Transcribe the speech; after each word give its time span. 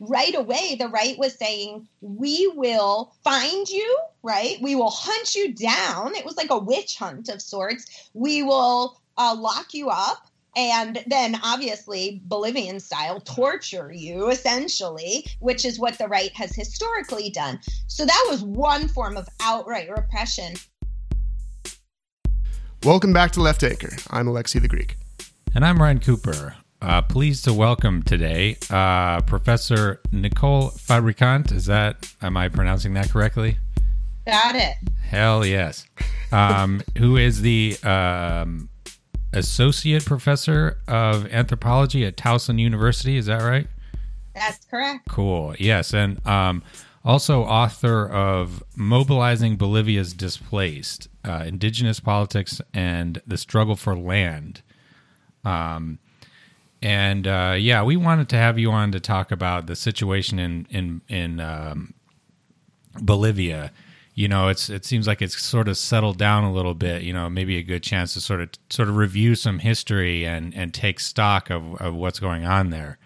right 0.00 0.34
away 0.34 0.76
the 0.78 0.88
right 0.88 1.18
was 1.18 1.34
saying 1.34 1.86
we 2.00 2.50
will 2.54 3.14
find 3.24 3.68
you 3.68 3.98
right 4.22 4.58
we 4.60 4.74
will 4.74 4.90
hunt 4.90 5.34
you 5.34 5.54
down 5.54 6.14
it 6.14 6.24
was 6.24 6.36
like 6.36 6.50
a 6.50 6.58
witch 6.58 6.96
hunt 6.96 7.28
of 7.28 7.40
sorts 7.40 8.10
we 8.14 8.42
will 8.42 9.00
uh, 9.18 9.34
lock 9.36 9.72
you 9.72 9.88
up 9.88 10.26
and 10.56 11.04
then 11.06 11.38
obviously 11.44 12.22
Bolivian 12.24 12.80
style 12.80 13.20
torture 13.20 13.92
you 13.92 14.30
essentially, 14.30 15.26
which 15.38 15.66
is 15.66 15.78
what 15.78 15.98
the 15.98 16.08
right 16.08 16.34
has 16.34 16.56
historically 16.56 17.28
done. 17.28 17.60
So 17.86 18.06
that 18.06 18.26
was 18.30 18.42
one 18.42 18.88
form 18.88 19.18
of 19.18 19.28
outright 19.42 19.90
repression. 19.90 20.54
Welcome 22.82 23.12
back 23.12 23.32
to 23.32 23.40
Left 23.40 23.62
Anchor. 23.62 23.96
I'm 24.10 24.26
Alexi 24.26 24.60
the 24.60 24.68
Greek. 24.68 24.96
And 25.54 25.64
I'm 25.64 25.80
Ryan 25.80 26.00
Cooper. 26.00 26.56
Uh, 26.86 27.02
pleased 27.02 27.44
to 27.44 27.52
welcome 27.52 28.00
today 28.00 28.56
uh, 28.70 29.20
Professor 29.22 30.00
Nicole 30.12 30.68
Fabricant. 30.68 31.50
Is 31.50 31.66
that, 31.66 32.14
am 32.22 32.36
I 32.36 32.48
pronouncing 32.48 32.94
that 32.94 33.10
correctly? 33.10 33.58
Got 34.24 34.54
it. 34.54 34.76
Hell 35.02 35.44
yes. 35.44 35.84
Um, 36.30 36.80
who 36.98 37.16
is 37.16 37.40
the 37.40 37.76
um, 37.82 38.68
Associate 39.32 40.04
Professor 40.04 40.78
of 40.86 41.26
Anthropology 41.32 42.06
at 42.06 42.16
Towson 42.16 42.60
University. 42.60 43.16
Is 43.16 43.26
that 43.26 43.42
right? 43.42 43.66
That's 44.36 44.64
correct. 44.66 45.08
Cool. 45.08 45.56
Yes. 45.58 45.92
And 45.92 46.24
um, 46.24 46.62
also 47.04 47.42
author 47.42 48.08
of 48.08 48.62
Mobilizing 48.76 49.56
Bolivia's 49.56 50.12
Displaced 50.12 51.08
uh, 51.24 51.42
Indigenous 51.48 51.98
Politics 51.98 52.60
and 52.72 53.20
the 53.26 53.36
Struggle 53.36 53.74
for 53.74 53.96
Land. 53.96 54.62
Um, 55.44 55.98
and 56.82 57.26
uh, 57.26 57.56
yeah, 57.58 57.82
we 57.82 57.96
wanted 57.96 58.28
to 58.30 58.36
have 58.36 58.58
you 58.58 58.70
on 58.70 58.92
to 58.92 59.00
talk 59.00 59.30
about 59.32 59.66
the 59.66 59.76
situation 59.76 60.38
in 60.38 60.66
in 60.70 61.00
in 61.08 61.40
um, 61.40 61.94
Bolivia. 63.00 63.72
You 64.14 64.28
know, 64.28 64.48
it's 64.48 64.70
it 64.70 64.84
seems 64.84 65.06
like 65.06 65.20
it's 65.20 65.40
sort 65.40 65.68
of 65.68 65.76
settled 65.76 66.18
down 66.18 66.44
a 66.44 66.52
little 66.52 66.74
bit. 66.74 67.02
You 67.02 67.12
know, 67.12 67.28
maybe 67.28 67.56
a 67.58 67.62
good 67.62 67.82
chance 67.82 68.14
to 68.14 68.20
sort 68.20 68.40
of 68.40 68.50
sort 68.70 68.88
of 68.88 68.96
review 68.96 69.34
some 69.34 69.58
history 69.58 70.26
and 70.26 70.54
and 70.54 70.72
take 70.72 71.00
stock 71.00 71.50
of, 71.50 71.74
of 71.80 71.94
what's 71.94 72.20
going 72.20 72.44
on 72.44 72.70
there. 72.70 72.98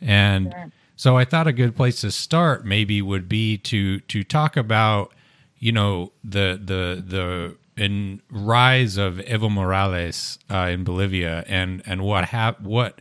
And 0.00 0.52
sure. 0.52 0.72
so 0.96 1.16
I 1.16 1.24
thought 1.24 1.46
a 1.46 1.52
good 1.52 1.76
place 1.76 2.00
to 2.02 2.10
start 2.10 2.64
maybe 2.64 3.02
would 3.02 3.28
be 3.28 3.58
to 3.58 4.00
to 4.00 4.24
talk 4.24 4.56
about 4.56 5.12
you 5.58 5.72
know 5.72 6.12
the 6.22 6.60
the 6.62 7.02
the 7.06 7.56
in 7.78 8.20
rise 8.30 8.96
of 8.96 9.14
Evo 9.16 9.50
Morales 9.50 10.38
uh, 10.50 10.68
in 10.70 10.84
Bolivia 10.84 11.44
and 11.46 11.82
and 11.86 12.02
what 12.02 12.26
hap- 12.26 12.60
what 12.60 13.00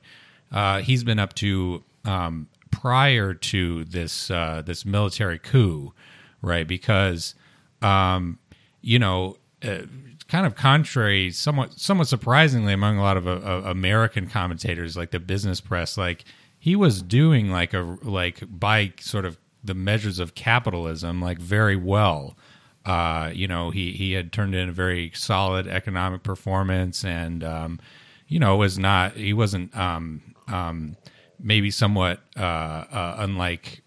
uh, 0.51 0.81
he's 0.81 1.03
been 1.03 1.19
up 1.19 1.33
to 1.35 1.83
um, 2.05 2.47
prior 2.71 3.33
to 3.33 3.83
this 3.85 4.31
uh, 4.31 4.61
this 4.65 4.85
military 4.85 5.39
coup, 5.39 5.93
right? 6.41 6.67
Because 6.67 7.35
um, 7.81 8.39
you 8.81 8.99
know, 8.99 9.37
uh, 9.63 9.79
kind 10.27 10.45
of 10.45 10.55
contrary, 10.55 11.31
somewhat 11.31 11.73
somewhat 11.73 12.07
surprisingly 12.07 12.73
among 12.73 12.97
a 12.97 13.01
lot 13.01 13.17
of 13.17 13.27
uh, 13.27 13.61
American 13.65 14.27
commentators, 14.27 14.95
like 14.97 15.11
the 15.11 15.19
business 15.19 15.61
press, 15.61 15.97
like 15.97 16.23
he 16.59 16.75
was 16.75 17.01
doing 17.01 17.49
like 17.49 17.73
a 17.73 17.97
like 18.01 18.41
by 18.47 18.93
sort 18.99 19.25
of 19.25 19.37
the 19.63 19.73
measures 19.73 20.19
of 20.19 20.35
capitalism, 20.35 21.21
like 21.21 21.39
very 21.39 21.75
well. 21.75 22.37
Uh, 22.85 23.31
you 23.33 23.47
know, 23.47 23.69
he 23.69 23.91
he 23.91 24.13
had 24.13 24.31
turned 24.31 24.55
in 24.55 24.69
a 24.69 24.71
very 24.71 25.11
solid 25.13 25.67
economic 25.67 26.23
performance, 26.23 27.03
and 27.03 27.43
um, 27.43 27.79
you 28.27 28.39
know 28.39 28.55
was 28.55 28.79
not 28.79 29.13
he 29.13 29.33
wasn't 29.33 29.75
um, 29.75 30.21
um, 30.47 30.95
maybe 31.39 31.71
somewhat 31.71 32.21
uh, 32.35 32.39
uh, 32.39 33.15
unlike 33.19 33.81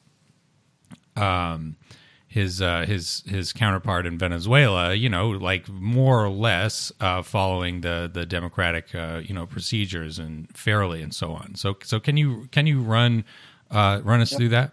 um, 1.17 1.77
his 2.31 2.63
uh, 2.63 2.85
his 2.87 3.25
his 3.27 3.53
counterpart 3.53 4.07
in 4.07 4.17
Venezuela, 4.17 4.95
you 4.95 5.09
know, 5.09 5.31
like 5.31 5.69
more 5.69 6.25
or 6.25 6.31
less 6.31 6.93
uh, 7.01 7.23
following 7.23 7.81
the 7.81 8.09
the 8.13 8.25
democratic 8.25 8.95
uh, 8.95 9.21
you 9.25 9.35
know 9.35 9.47
procedures 9.47 10.19
and 10.19 10.49
fairly 10.57 11.03
and 11.03 11.13
so 11.13 11.33
on. 11.33 11.57
So 11.57 11.77
so 11.83 11.99
can 11.99 12.17
you 12.17 12.49
can 12.53 12.69
you 12.69 12.83
run 12.83 13.25
uh, 13.71 14.01
run 14.05 14.21
us 14.21 14.33
through 14.33 14.51
that? 14.51 14.73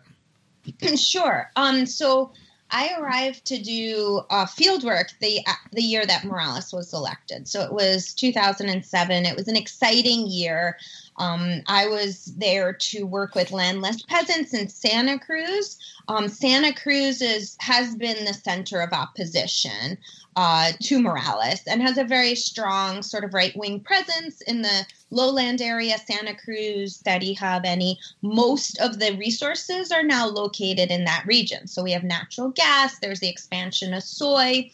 Sure. 0.98 1.50
Um. 1.56 1.86
So 1.86 2.32
I 2.72 2.94
arrived 3.00 3.46
to 3.46 3.58
do 3.58 4.22
uh, 4.30 4.46
field 4.46 4.84
work 4.84 5.14
the 5.20 5.40
uh, 5.48 5.54
the 5.72 5.82
year 5.82 6.06
that 6.06 6.26
Morales 6.26 6.74
was 6.74 6.94
elected. 6.94 7.48
So 7.48 7.62
it 7.62 7.72
was 7.72 8.14
2007. 8.14 9.26
It 9.26 9.36
was 9.36 9.48
an 9.48 9.56
exciting 9.56 10.28
year. 10.28 10.78
Um, 11.18 11.62
I 11.68 11.88
was 11.88 12.26
there 12.38 12.74
to 12.74 13.04
work 13.04 13.36
with 13.36 13.52
landless 13.52 14.04
peasants 14.04 14.54
in 14.54 14.68
Santa 14.68 15.20
Cruz. 15.20 15.78
Um, 16.08 16.28
Santa 16.28 16.74
Cruz 16.74 17.22
is, 17.22 17.58
has 17.60 17.96
been 17.96 18.26
the 18.26 18.34
center 18.34 18.82
of 18.82 18.94
opposition 18.94 19.98
uh, 20.38 20.72
to 20.84 21.02
Morales 21.02 21.62
and 21.66 21.82
has 21.82 21.98
a 21.98 22.04
very 22.04 22.36
strong 22.36 23.02
sort 23.02 23.24
of 23.24 23.34
right 23.34 23.58
wing 23.58 23.80
presence 23.80 24.42
in 24.42 24.62
the 24.62 24.86
lowland 25.10 25.62
area, 25.62 25.98
Santa 25.98 26.36
Cruz, 26.36 27.02
Tarija, 27.04 27.62
Beni. 27.64 27.98
Most 28.22 28.80
of 28.80 29.00
the 29.00 29.18
resources 29.18 29.92
are 29.92 30.04
now 30.04 30.28
located 30.28 30.92
in 30.92 31.06
that 31.06 31.26
region. 31.26 31.66
So 31.68 31.82
we 31.82 31.92
have 31.92 32.04
natural 32.04 32.50
gas, 32.50 33.00
there's 33.00 33.20
the 33.20 33.30
expansion 33.30 33.96
of 33.96 34.04
soy. 34.04 34.72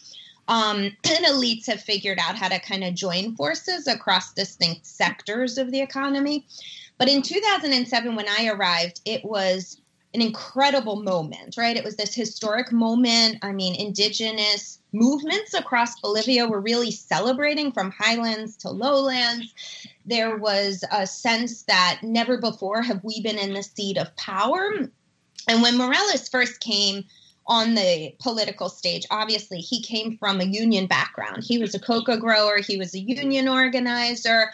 Um, 0.47 0.77
and 1.03 1.25
elites 1.25 1.67
have 1.67 1.81
figured 1.81 2.19
out 2.19 2.35
how 2.35 2.49
to 2.49 2.59
kind 2.59 2.83
of 2.83 2.93
join 2.93 3.35
forces 3.35 3.87
across 3.87 4.33
distinct 4.33 4.85
sectors 4.85 5.57
of 5.57 5.71
the 5.71 5.81
economy. 5.81 6.45
But 6.97 7.09
in 7.09 7.21
2007, 7.21 8.15
when 8.15 8.27
I 8.29 8.47
arrived, 8.47 9.01
it 9.05 9.25
was 9.25 9.81
an 10.13 10.21
incredible 10.21 11.01
moment, 11.01 11.57
right? 11.57 11.75
It 11.75 11.83
was 11.83 11.95
this 11.95 12.13
historic 12.13 12.71
moment. 12.71 13.39
I 13.41 13.51
mean, 13.51 13.75
indigenous 13.75 14.79
movements 14.91 15.55
across 15.55 15.99
Bolivia 15.99 16.47
were 16.47 16.61
really 16.61 16.91
celebrating 16.91 17.71
from 17.71 17.89
highlands 17.91 18.55
to 18.57 18.69
lowlands. 18.69 19.51
There 20.05 20.37
was 20.37 20.83
a 20.91 21.07
sense 21.07 21.63
that 21.63 21.99
never 22.03 22.37
before 22.37 22.83
have 22.83 23.03
we 23.03 23.21
been 23.21 23.39
in 23.39 23.53
the 23.53 23.63
seat 23.63 23.97
of 23.97 24.15
power. 24.15 24.87
And 25.47 25.61
when 25.63 25.77
Morales 25.77 26.29
first 26.29 26.59
came 26.59 27.05
on 27.47 27.75
the 27.75 28.15
political 28.19 28.69
stage, 28.69 29.05
obviously 29.11 29.59
he 29.59 29.81
came 29.81 30.17
from 30.17 30.39
a 30.39 30.45
union 30.45 30.87
background. 30.87 31.43
He 31.43 31.57
was 31.57 31.75
a 31.75 31.79
coca 31.79 32.17
grower, 32.17 32.57
he 32.57 32.77
was 32.77 32.93
a 32.93 32.99
union 32.99 33.47
organizer 33.47 34.51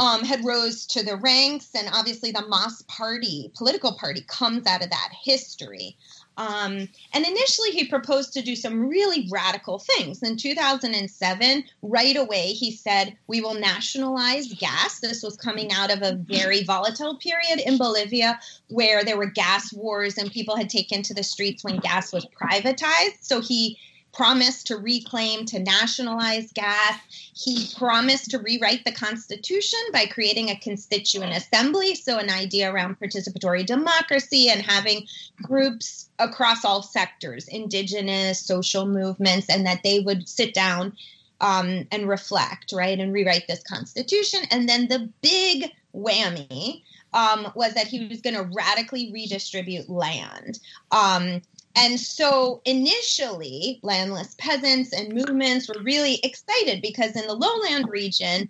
um, 0.00 0.24
had 0.24 0.44
rose 0.44 0.86
to 0.86 1.04
the 1.04 1.16
ranks, 1.16 1.70
and 1.74 1.88
obviously 1.92 2.32
the 2.32 2.46
MAS 2.48 2.82
party, 2.88 3.52
political 3.54 3.92
party, 3.92 4.22
comes 4.22 4.66
out 4.66 4.82
of 4.82 4.88
that 4.88 5.12
history. 5.22 5.96
Um, 6.40 6.88
and 7.12 7.26
initially, 7.26 7.70
he 7.70 7.86
proposed 7.86 8.32
to 8.32 8.40
do 8.40 8.56
some 8.56 8.88
really 8.88 9.28
radical 9.30 9.78
things. 9.78 10.22
In 10.22 10.38
2007, 10.38 11.64
right 11.82 12.16
away, 12.16 12.54
he 12.54 12.72
said, 12.72 13.14
We 13.26 13.42
will 13.42 13.52
nationalize 13.52 14.50
gas. 14.54 15.00
This 15.00 15.22
was 15.22 15.36
coming 15.36 15.70
out 15.70 15.92
of 15.92 16.00
a 16.00 16.14
very 16.14 16.64
volatile 16.64 17.18
period 17.18 17.60
in 17.66 17.76
Bolivia 17.76 18.40
where 18.68 19.04
there 19.04 19.18
were 19.18 19.26
gas 19.26 19.70
wars 19.74 20.16
and 20.16 20.32
people 20.32 20.56
had 20.56 20.70
taken 20.70 21.02
to 21.02 21.12
the 21.12 21.22
streets 21.22 21.62
when 21.62 21.76
gas 21.76 22.10
was 22.10 22.26
privatized. 22.26 23.18
So 23.20 23.42
he 23.42 23.76
promised 24.12 24.66
to 24.66 24.76
reclaim, 24.76 25.46
to 25.46 25.58
nationalize 25.58 26.52
gas. 26.52 27.00
He 27.34 27.68
promised 27.76 28.30
to 28.30 28.38
rewrite 28.38 28.84
the 28.84 28.92
Constitution 28.92 29.78
by 29.92 30.06
creating 30.06 30.50
a 30.50 30.56
constituent 30.56 31.36
assembly, 31.36 31.94
so 31.94 32.18
an 32.18 32.30
idea 32.30 32.72
around 32.72 32.98
participatory 32.98 33.64
democracy 33.64 34.48
and 34.48 34.62
having 34.62 35.06
groups 35.42 36.08
across 36.18 36.64
all 36.64 36.82
sectors, 36.82 37.48
indigenous, 37.48 38.40
social 38.40 38.86
movements, 38.86 39.48
and 39.48 39.64
that 39.66 39.82
they 39.82 40.00
would 40.00 40.28
sit 40.28 40.54
down 40.54 40.96
um, 41.40 41.86
and 41.90 42.08
reflect, 42.08 42.72
right, 42.72 42.98
and 42.98 43.12
rewrite 43.12 43.46
this 43.48 43.62
Constitution. 43.62 44.40
And 44.50 44.68
then 44.68 44.88
the 44.88 45.08
big 45.22 45.70
whammy 45.94 46.82
um, 47.12 47.50
was 47.54 47.74
that 47.74 47.86
he 47.86 48.06
was 48.06 48.20
going 48.20 48.36
to 48.36 48.48
radically 48.54 49.10
redistribute 49.12 49.88
land. 49.88 50.58
Um, 50.90 51.42
and 51.76 52.00
so 52.00 52.60
initially, 52.64 53.78
landless 53.82 54.34
peasants 54.38 54.92
and 54.92 55.12
movements 55.12 55.68
were 55.68 55.82
really 55.82 56.20
excited 56.22 56.82
because 56.82 57.14
in 57.14 57.26
the 57.26 57.34
lowland 57.34 57.88
region, 57.88 58.48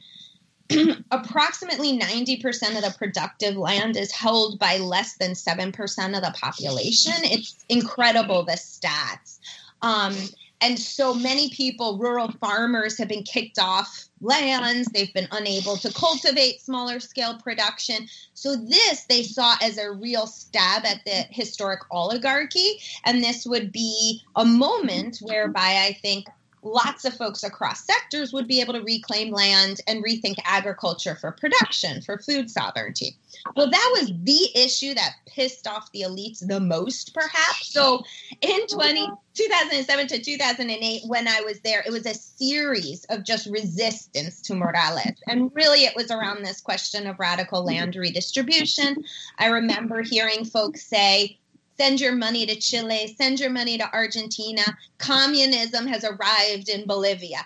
approximately 1.10 1.98
90% 1.98 2.76
of 2.76 2.82
the 2.82 2.94
productive 2.96 3.56
land 3.56 3.96
is 3.96 4.12
held 4.12 4.58
by 4.58 4.78
less 4.78 5.16
than 5.16 5.32
7% 5.32 5.68
of 6.16 6.22
the 6.22 6.34
population. 6.40 7.12
It's 7.24 7.56
incredible, 7.68 8.44
the 8.44 8.52
stats. 8.52 9.38
Um, 9.82 10.14
and 10.60 10.78
so 10.78 11.14
many 11.14 11.50
people, 11.50 11.98
rural 11.98 12.30
farmers, 12.40 12.98
have 12.98 13.08
been 13.08 13.22
kicked 13.22 13.58
off 13.58 14.08
lands. 14.20 14.88
They've 14.92 15.12
been 15.12 15.28
unable 15.30 15.76
to 15.78 15.92
cultivate 15.92 16.60
smaller 16.60 17.00
scale 17.00 17.38
production. 17.38 18.06
So, 18.34 18.56
this 18.56 19.04
they 19.04 19.22
saw 19.22 19.56
as 19.62 19.78
a 19.78 19.90
real 19.90 20.26
stab 20.26 20.84
at 20.84 21.04
the 21.04 21.26
historic 21.30 21.80
oligarchy. 21.90 22.80
And 23.04 23.22
this 23.22 23.46
would 23.46 23.72
be 23.72 24.22
a 24.36 24.44
moment 24.44 25.18
whereby 25.22 25.86
I 25.86 25.98
think 26.02 26.26
lots 26.62 27.04
of 27.04 27.16
folks 27.16 27.42
across 27.42 27.84
sectors 27.84 28.32
would 28.32 28.46
be 28.46 28.60
able 28.60 28.74
to 28.74 28.82
reclaim 28.82 29.32
land 29.32 29.80
and 29.86 30.04
rethink 30.04 30.36
agriculture 30.44 31.14
for 31.14 31.32
production, 31.32 32.02
for 32.02 32.18
food 32.18 32.50
sovereignty. 32.50 33.16
Well, 33.56 33.70
that 33.70 33.96
was 33.98 34.12
the 34.22 34.48
issue 34.54 34.94
that 34.94 35.14
pissed 35.26 35.66
off 35.66 35.90
the 35.92 36.02
elites 36.02 36.46
the 36.46 36.60
most, 36.60 37.14
perhaps. 37.14 37.72
So 37.72 38.02
in 38.40 38.66
20, 38.66 39.10
2007 39.34 40.08
to 40.08 40.22
2008, 40.22 41.02
when 41.06 41.28
I 41.28 41.40
was 41.40 41.60
there, 41.60 41.82
it 41.86 41.92
was 41.92 42.06
a 42.06 42.14
series 42.14 43.04
of 43.06 43.24
just 43.24 43.46
resistance 43.46 44.40
to 44.42 44.54
Morales. 44.54 45.20
And 45.26 45.50
really, 45.54 45.84
it 45.84 45.96
was 45.96 46.10
around 46.10 46.44
this 46.44 46.60
question 46.60 47.06
of 47.06 47.18
radical 47.18 47.64
land 47.64 47.96
redistribution. 47.96 49.04
I 49.38 49.46
remember 49.46 50.02
hearing 50.02 50.44
folks 50.44 50.82
say, 50.82 51.38
send 51.80 51.98
your 51.98 52.14
money 52.14 52.44
to 52.44 52.54
Chile, 52.56 53.14
send 53.16 53.40
your 53.40 53.48
money 53.48 53.78
to 53.78 53.94
Argentina. 53.94 54.62
Communism 54.98 55.86
has 55.86 56.04
arrived 56.04 56.68
in 56.68 56.86
Bolivia. 56.86 57.38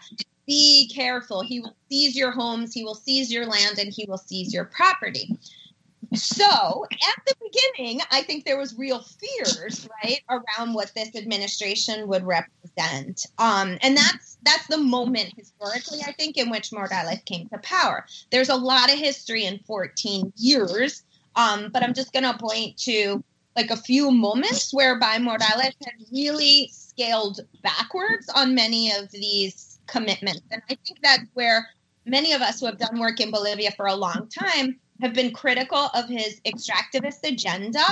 Be 0.45 0.91
careful. 0.93 1.43
He 1.43 1.61
will 1.61 1.77
seize 1.89 2.17
your 2.17 2.33
homes, 2.33 2.75
he 2.75 2.83
will 2.83 2.97
seize 2.97 3.33
your 3.33 3.47
land, 3.47 3.79
and 3.79 3.93
he 3.93 4.07
will 4.09 4.19
seize 4.19 4.53
your 4.53 4.65
property. 4.65 5.39
So 6.15 6.85
at 6.85 7.25
the 7.27 7.35
beginning, 7.41 8.01
I 8.11 8.23
think 8.23 8.45
there 8.45 8.59
was 8.59 8.77
real 8.77 9.03
fears, 9.03 9.89
right, 10.03 10.21
around 10.29 10.75
what 10.75 10.91
this 10.97 11.15
administration 11.15 12.09
would 12.09 12.25
represent. 12.25 13.27
Um, 13.39 13.79
and 13.83 13.97
that's 13.97 14.37
that's 14.43 14.67
the 14.67 14.79
moment 14.79 15.33
historically, 15.37 16.01
I 16.05 16.13
think, 16.13 16.37
in 16.37 16.51
which 16.51 16.73
Morales 16.73 17.21
came 17.25 17.49
to 17.51 17.59
power. 17.59 18.05
There's 18.31 18.49
a 18.49 18.57
lot 18.57 18.93
of 18.93 18.99
history 18.99 19.45
in 19.45 19.61
14 19.61 20.33
years, 20.37 21.05
um, 21.37 21.71
but 21.73 21.85
I'm 21.85 21.95
just 21.95 22.13
going 22.13 22.25
to 22.25 22.37
point 22.37 22.77
to 22.79 23.23
like 23.57 23.71
a 23.71 23.77
few 23.77 24.11
moments 24.11 24.73
whereby 24.73 25.19
Morales 25.19 25.75
had 25.85 25.95
really 26.13 26.71
scaled 26.73 27.41
backwards 27.63 28.29
on 28.35 28.55
many 28.55 28.93
of 28.93 29.11
these 29.11 29.79
commitments. 29.87 30.43
And 30.51 30.63
I 30.71 30.77
think 30.87 30.99
that's 31.03 31.25
where 31.35 31.69
many 32.05 32.33
of 32.33 32.43
us 32.43 32.61
who 32.61 32.67
have 32.67 32.79
done 32.79 32.99
work 32.99 33.21
in 33.21 33.31
Bolivia 33.31 33.71
for 33.73 33.87
a 33.87 33.95
long 33.95 34.29
time 34.29 34.79
have 35.01 35.15
been 35.15 35.33
critical 35.33 35.91
of 35.95 36.09
his 36.09 36.41
extractivist 36.47 37.23
agenda, 37.25 37.85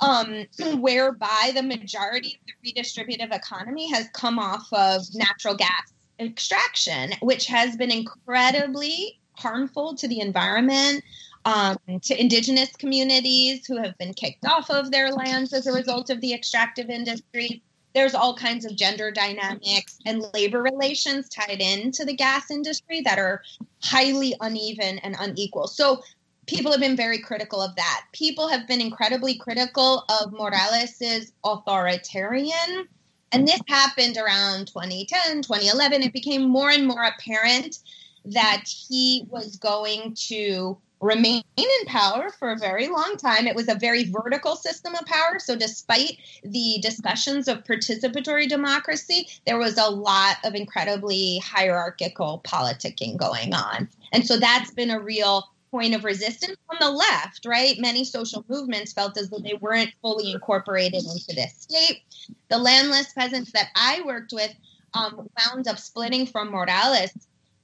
um, 0.00 0.46
whereby 0.80 1.52
the 1.54 1.62
majority 1.62 2.38
of 2.40 2.54
the 2.62 2.72
redistributive 2.72 3.34
economy 3.34 3.90
has 3.90 4.08
come 4.12 4.38
off 4.38 4.66
of 4.72 5.02
natural 5.14 5.54
gas 5.54 5.92
extraction, 6.18 7.12
which 7.20 7.46
has 7.46 7.76
been 7.76 7.90
incredibly 7.90 9.18
harmful 9.32 9.94
to 9.96 10.06
the 10.06 10.20
environment, 10.20 11.02
um, 11.44 11.76
to 12.02 12.20
indigenous 12.20 12.74
communities 12.76 13.66
who 13.66 13.76
have 13.78 13.96
been 13.98 14.14
kicked 14.14 14.44
off 14.44 14.70
of 14.70 14.90
their 14.90 15.10
lands 15.10 15.52
as 15.52 15.66
a 15.66 15.72
result 15.72 16.10
of 16.10 16.20
the 16.20 16.34
extractive 16.34 16.90
industry. 16.90 17.62
There's 17.94 18.14
all 18.14 18.36
kinds 18.36 18.64
of 18.64 18.76
gender 18.76 19.10
dynamics 19.10 19.98
and 20.06 20.24
labor 20.34 20.62
relations 20.62 21.28
tied 21.28 21.60
into 21.60 22.04
the 22.04 22.14
gas 22.14 22.50
industry 22.50 23.00
that 23.02 23.18
are 23.18 23.42
highly 23.82 24.34
uneven 24.40 24.98
and 24.98 25.16
unequal. 25.18 25.66
So 25.66 26.02
people 26.46 26.70
have 26.70 26.80
been 26.80 26.96
very 26.96 27.18
critical 27.18 27.60
of 27.60 27.74
that. 27.76 28.04
People 28.12 28.48
have 28.48 28.68
been 28.68 28.80
incredibly 28.80 29.36
critical 29.36 30.04
of 30.08 30.32
Morales's 30.32 31.32
authoritarian. 31.44 32.86
And 33.32 33.46
this 33.46 33.60
happened 33.68 34.16
around 34.16 34.66
2010, 34.66 35.42
2011. 35.42 36.02
It 36.02 36.12
became 36.12 36.48
more 36.48 36.70
and 36.70 36.86
more 36.86 37.04
apparent 37.04 37.78
that 38.24 38.64
he 38.66 39.24
was 39.30 39.56
going 39.56 40.14
to 40.14 40.76
remain 41.00 41.42
in 41.56 41.86
power 41.86 42.30
for 42.30 42.52
a 42.52 42.58
very 42.58 42.88
long 42.88 43.16
time. 43.16 43.46
It 43.46 43.56
was 43.56 43.68
a 43.68 43.74
very 43.74 44.04
vertical 44.04 44.54
system 44.56 44.94
of 44.94 45.06
power. 45.06 45.38
So, 45.38 45.56
despite 45.56 46.18
the 46.44 46.78
discussions 46.82 47.48
of 47.48 47.64
participatory 47.64 48.48
democracy, 48.48 49.28
there 49.46 49.58
was 49.58 49.78
a 49.78 49.90
lot 49.90 50.36
of 50.44 50.54
incredibly 50.54 51.38
hierarchical 51.38 52.42
politicking 52.44 53.16
going 53.16 53.54
on. 53.54 53.88
And 54.12 54.26
so, 54.26 54.38
that's 54.38 54.70
been 54.72 54.90
a 54.90 55.00
real 55.00 55.48
point 55.70 55.94
of 55.94 56.04
resistance 56.04 56.56
on 56.68 56.76
the 56.80 56.90
left, 56.90 57.46
right? 57.46 57.78
Many 57.78 58.04
social 58.04 58.44
movements 58.48 58.92
felt 58.92 59.16
as 59.16 59.30
though 59.30 59.38
they 59.38 59.54
weren't 59.54 59.92
fully 60.02 60.32
incorporated 60.32 61.04
into 61.04 61.34
this 61.34 61.54
state. 61.60 62.02
The 62.48 62.58
landless 62.58 63.12
peasants 63.12 63.52
that 63.52 63.68
I 63.76 64.02
worked 64.04 64.32
with 64.32 64.52
um, 64.94 65.28
wound 65.38 65.68
up 65.68 65.78
splitting 65.78 66.26
from 66.26 66.50
Morales 66.50 67.12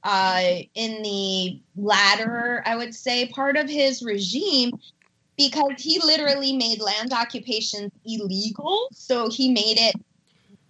uh, 0.07 0.59
in 0.77 1.03
the 1.03 1.61
latter, 1.77 2.63
I 2.65 2.77
would 2.77 2.95
say, 2.95 3.27
part 3.27 3.57
of 3.57 3.69
his 3.69 4.05
regime 4.05 4.71
because 5.37 5.73
he 5.79 5.99
literally 5.99 6.57
made 6.57 6.81
land 6.81 7.13
occupations 7.13 7.91
illegal. 8.05 8.87
So 8.93 9.29
he 9.29 9.51
made 9.53 9.79
it 9.79 9.97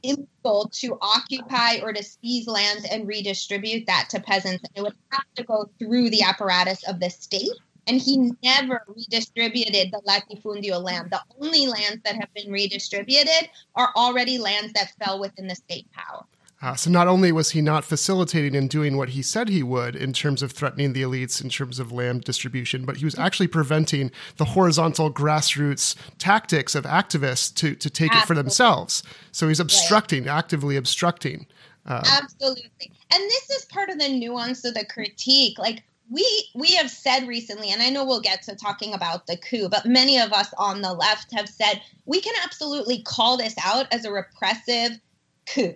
illegal 0.03 0.71
to 0.77 0.99
occupy 1.03 1.81
or 1.83 1.93
to 1.93 2.03
seize 2.03 2.47
land 2.47 2.87
and 2.91 3.07
redistribute 3.07 3.87
that 3.87 4.09
to 4.11 4.21
peasants. 4.21 4.65
And 4.65 4.73
it 4.75 4.83
would 4.83 4.95
have 5.11 5.25
to 5.37 5.45
go 5.45 5.69
through 5.79 6.09
the 6.09 6.23
apparatus 6.23 6.89
of 6.89 6.99
the 6.99 7.11
state. 7.11 7.53
And 7.87 8.01
he 8.01 8.33
never 8.43 8.81
redistributed 8.89 9.93
the 9.93 10.01
latifundio 10.09 10.83
land. 10.83 11.11
The 11.11 11.21
only 11.43 11.67
lands 11.67 12.01
that 12.05 12.15
have 12.15 12.33
been 12.35 12.51
redistributed 12.51 13.51
are 13.75 13.91
already 13.97 14.39
lands 14.39 14.73
that 14.73 14.95
fell 14.99 15.21
within 15.21 15.47
the 15.47 15.55
state 15.55 15.87
power. 15.93 16.25
Uh, 16.67 16.75
so 16.75 16.91
not 16.91 17.07
only 17.07 17.31
was 17.31 17.53
he 17.53 17.61
not 17.61 17.85
facilitating 17.85 18.57
and 18.57 18.69
doing 18.69 18.97
what 18.97 19.11
he 19.11 19.23
said 19.23 19.49
he 19.49 19.63
would 19.63 19.95
in 19.95 20.13
terms 20.13 20.43
of 20.43 20.51
threatening 20.51 20.93
the 20.95 21.03
elites 21.03 21.41
in 21.41 21.49
terms 21.49 21.79
of 21.79 21.93
land 21.93 22.25
distribution, 22.25 22.85
but 22.85 22.97
he 22.97 23.05
was 23.05 23.17
actually 23.17 23.47
preventing 23.47 24.11
the 24.39 24.45
horizontal 24.45 25.09
grassroots 25.09 25.95
tactics 26.19 26.75
of 26.75 26.83
activists 26.83 27.55
to 27.55 27.77
to 27.77 27.89
take 27.89 28.11
Absolutely. 28.11 28.19
it 28.19 28.27
for 28.27 28.35
themselves. 28.35 29.05
So 29.31 29.47
he's 29.47 29.61
obstructing, 29.61 30.25
right. 30.25 30.37
actively 30.37 30.75
obstructing. 30.75 31.47
Um, 31.85 32.03
Absolutely, 32.05 32.91
and 33.13 33.23
this 33.23 33.51
is 33.51 33.65
part 33.67 33.89
of 33.89 34.01
the 34.01 34.09
nuance 34.09 34.65
of 34.65 34.75
the 34.75 34.85
critique. 34.87 35.61
Like 35.61 35.85
we 36.11 36.27
we 36.57 36.75
have 36.75 36.91
said 36.91 37.27
recently 37.27 37.71
and 37.71 37.83
i 37.83 37.91
know 37.91 38.05
we'll 38.05 38.21
get 38.21 38.41
to 38.41 38.55
talking 38.55 38.95
about 38.95 39.27
the 39.27 39.37
coup 39.37 39.69
but 39.69 39.85
many 39.85 40.21
of 40.21 40.33
us 40.33 40.55
on 40.57 40.81
the 40.81 40.93
left 40.93 41.33
have 41.33 41.49
said 41.49 41.83
we 42.05 42.21
can 42.21 42.33
absolutely 42.45 43.03
call 43.03 43.37
this 43.37 43.57
out 43.65 43.93
as 43.93 44.05
a 44.05 44.13
repressive 44.13 45.01
coup 45.47 45.75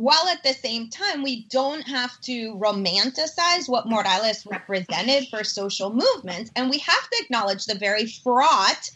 while 0.00 0.28
at 0.28 0.42
the 0.42 0.54
same 0.54 0.88
time 0.88 1.22
we 1.22 1.44
don't 1.50 1.82
have 1.82 2.18
to 2.22 2.54
romanticize 2.54 3.68
what 3.68 3.86
Morales 3.86 4.46
represented 4.46 5.28
for 5.28 5.44
social 5.44 5.92
movements 5.92 6.50
and 6.56 6.70
we 6.70 6.78
have 6.78 7.10
to 7.10 7.22
acknowledge 7.22 7.66
the 7.66 7.74
very 7.74 8.06
fraught 8.06 8.90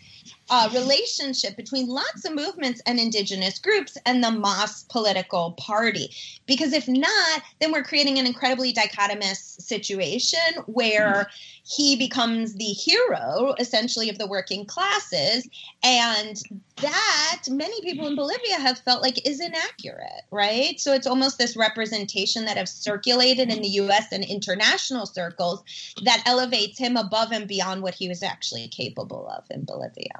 uh, 0.51 0.71
relationship 0.73 1.57
between 1.57 1.89
lots 1.89 2.25
of 2.25 2.35
movements 2.35 2.81
and 2.87 2.99
indigenous 2.99 3.59
groups 3.59 3.97
and 4.07 4.23
the 4.23 4.31
MAS 4.31 4.85
political 4.85 5.53
party. 5.53 6.11
Because 6.47 6.73
if 6.73 6.89
not, 6.89 7.43
then 7.61 7.73
we're 7.73 7.83
creating 7.83 8.19
an 8.19 8.27
incredibly 8.27 8.73
dichotomous 8.73 9.61
situation 9.61 10.39
where 10.67 11.29
he 11.67 11.97
becomes 11.97 12.55
the 12.55 12.65
hero, 12.65 13.55
essentially, 13.59 14.11
of 14.11 14.19
the 14.19 14.27
working 14.27 14.67
classes. 14.67 15.49
And 15.83 16.41
that 16.77 17.43
many 17.49 17.81
people 17.81 18.07
in 18.07 18.17
Bolivia 18.17 18.61
have 18.61 18.79
felt 18.79 19.03
like 19.03 19.27
is 19.27 19.41
inaccurate, 19.41 20.23
right? 20.31 20.79
So 20.79 20.93
it's 20.93 21.07
almost 21.07 21.39
this 21.39 21.57
representation 21.57 22.45
that 22.45 22.59
have 22.59 22.69
circulated 22.69 23.51
in 23.51 23.63
the 23.63 23.69
US 23.69 24.13
and 24.13 24.23
international 24.25 25.07
circles 25.07 25.65
that 26.05 26.23
elevates 26.27 26.79
him 26.79 26.99
above 26.99 27.33
and 27.33 27.49
beyond 27.49 27.83
what 27.83 27.95
he 27.95 28.09
was 28.09 28.23
actually 28.23 28.69
capable 28.69 29.27
of 29.29 29.45
in 29.51 29.65
Bolivia. 29.65 30.19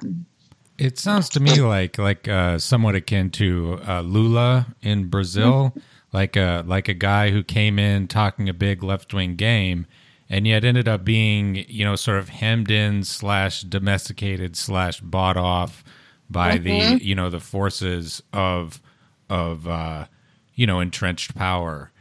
It 0.77 0.97
sounds 0.97 1.29
to 1.29 1.39
me 1.39 1.61
like 1.61 1.97
like 1.97 2.27
uh, 2.27 2.57
somewhat 2.57 2.95
akin 2.95 3.29
to 3.31 3.79
uh, 3.87 4.01
Lula 4.01 4.75
in 4.81 5.07
Brazil, 5.07 5.69
mm-hmm. 5.69 5.79
like 6.11 6.35
a 6.35 6.63
like 6.65 6.89
a 6.89 6.93
guy 6.93 7.29
who 7.29 7.43
came 7.43 7.79
in 7.79 8.07
talking 8.07 8.49
a 8.49 8.53
big 8.53 8.83
left 8.83 9.13
wing 9.13 9.35
game, 9.35 9.85
and 10.29 10.47
yet 10.47 10.63
ended 10.63 10.87
up 10.87 11.03
being 11.03 11.65
you 11.67 11.85
know 11.85 11.95
sort 11.95 12.17
of 12.17 12.29
hemmed 12.29 12.71
in 12.71 13.03
slash 13.03 13.61
domesticated 13.61 14.55
slash 14.55 14.99
bought 15.01 15.37
off 15.37 15.83
by 16.29 16.57
mm-hmm. 16.57 16.97
the 16.97 17.03
you 17.05 17.15
know 17.15 17.29
the 17.29 17.39
forces 17.39 18.21
of 18.33 18.81
of 19.29 19.67
uh, 19.67 20.05
you 20.53 20.65
know 20.67 20.79
entrenched 20.79 21.35
power, 21.35 21.91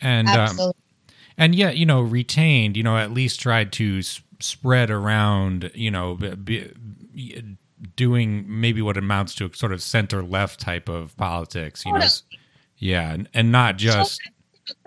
and 0.00 0.28
um, 0.28 0.72
and 1.36 1.54
yet 1.54 1.76
you 1.76 1.86
know 1.86 2.00
retained 2.00 2.76
you 2.76 2.82
know 2.82 2.96
at 2.96 3.12
least 3.12 3.40
tried 3.40 3.72
to 3.72 3.98
s- 3.98 4.20
spread 4.40 4.90
around 4.90 5.70
you 5.74 5.90
know. 5.90 6.14
Be, 6.16 6.72
doing 7.96 8.44
maybe 8.46 8.82
what 8.82 8.98
amounts 8.98 9.34
to 9.34 9.46
a 9.46 9.54
sort 9.54 9.72
of 9.72 9.82
center 9.82 10.22
left 10.22 10.60
type 10.60 10.88
of 10.88 11.16
politics, 11.16 11.84
you 11.86 11.92
know. 11.92 12.06
Yeah, 12.76 13.12
and, 13.12 13.28
and 13.32 13.52
not 13.52 13.76
just 13.76 14.20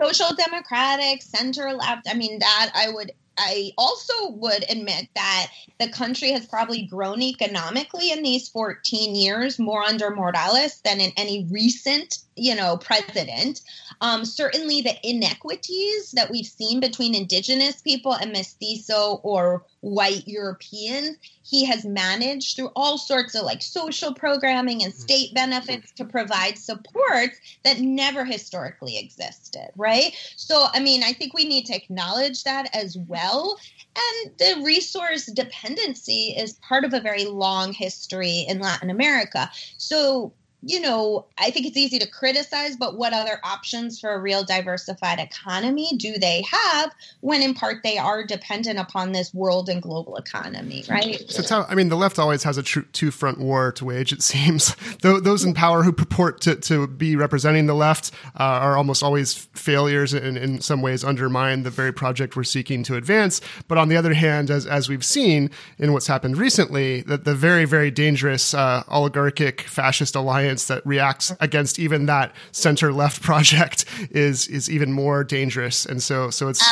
social 0.00 0.34
democratic, 0.36 1.22
center 1.22 1.72
left. 1.72 2.08
I 2.08 2.14
mean, 2.14 2.38
that 2.38 2.70
I 2.74 2.90
would 2.90 3.12
I 3.36 3.72
also 3.76 4.30
would 4.30 4.64
admit 4.70 5.08
that 5.14 5.48
the 5.80 5.88
country 5.88 6.30
has 6.32 6.46
probably 6.46 6.86
grown 6.86 7.20
economically 7.20 8.12
in 8.12 8.22
these 8.22 8.48
14 8.48 9.14
years 9.14 9.58
more 9.58 9.82
under 9.82 10.14
Morales 10.14 10.80
than 10.84 11.00
in 11.00 11.10
any 11.16 11.44
recent 11.50 12.18
you 12.36 12.54
know, 12.54 12.76
president. 12.76 13.62
Um, 14.00 14.24
certainly, 14.24 14.80
the 14.80 14.96
inequities 15.08 16.12
that 16.12 16.30
we've 16.30 16.46
seen 16.46 16.80
between 16.80 17.14
indigenous 17.14 17.80
people 17.80 18.12
and 18.12 18.32
mestizo 18.32 19.20
or 19.22 19.64
white 19.80 20.26
Europeans, 20.26 21.16
he 21.42 21.64
has 21.66 21.84
managed 21.84 22.56
through 22.56 22.70
all 22.74 22.98
sorts 22.98 23.34
of 23.34 23.42
like 23.44 23.62
social 23.62 24.14
programming 24.14 24.82
and 24.82 24.94
state 24.94 25.34
benefits 25.34 25.92
to 25.92 26.04
provide 26.04 26.58
supports 26.58 27.38
that 27.64 27.80
never 27.80 28.24
historically 28.24 28.98
existed, 28.98 29.68
right? 29.76 30.12
So, 30.36 30.66
I 30.72 30.80
mean, 30.80 31.02
I 31.02 31.12
think 31.12 31.34
we 31.34 31.44
need 31.44 31.66
to 31.66 31.76
acknowledge 31.76 32.44
that 32.44 32.74
as 32.74 32.96
well. 32.96 33.58
And 33.96 34.32
the 34.38 34.62
resource 34.64 35.26
dependency 35.26 36.34
is 36.36 36.54
part 36.54 36.84
of 36.84 36.94
a 36.94 37.00
very 37.00 37.26
long 37.26 37.72
history 37.72 38.44
in 38.48 38.58
Latin 38.58 38.90
America. 38.90 39.50
So, 39.76 40.32
you 40.66 40.80
know, 40.80 41.26
I 41.36 41.50
think 41.50 41.66
it's 41.66 41.76
easy 41.76 41.98
to 41.98 42.08
criticize, 42.08 42.76
but 42.76 42.96
what 42.96 43.12
other 43.12 43.38
options 43.44 44.00
for 44.00 44.12
a 44.14 44.18
real 44.18 44.44
diversified 44.44 45.18
economy 45.18 45.90
do 45.96 46.16
they 46.18 46.42
have 46.50 46.94
when, 47.20 47.42
in 47.42 47.54
part, 47.54 47.82
they 47.82 47.98
are 47.98 48.24
dependent 48.24 48.78
upon 48.78 49.12
this 49.12 49.34
world 49.34 49.68
and 49.68 49.82
global 49.82 50.16
economy, 50.16 50.84
right? 50.88 51.22
So, 51.30 51.42
how, 51.48 51.66
I 51.68 51.74
mean, 51.74 51.88
the 51.88 51.96
left 51.96 52.18
always 52.18 52.42
has 52.44 52.56
a 52.56 52.62
two 52.62 53.10
front 53.10 53.38
war 53.38 53.72
to 53.72 53.84
wage, 53.84 54.12
it 54.12 54.22
seems. 54.34 54.74
Those 55.02 55.44
in 55.44 55.54
power 55.54 55.82
who 55.82 55.92
purport 55.92 56.40
to, 56.42 56.56
to 56.56 56.86
be 56.86 57.16
representing 57.16 57.66
the 57.66 57.74
left 57.74 58.10
uh, 58.38 58.42
are 58.42 58.76
almost 58.76 59.02
always 59.02 59.34
failures 59.54 60.14
and, 60.14 60.38
in 60.38 60.60
some 60.60 60.80
ways, 60.80 61.04
undermine 61.04 61.62
the 61.62 61.70
very 61.70 61.92
project 61.92 62.36
we're 62.36 62.44
seeking 62.44 62.82
to 62.84 62.96
advance. 62.96 63.40
But 63.68 63.78
on 63.78 63.88
the 63.88 63.96
other 63.96 64.14
hand, 64.14 64.50
as, 64.50 64.66
as 64.66 64.88
we've 64.88 65.04
seen 65.04 65.50
in 65.78 65.92
what's 65.92 66.06
happened 66.06 66.38
recently, 66.38 67.02
that 67.02 67.24
the 67.24 67.34
very, 67.34 67.66
very 67.66 67.90
dangerous 67.90 68.54
uh, 68.54 68.82
oligarchic 68.88 69.62
fascist 69.62 70.14
alliance 70.14 70.53
that 70.66 70.84
reacts 70.86 71.32
against 71.40 71.78
even 71.78 72.06
that 72.06 72.34
center 72.52 72.92
left 72.92 73.22
project 73.30 73.84
is 74.10 74.46
is 74.48 74.70
even 74.70 74.92
more 74.92 75.24
dangerous. 75.24 75.86
And 75.86 76.02
so 76.02 76.30
so 76.30 76.48
it's 76.48 76.64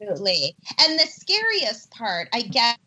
absolutely. 0.00 0.54
And 0.80 0.98
the 0.98 1.06
scariest 1.06 1.90
part, 1.90 2.28
I 2.32 2.42
guess, 2.42 2.78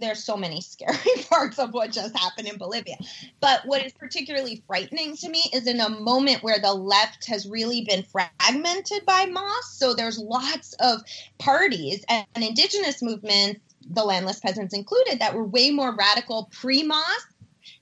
there's 0.00 0.22
so 0.22 0.36
many 0.36 0.60
scary 0.60 0.96
parts 1.28 1.58
of 1.58 1.72
what 1.72 1.90
just 1.90 2.16
happened 2.16 2.48
in 2.48 2.56
Bolivia. 2.56 2.96
But 3.40 3.62
what 3.66 3.84
is 3.84 3.92
particularly 3.92 4.62
frightening 4.66 5.16
to 5.16 5.28
me 5.28 5.44
is 5.52 5.66
in 5.66 5.80
a 5.80 5.88
moment 5.88 6.42
where 6.42 6.60
the 6.60 6.72
left 6.72 7.26
has 7.26 7.46
really 7.46 7.84
been 7.84 8.04
fragmented 8.04 9.04
by 9.06 9.26
MAS. 9.26 9.70
So 9.72 9.94
there's 9.94 10.18
lots 10.18 10.74
of 10.80 11.00
parties 11.38 12.04
and 12.08 12.26
indigenous 12.36 13.02
movements, 13.02 13.60
the 13.90 14.04
landless 14.04 14.40
peasants 14.40 14.74
included, 14.74 15.18
that 15.20 15.34
were 15.34 15.44
way 15.44 15.70
more 15.70 15.94
radical 15.94 16.48
pre 16.52 16.82
MAS 16.82 17.26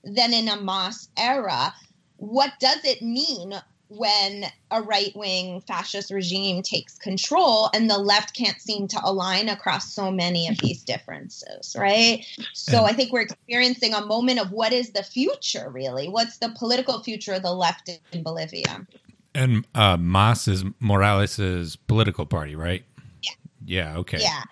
than 0.03 0.33
in 0.33 0.47
a 0.47 0.61
MAS 0.61 1.09
era 1.17 1.73
what 2.17 2.53
does 2.59 2.83
it 2.83 3.01
mean 3.01 3.53
when 3.89 4.45
a 4.71 4.81
right 4.81 5.15
wing 5.15 5.61
fascist 5.61 6.11
regime 6.11 6.61
takes 6.61 6.97
control 6.97 7.69
and 7.73 7.89
the 7.89 7.97
left 7.97 8.35
can't 8.35 8.59
seem 8.59 8.87
to 8.87 8.99
align 9.03 9.47
across 9.47 9.93
so 9.93 10.11
many 10.11 10.47
of 10.47 10.57
these 10.57 10.83
differences, 10.83 11.75
right? 11.77 12.25
So 12.53 12.83
I 12.83 12.91
think 12.91 13.13
we're 13.13 13.21
experiencing 13.21 13.93
a 13.93 14.05
moment 14.05 14.39
of 14.39 14.51
what 14.51 14.73
is 14.73 14.91
the 14.91 15.03
future, 15.03 15.69
really? 15.69 16.09
What's 16.09 16.39
the 16.39 16.49
political 16.57 17.01
future 17.01 17.33
of 17.33 17.43
the 17.43 17.53
left 17.53 17.89
in 18.11 18.23
Bolivia? 18.23 18.85
And 19.33 19.65
uh, 19.73 19.95
MAS 19.97 20.47
is 20.47 20.65
Morales's 20.79 21.75
political 21.75 22.25
party, 22.25 22.55
right? 22.55 22.83
Yeah. 23.21 23.31
Yeah. 23.65 23.97
Okay. 23.99 24.19
Yeah. 24.19 24.43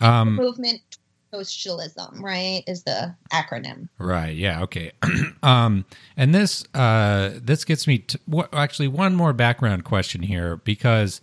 Um, 0.00 0.34
movement 0.34 0.80
socialism, 1.32 2.22
right? 2.22 2.62
Is 2.66 2.84
the 2.84 3.14
acronym. 3.32 3.88
Right. 3.98 4.36
Yeah. 4.36 4.62
Okay. 4.62 4.92
um, 5.42 5.84
and 6.16 6.34
this 6.34 6.64
uh, 6.74 7.30
this 7.34 7.64
gets 7.64 7.86
me 7.86 7.98
to 7.98 8.20
what, 8.26 8.52
actually 8.54 8.88
one 8.88 9.14
more 9.14 9.32
background 9.32 9.84
question 9.84 10.22
here 10.22 10.56
because 10.58 11.20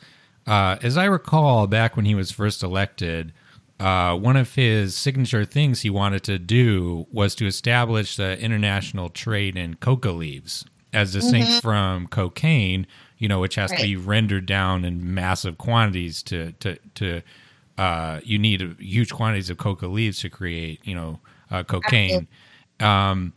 uh, 0.47 0.77
as 0.81 0.97
I 0.97 1.05
recall, 1.05 1.67
back 1.67 1.95
when 1.95 2.05
he 2.05 2.15
was 2.15 2.31
first 2.31 2.63
elected. 2.63 3.33
Uh, 3.81 4.13
one 4.13 4.35
of 4.35 4.55
his 4.55 4.93
signature 4.93 5.45
things 5.45 5.79
he 5.79 5.89
wanted 5.89 6.21
to 6.21 6.37
do 6.37 7.07
was 7.13 7.33
to 7.33 7.47
establish 7.47 8.17
the 8.17 8.37
international 8.37 9.09
trade 9.09 9.55
in 9.55 9.73
coca 9.75 10.11
leaves 10.11 10.65
as 10.91 11.13
distinct 11.13 11.47
mm-hmm. 11.47 11.59
from 11.59 12.07
cocaine, 12.07 12.85
you 13.17 13.29
know, 13.29 13.39
which 13.39 13.55
has 13.55 13.71
right. 13.71 13.79
to 13.79 13.85
be 13.85 13.95
rendered 13.95 14.45
down 14.45 14.83
in 14.83 15.13
massive 15.13 15.57
quantities 15.57 16.21
to 16.23 16.51
to 16.53 16.77
to 16.95 17.21
uh, 17.79 18.19
you 18.25 18.37
need 18.37 18.75
huge 18.77 19.09
quantities 19.09 19.49
of 19.49 19.57
coca 19.57 19.87
leaves 19.87 20.19
to 20.19 20.29
create, 20.29 20.81
you 20.83 20.93
know, 20.93 21.21
uh, 21.49 21.63
cocaine. 21.63 22.27
Um, 22.81 23.33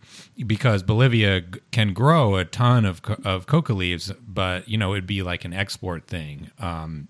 because 0.47 0.83
Bolivia 0.83 1.41
g- 1.43 1.61
can 1.71 1.93
grow 1.93 2.37
a 2.37 2.45
ton 2.45 2.85
of 2.85 3.03
co- 3.03 3.21
of 3.25 3.47
coca 3.47 3.73
leaves, 3.73 4.13
but 4.27 4.69
you 4.69 4.77
know 4.77 4.93
it'd 4.95 5.07
be 5.07 5.23
like 5.23 5.45
an 5.45 5.53
export 5.53 6.07
thing. 6.07 6.51
Um, 6.59 7.09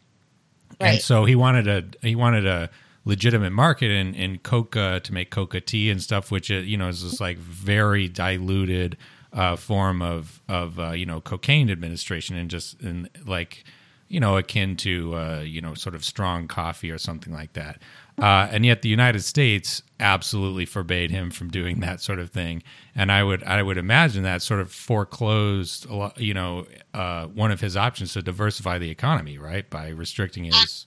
right. 0.81 0.89
And 0.89 1.01
so 1.01 1.25
he 1.25 1.35
wanted 1.35 1.69
a 1.69 1.85
he 2.07 2.15
wanted 2.15 2.47
a 2.47 2.71
legitimate 3.05 3.53
market 3.53 3.91
in, 3.91 4.15
in 4.15 4.39
coca 4.39 5.01
to 5.03 5.13
make 5.13 5.31
coca 5.31 5.61
tea 5.61 5.91
and 5.91 6.03
stuff, 6.03 6.31
which 6.31 6.51
uh, 6.51 6.57
you 6.57 6.77
know 6.77 6.89
is 6.89 7.03
this 7.03 7.21
like 7.21 7.39
very 7.39 8.09
diluted 8.09 8.97
uh, 9.33 9.57
form 9.57 10.03
of 10.03 10.41
of 10.49 10.79
uh, 10.79 10.93
you 10.93 11.07
know 11.07 11.21
cocaine 11.21 11.71
administration 11.71 12.37
and 12.37 12.51
just 12.51 12.81
and 12.81 13.09
like 13.27 13.65
you 14.13 14.21
know, 14.21 14.37
akin 14.37 14.77
to 14.77 15.17
uh, 15.17 15.41
you 15.41 15.63
know, 15.63 15.73
sort 15.73 15.95
of 15.95 16.05
strong 16.05 16.47
coffee 16.47 16.91
or 16.91 16.99
something 16.99 17.33
like 17.33 17.55
that. 17.55 17.81
Uh, 18.21 18.47
and 18.51 18.67
yet, 18.67 18.83
the 18.83 18.89
United 18.91 19.25
States 19.25 19.83
absolutely 20.01 20.67
forbade 20.67 21.11
him 21.11 21.31
from 21.31 21.49
doing 21.49 21.81
that 21.81 21.99
sort 21.99 22.19
of 22.19 22.31
thing. 22.31 22.63
And 22.95 23.11
I 23.11 23.25
would, 23.25 23.43
I 23.45 23.63
would 23.63 23.79
imagine 23.79 24.23
that 24.25 24.43
sort 24.43 24.61
of 24.61 24.71
foreclosed, 24.71 25.87
you 26.19 26.35
know, 26.35 26.67
uh, 26.93 27.27
one 27.29 27.51
of 27.51 27.63
his 27.63 27.75
options 27.75 28.13
to 28.13 28.21
diversify 28.21 28.77
the 28.77 28.91
economy, 28.91 29.39
right, 29.39 29.69
by 29.71 29.89
restricting 29.89 30.45
his. 30.45 30.87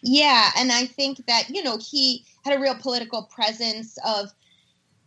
Yeah, 0.00 0.48
and 0.56 0.72
I 0.72 0.86
think 0.86 1.26
that 1.26 1.50
you 1.50 1.62
know 1.62 1.76
he 1.76 2.24
had 2.42 2.56
a 2.56 2.60
real 2.60 2.74
political 2.74 3.24
presence 3.24 3.98
of 4.06 4.32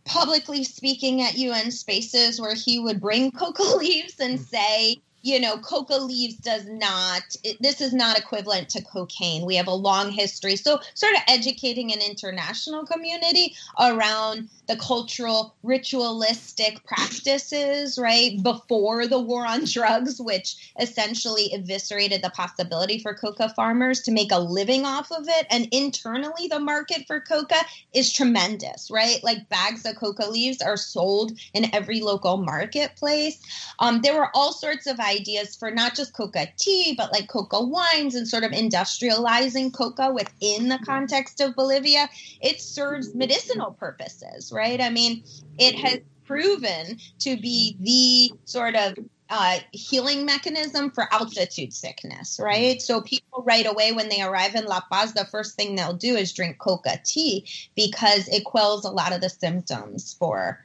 publicly 0.04 0.62
speaking 0.62 1.20
at 1.22 1.36
UN 1.36 1.72
spaces 1.72 2.40
where 2.40 2.54
he 2.54 2.78
would 2.78 3.00
bring 3.00 3.32
coca 3.40 3.64
leaves 3.76 4.20
and 4.20 4.38
say 4.38 4.98
you 5.22 5.40
know, 5.40 5.56
coca 5.58 5.94
leaves 5.94 6.36
does 6.36 6.66
not, 6.66 7.22
it, 7.44 7.56
this 7.60 7.80
is 7.80 7.92
not 7.92 8.18
equivalent 8.18 8.68
to 8.70 8.82
cocaine. 8.82 9.46
We 9.46 9.56
have 9.56 9.68
a 9.68 9.74
long 9.74 10.10
history. 10.10 10.56
So, 10.56 10.80
sort 10.94 11.14
of 11.14 11.22
educating 11.28 11.92
an 11.92 12.00
international 12.00 12.84
community 12.84 13.54
around 13.78 14.48
the 14.68 14.76
cultural, 14.76 15.54
ritualistic 15.62 16.84
practices, 16.84 17.98
right, 17.98 18.40
before 18.42 19.06
the 19.06 19.18
war 19.18 19.44
on 19.44 19.64
drugs, 19.64 20.20
which 20.20 20.72
essentially 20.80 21.52
eviscerated 21.52 22.22
the 22.22 22.30
possibility 22.30 22.98
for 22.98 23.12
coca 23.12 23.52
farmers 23.56 24.00
to 24.02 24.12
make 24.12 24.30
a 24.30 24.38
living 24.38 24.84
off 24.84 25.10
of 25.10 25.26
it. 25.28 25.46
And 25.50 25.66
internally, 25.72 26.46
the 26.48 26.60
market 26.60 27.06
for 27.06 27.20
coca 27.20 27.58
is 27.92 28.12
tremendous, 28.12 28.88
right? 28.90 29.22
Like 29.22 29.48
bags 29.48 29.84
of 29.84 29.96
coca 29.96 30.30
leaves 30.30 30.62
are 30.62 30.76
sold 30.76 31.32
in 31.54 31.74
every 31.74 32.00
local 32.00 32.36
marketplace. 32.36 33.40
Um, 33.80 34.00
there 34.02 34.14
were 34.14 34.30
all 34.32 34.52
sorts 34.52 34.86
of 34.86 35.00
ideas 35.00 35.56
for 35.56 35.70
not 35.70 35.96
just 35.96 36.14
coca 36.14 36.46
tea, 36.56 36.94
but 36.96 37.12
like 37.12 37.28
coca 37.28 37.60
wines 37.60 38.14
and 38.14 38.28
sort 38.28 38.44
of 38.44 38.52
industrializing 38.52 39.72
coca 39.72 40.12
within 40.12 40.68
the 40.68 40.78
context 40.86 41.40
of 41.40 41.56
Bolivia. 41.56 42.08
It 42.40 42.60
serves 42.60 43.14
medicinal 43.14 43.72
purposes, 43.72 44.52
right? 44.52 44.61
I 44.62 44.90
mean, 44.90 45.24
it 45.58 45.74
has 45.76 46.00
proven 46.24 46.98
to 47.20 47.36
be 47.36 47.76
the 47.80 48.38
sort 48.44 48.74
of 48.74 48.94
uh, 49.28 49.58
healing 49.72 50.26
mechanism 50.26 50.90
for 50.90 51.12
altitude 51.12 51.72
sickness, 51.72 52.38
right? 52.40 52.82
So 52.82 53.00
people 53.00 53.42
right 53.46 53.66
away 53.66 53.92
when 53.92 54.10
they 54.10 54.20
arrive 54.20 54.54
in 54.54 54.66
La 54.66 54.80
Paz, 54.90 55.14
the 55.14 55.24
first 55.24 55.56
thing 55.56 55.74
they'll 55.74 55.94
do 55.94 56.16
is 56.16 56.32
drink 56.32 56.58
coca 56.58 57.00
tea 57.02 57.46
because 57.74 58.28
it 58.28 58.44
quells 58.44 58.84
a 58.84 58.90
lot 58.90 59.12
of 59.12 59.22
the 59.22 59.30
symptoms 59.30 60.14
for 60.18 60.62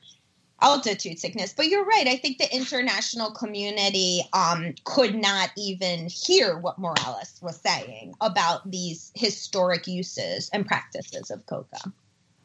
altitude 0.62 1.18
sickness. 1.18 1.54
But 1.56 1.68
you're 1.68 1.86
right. 1.86 2.08
I 2.08 2.18
think 2.18 2.40
the 2.40 2.54
international 2.54 3.32
community 3.32 4.22
um, 4.34 4.74
could 4.84 5.16
not 5.16 5.52
even 5.56 6.08
hear 6.08 6.58
what 6.58 6.78
Morales 6.78 7.40
was 7.42 7.58
saying 7.62 8.16
about 8.20 8.70
these 8.70 9.14
historic 9.16 9.88
uses 9.88 10.50
and 10.52 10.66
practices 10.66 11.32
of 11.32 11.46
coca. 11.46 11.80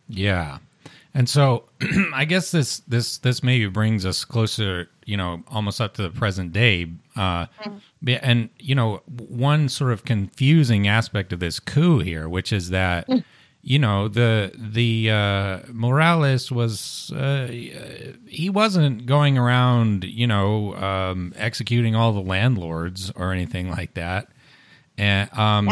Yeah. 0.08 0.58
And 1.14 1.28
so 1.28 1.64
I 2.14 2.24
guess 2.24 2.50
this 2.50 2.80
this 2.80 3.18
this 3.18 3.42
maybe 3.42 3.66
brings 3.66 4.06
us 4.06 4.24
closer, 4.24 4.88
you 5.04 5.16
know, 5.16 5.42
almost 5.48 5.80
up 5.80 5.94
to 5.94 6.02
the 6.02 6.10
present 6.10 6.52
day. 6.52 6.90
Uh, 7.16 7.46
mm-hmm. 7.46 8.08
And 8.22 8.50
you 8.58 8.74
know, 8.74 9.02
one 9.06 9.68
sort 9.68 9.92
of 9.92 10.04
confusing 10.04 10.88
aspect 10.88 11.32
of 11.32 11.40
this 11.40 11.60
coup 11.60 11.98
here, 11.98 12.28
which 12.28 12.52
is 12.52 12.70
that 12.70 13.08
mm 13.08 13.24
you 13.62 13.78
know 13.78 14.08
the 14.08 14.52
the 14.56 15.08
uh, 15.10 15.60
Morales 15.72 16.50
was 16.50 17.12
uh, 17.12 17.46
he 17.46 18.50
wasn't 18.52 19.06
going 19.06 19.38
around 19.38 20.04
you 20.04 20.26
know 20.26 20.74
um, 20.74 21.32
executing 21.36 21.94
all 21.94 22.12
the 22.12 22.20
landlords 22.20 23.12
or 23.14 23.32
anything 23.32 23.70
like 23.70 23.94
that, 23.94 24.28
and 24.98 25.32
um, 25.38 25.66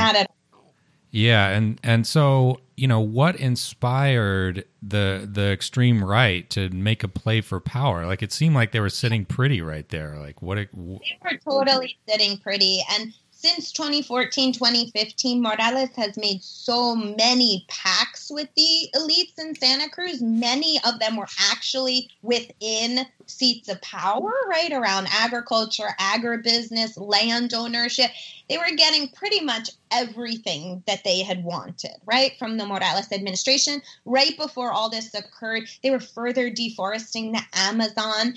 Yeah, 1.10 1.48
and 1.48 1.80
and 1.82 2.06
so 2.06 2.60
you 2.80 2.88
know 2.88 3.00
what 3.00 3.37
inspired 3.37 4.64
the 4.80 5.28
the 5.30 5.52
extreme 5.52 6.02
right 6.02 6.49
to 6.49 6.70
make 6.70 7.04
a 7.04 7.08
play 7.08 7.42
for 7.42 7.60
power? 7.60 8.06
Like 8.06 8.22
it 8.22 8.32
seemed 8.32 8.54
like 8.54 8.72
they 8.72 8.80
were 8.80 8.88
sitting 8.88 9.26
pretty 9.26 9.60
right 9.60 9.87
there. 9.90 10.16
Like 10.18 10.40
what? 10.40 10.56
It, 10.56 10.75
w- 10.75 10.99
they 10.99 11.18
were 11.22 11.37
totally 11.44 11.99
sitting 12.08 12.38
pretty, 12.38 12.82
and 12.92 13.12
since 13.40 13.73
2014, 13.73 14.52
2015, 14.52 15.40
Morales 15.40 15.88
has 15.97 16.18
made 16.18 16.42
so 16.42 16.94
many 16.94 17.64
pacts 17.68 18.30
with 18.30 18.49
the 18.54 18.90
elites 18.94 19.38
in 19.38 19.54
Santa 19.54 19.88
Cruz. 19.88 20.20
Many 20.20 20.78
of 20.85 21.00
them 21.00 21.16
were 21.16 21.28
actually 21.50 22.11
within 22.20 23.06
seats 23.25 23.70
of 23.70 23.80
power, 23.80 24.30
right? 24.47 24.70
Around 24.70 25.09
agriculture, 25.11 25.88
agribusiness, 25.99 27.00
land 27.00 27.54
ownership. 27.54 28.11
They 28.50 28.59
were 28.59 28.76
getting 28.76 29.09
pretty 29.09 29.40
much 29.40 29.70
everything 29.90 30.82
that 30.87 31.02
they 31.02 31.23
had 31.23 31.42
wanted, 31.42 31.94
right? 32.04 32.32
From 32.38 32.59
the 32.59 32.66
Morales 32.66 33.11
administration. 33.11 33.80
Right 34.04 34.37
before 34.37 34.70
all 34.70 34.90
this 34.90 35.14
occurred, 35.14 35.62
they 35.82 35.90
were 35.90 36.00
further 36.00 36.50
deforesting 36.50 37.32
the 37.32 37.42
Amazon 37.54 38.35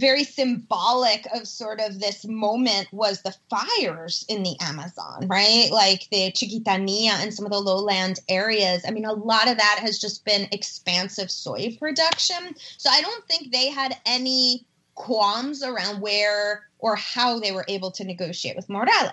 very 0.00 0.24
symbolic 0.24 1.26
of 1.34 1.46
sort 1.46 1.80
of 1.80 2.00
this 2.00 2.24
moment 2.24 2.88
was 2.90 3.22
the 3.22 3.34
fires 3.50 4.24
in 4.28 4.42
the 4.42 4.56
Amazon, 4.60 5.26
right? 5.28 5.68
Like 5.70 6.08
the 6.10 6.32
Chiquitania 6.32 7.12
and 7.12 7.32
some 7.32 7.44
of 7.44 7.52
the 7.52 7.60
lowland 7.60 8.18
areas. 8.28 8.82
I 8.86 8.90
mean, 8.90 9.04
a 9.04 9.12
lot 9.12 9.48
of 9.48 9.58
that 9.58 9.78
has 9.80 10.00
just 10.00 10.24
been 10.24 10.48
expansive 10.50 11.30
soy 11.30 11.76
production. 11.78 12.54
So 12.78 12.88
I 12.90 13.02
don't 13.02 13.24
think 13.28 13.52
they 13.52 13.68
had 13.68 13.96
any 14.06 14.64
qualms 14.94 15.62
around 15.62 16.00
where 16.00 16.66
or 16.78 16.96
how 16.96 17.38
they 17.38 17.52
were 17.52 17.66
able 17.68 17.90
to 17.92 18.04
negotiate 18.04 18.56
with 18.56 18.68
Morales. 18.68 19.12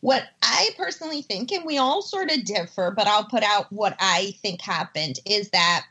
What 0.00 0.24
I 0.42 0.70
personally 0.78 1.22
think, 1.22 1.52
and 1.52 1.64
we 1.66 1.76
all 1.76 2.00
sort 2.00 2.30
of 2.30 2.44
differ, 2.44 2.92
but 2.96 3.06
I'll 3.06 3.26
put 3.26 3.42
out 3.42 3.70
what 3.70 3.96
I 4.00 4.34
think 4.40 4.62
happened, 4.62 5.18
is 5.26 5.50
that 5.50 5.84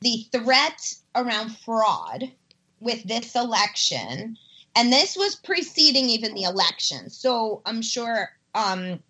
the 0.00 0.26
threat 0.32 0.94
around 1.14 1.56
fraud 1.58 2.32
with 2.80 3.02
this 3.04 3.34
election, 3.34 4.36
and 4.74 4.92
this 4.92 5.16
was 5.16 5.36
preceding 5.36 6.08
even 6.10 6.34
the 6.34 6.42
election. 6.42 7.10
So 7.10 7.62
I'm 7.64 7.82
sure 7.82 8.30
um, 8.54 9.00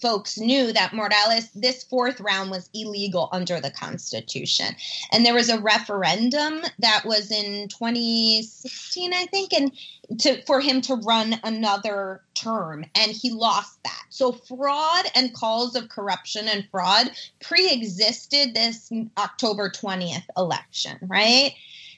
folks 0.00 0.38
knew 0.38 0.72
that 0.72 0.92
Morales, 0.92 1.50
this 1.54 1.84
fourth 1.84 2.20
round 2.20 2.50
was 2.50 2.68
illegal 2.74 3.28
under 3.32 3.60
the 3.60 3.70
Constitution. 3.70 4.74
And 5.12 5.24
there 5.24 5.34
was 5.34 5.48
a 5.48 5.60
referendum 5.60 6.62
that 6.78 7.02
was 7.04 7.30
in 7.30 7.68
2016, 7.68 9.12
I 9.14 9.26
think, 9.26 9.52
and 9.52 9.72
to 10.20 10.42
for 10.42 10.60
him 10.60 10.80
to 10.82 10.94
run 10.96 11.40
another 11.42 12.22
term, 12.34 12.84
and 12.94 13.10
he 13.10 13.30
lost 13.30 13.82
that. 13.84 14.02
So 14.10 14.32
fraud 14.32 15.06
and 15.14 15.34
calls 15.34 15.74
of 15.74 15.88
corruption 15.88 16.48
and 16.48 16.66
fraud 16.70 17.10
pre-existed 17.40 18.54
this 18.54 18.90
October 19.18 19.70
20th 19.70 20.26
election, 20.36 20.98
right? 21.02 21.52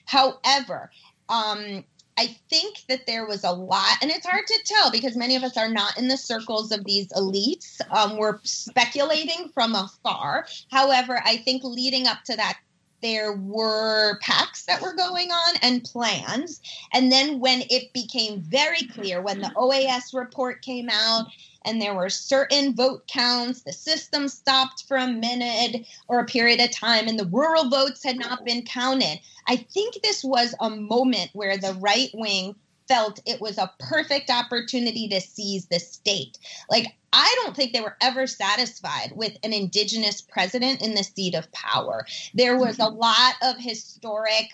However, 0.09 0.91
um, 1.29 1.85
I 2.19 2.37
think 2.49 2.83
that 2.89 3.07
there 3.07 3.27
was 3.27 3.45
a 3.45 3.53
lot, 3.53 3.99
and 4.01 4.11
it's 4.11 4.27
hard 4.27 4.47
to 4.47 4.59
tell 4.65 4.91
because 4.91 5.17
many 5.17 5.37
of 5.37 5.45
us 5.45 5.57
are 5.57 5.69
not 5.69 5.99
in 5.99 6.09
the 6.09 6.17
circles 6.17 6.73
of 6.73 6.85
these 6.85 7.09
elites. 7.09 7.81
Um, 7.91 8.17
we're 8.17 8.41
speculating 8.43 9.51
from 9.51 9.75
afar. 9.75 10.47
However, 10.73 11.21
I 11.25 11.37
think 11.37 11.63
leading 11.63 12.07
up 12.07 12.25
to 12.25 12.37
that, 12.37 12.59
there 13.03 13.35
were 13.35 14.19
pacts 14.21 14.65
that 14.65 14.81
were 14.81 14.95
going 14.95 15.31
on 15.31 15.55
and 15.63 15.85
plans. 15.85 16.61
And 16.93 17.13
then 17.13 17.39
when 17.39 17.63
it 17.71 17.93
became 17.93 18.41
very 18.41 18.89
clear, 18.89 19.21
when 19.21 19.41
the 19.41 19.53
OAS 19.57 20.15
report 20.15 20.63
came 20.63 20.89
out 20.91 21.27
and 21.65 21.81
there 21.81 21.95
were 21.95 22.09
certain 22.09 22.75
vote 22.75 23.07
counts. 23.07 23.63
The 23.63 23.73
system 23.73 24.29
stopped 24.29 24.85
for 24.87 24.97
a 24.97 25.07
minute 25.07 25.87
or 26.09 26.21
a 26.21 26.27
period 26.27 26.61
of 26.61 26.71
time, 26.71 27.09
and 27.09 27.19
the 27.19 27.27
rural 27.27 27.69
votes 27.69 28.03
had 28.03 28.19
not 28.19 28.45
been 28.45 28.65
counted. 28.65 29.21
I 29.47 29.57
think 29.57 30.01
this 30.03 30.23
was 30.23 30.55
a 30.61 30.71
moment 30.71 31.31
where 31.33 31.57
the 31.57 31.75
right 31.75 32.11
wing 32.15 32.55
felt 32.89 33.21
it 33.27 33.41
was 33.41 33.59
a 33.59 33.71
perfect 33.79 34.31
opportunity 34.31 35.09
to 35.09 35.21
seize 35.21 35.67
the 35.67 35.79
state. 35.79 36.39
Like, 36.71 36.87
I 37.13 37.33
don't 37.43 37.55
think 37.55 37.73
they 37.73 37.81
were 37.81 37.97
ever 38.01 38.27
satisfied 38.27 39.13
with 39.15 39.37
an 39.43 39.53
indigenous 39.53 40.21
president 40.21 40.83
in 40.83 40.95
the 40.95 41.05
seat 41.05 41.35
of 41.35 41.53
power. 41.53 42.07
There 42.35 42.59
was 42.59 42.79
a 42.79 42.83
mm-hmm. 42.83 42.99
lot 42.99 43.35
of 43.43 43.59
historic 43.59 44.47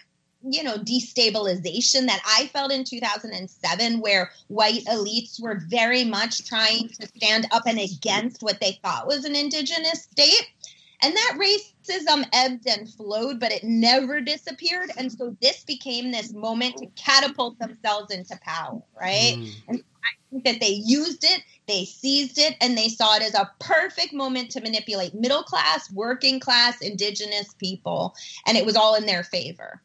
you 0.50 0.62
know 0.62 0.76
destabilization 0.76 2.06
that 2.06 2.20
i 2.26 2.46
felt 2.48 2.70
in 2.70 2.84
2007 2.84 4.00
where 4.00 4.30
white 4.48 4.84
elites 4.84 5.40
were 5.40 5.62
very 5.68 6.04
much 6.04 6.46
trying 6.46 6.88
to 6.88 7.06
stand 7.06 7.46
up 7.50 7.62
and 7.66 7.78
against 7.78 8.42
what 8.42 8.60
they 8.60 8.78
thought 8.82 9.06
was 9.06 9.24
an 9.24 9.34
indigenous 9.34 10.02
state. 10.02 10.48
And 11.02 11.14
that 11.14 11.38
racism 11.38 12.24
ebbed 12.32 12.66
and 12.66 12.88
flowed 12.88 13.40
but 13.40 13.52
it 13.52 13.64
never 13.64 14.20
disappeared. 14.20 14.90
And 14.96 15.12
so 15.12 15.36
this 15.42 15.64
became 15.64 16.12
this 16.12 16.32
moment 16.32 16.78
to 16.78 16.86
catapult 16.96 17.58
themselves 17.58 18.12
into 18.12 18.38
power 18.42 18.82
right? 19.00 19.36
Mm. 19.36 19.50
and 19.68 19.82
i 20.04 20.30
think 20.30 20.44
that 20.44 20.60
they 20.60 20.80
used 20.84 21.24
it 21.24 21.42
they 21.66 21.84
seized 21.84 22.38
it 22.38 22.56
and 22.60 22.76
they 22.76 22.88
saw 22.88 23.16
it 23.16 23.22
as 23.22 23.34
a 23.34 23.50
perfect 23.58 24.12
moment 24.12 24.50
to 24.50 24.60
manipulate 24.60 25.14
middle 25.14 25.42
class 25.42 25.90
working 25.92 26.38
class 26.38 26.80
indigenous 26.82 27.54
people. 27.54 28.14
And 28.46 28.58
it 28.58 28.66
was 28.66 28.76
all 28.76 28.94
in 28.94 29.06
their 29.06 29.24
favor 29.24 29.80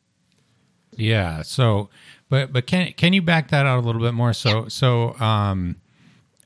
yeah. 1.00 1.42
So, 1.42 1.90
but 2.30 2.54
but 2.54 2.68
can 2.68 2.94
can 2.94 3.14
you 3.14 3.22
back 3.22 3.50
that 3.50 3.66
out 3.66 3.80
a 3.80 3.86
little 3.86 4.02
bit 4.02 4.14
more? 4.14 4.34
So 4.34 4.68
so 4.68 5.18
um 5.20 5.76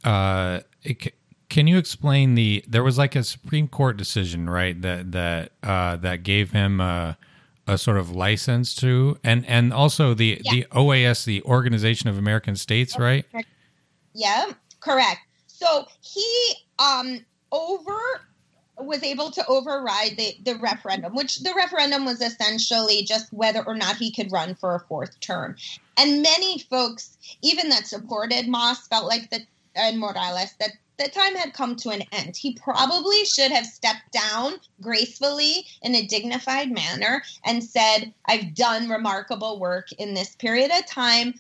uh. 0.04 0.62
It, 0.84 1.14
can 1.54 1.68
you 1.68 1.78
explain 1.78 2.34
the 2.34 2.66
there 2.68 2.84
was 2.84 2.98
like 2.98 3.16
a 3.16 3.24
supreme 3.24 3.68
court 3.68 3.96
decision 3.96 4.50
right 4.50 4.82
that 4.82 5.12
that 5.12 5.52
uh 5.62 5.96
that 5.98 6.24
gave 6.24 6.50
him 6.50 6.82
a, 6.82 7.16
a 7.68 7.78
sort 7.78 7.98
of 7.98 8.10
license 8.10 8.74
to 8.74 9.16
and 9.24 9.46
and 9.46 9.72
also 9.72 10.16
the 10.16 10.42
yeah. 10.44 10.52
the 10.52 10.66
oas 10.72 11.26
the 11.26 11.44
organization 11.44 12.10
of 12.10 12.18
american 12.18 12.56
states 12.56 12.98
right 12.98 13.26
yeah 14.16 14.52
correct 14.80 15.20
so 15.46 15.86
he 16.02 16.56
um 16.80 17.24
over 17.52 18.26
was 18.86 19.04
able 19.04 19.32
to 19.32 19.46
override 19.48 20.18
the, 20.18 20.36
the 20.44 20.56
referendum, 20.58 21.16
which 21.16 21.40
the 21.40 21.54
referendum 21.56 22.06
was 22.06 22.22
essentially 22.22 23.04
just 23.04 23.32
whether 23.34 23.64
or 23.64 23.76
not 23.76 23.98
he 23.98 24.12
could 24.12 24.32
run 24.32 24.56
for 24.56 24.76
a 24.76 24.80
fourth 24.88 25.20
term. 25.20 25.56
And 25.98 26.22
many 26.22 26.60
folks, 26.60 27.18
even 27.42 27.70
that 27.70 27.88
supported 27.88 28.48
MAS, 28.48 28.88
felt 28.88 29.08
like 29.08 29.30
that 29.30 29.42
and 29.76 30.00
Morales 30.00 30.54
that 30.60 30.72
the 30.98 31.10
time 31.10 31.36
had 31.36 31.54
come 31.54 31.76
to 31.76 31.90
an 31.90 32.04
end. 32.12 32.38
He 32.38 32.54
probably 32.54 33.26
should 33.26 33.52
have 33.52 33.66
stepped 33.66 34.12
down 34.12 34.60
gracefully 34.82 35.66
in 35.82 35.96
a 35.96 36.06
dignified 36.06 36.72
manner 36.72 37.24
and 37.44 37.64
said, 37.64 38.14
I've 38.26 38.54
done 38.54 38.90
remarkable 38.90 39.60
work 39.60 39.92
in 39.94 40.14
this 40.14 40.36
period 40.36 40.72
of 40.72 40.86
time 40.86 41.34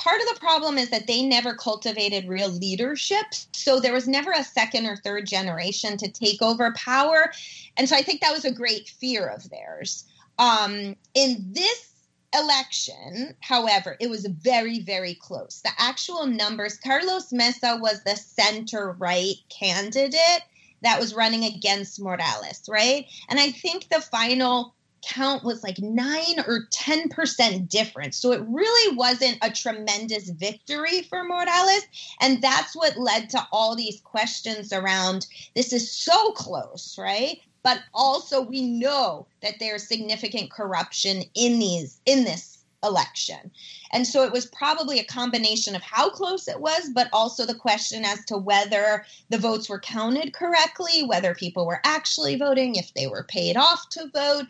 part 0.00 0.20
of 0.20 0.28
the 0.28 0.40
problem 0.40 0.78
is 0.78 0.90
that 0.90 1.06
they 1.06 1.22
never 1.22 1.54
cultivated 1.54 2.26
real 2.26 2.48
leadership. 2.48 3.26
So 3.52 3.78
there 3.78 3.92
was 3.92 4.08
never 4.08 4.32
a 4.32 4.42
second 4.42 4.86
or 4.86 4.96
third 4.96 5.26
generation 5.26 5.98
to 5.98 6.10
take 6.10 6.40
over 6.40 6.72
power. 6.72 7.32
And 7.76 7.88
so 7.88 7.94
I 7.94 8.02
think 8.02 8.20
that 8.20 8.32
was 8.32 8.44
a 8.44 8.52
great 8.52 8.88
fear 8.88 9.26
of 9.26 9.48
theirs. 9.50 10.04
Um, 10.38 10.96
in 11.14 11.52
this 11.52 11.90
election, 12.34 13.34
however, 13.40 13.96
it 14.00 14.08
was 14.08 14.24
very, 14.24 14.80
very 14.80 15.14
close. 15.14 15.60
The 15.60 15.70
actual 15.78 16.26
numbers 16.26 16.78
Carlos 16.78 17.30
Mesa 17.32 17.76
was 17.80 18.02
the 18.02 18.16
center 18.16 18.92
right 18.92 19.36
candidate 19.50 20.42
that 20.82 20.98
was 20.98 21.14
running 21.14 21.44
against 21.44 22.00
Morales, 22.00 22.62
right? 22.68 23.04
And 23.28 23.38
I 23.38 23.50
think 23.50 23.88
the 23.88 24.00
final 24.00 24.74
count 25.02 25.44
was 25.44 25.62
like 25.62 25.78
9 25.78 26.22
or 26.46 26.66
10% 26.70 27.68
difference. 27.68 28.16
So 28.16 28.32
it 28.32 28.42
really 28.46 28.96
wasn't 28.96 29.38
a 29.42 29.50
tremendous 29.50 30.30
victory 30.30 31.02
for 31.02 31.24
Morales. 31.24 31.86
And 32.20 32.42
that's 32.42 32.76
what 32.76 32.98
led 32.98 33.30
to 33.30 33.46
all 33.52 33.74
these 33.74 34.00
questions 34.02 34.72
around 34.72 35.26
this 35.54 35.72
is 35.72 35.90
so 35.90 36.32
close, 36.32 36.96
right? 36.98 37.40
But 37.62 37.80
also 37.92 38.40
we 38.40 38.62
know 38.62 39.26
that 39.42 39.54
there's 39.58 39.86
significant 39.86 40.50
corruption 40.50 41.24
in 41.34 41.58
these 41.58 42.00
in 42.06 42.24
this 42.24 42.58
election. 42.82 43.50
And 43.92 44.06
so 44.06 44.24
it 44.24 44.32
was 44.32 44.46
probably 44.46 44.98
a 44.98 45.04
combination 45.04 45.76
of 45.76 45.82
how 45.82 46.10
close 46.10 46.48
it 46.48 46.60
was, 46.60 46.90
but 46.94 47.08
also 47.12 47.44
the 47.44 47.54
question 47.54 48.04
as 48.04 48.24
to 48.26 48.38
whether 48.38 49.04
the 49.28 49.38
votes 49.38 49.68
were 49.68 49.80
counted 49.80 50.32
correctly, 50.32 51.02
whether 51.02 51.34
people 51.34 51.66
were 51.66 51.80
actually 51.84 52.36
voting, 52.36 52.76
if 52.76 52.94
they 52.94 53.06
were 53.06 53.24
paid 53.24 53.56
off 53.56 53.88
to 53.90 54.08
vote 54.14 54.46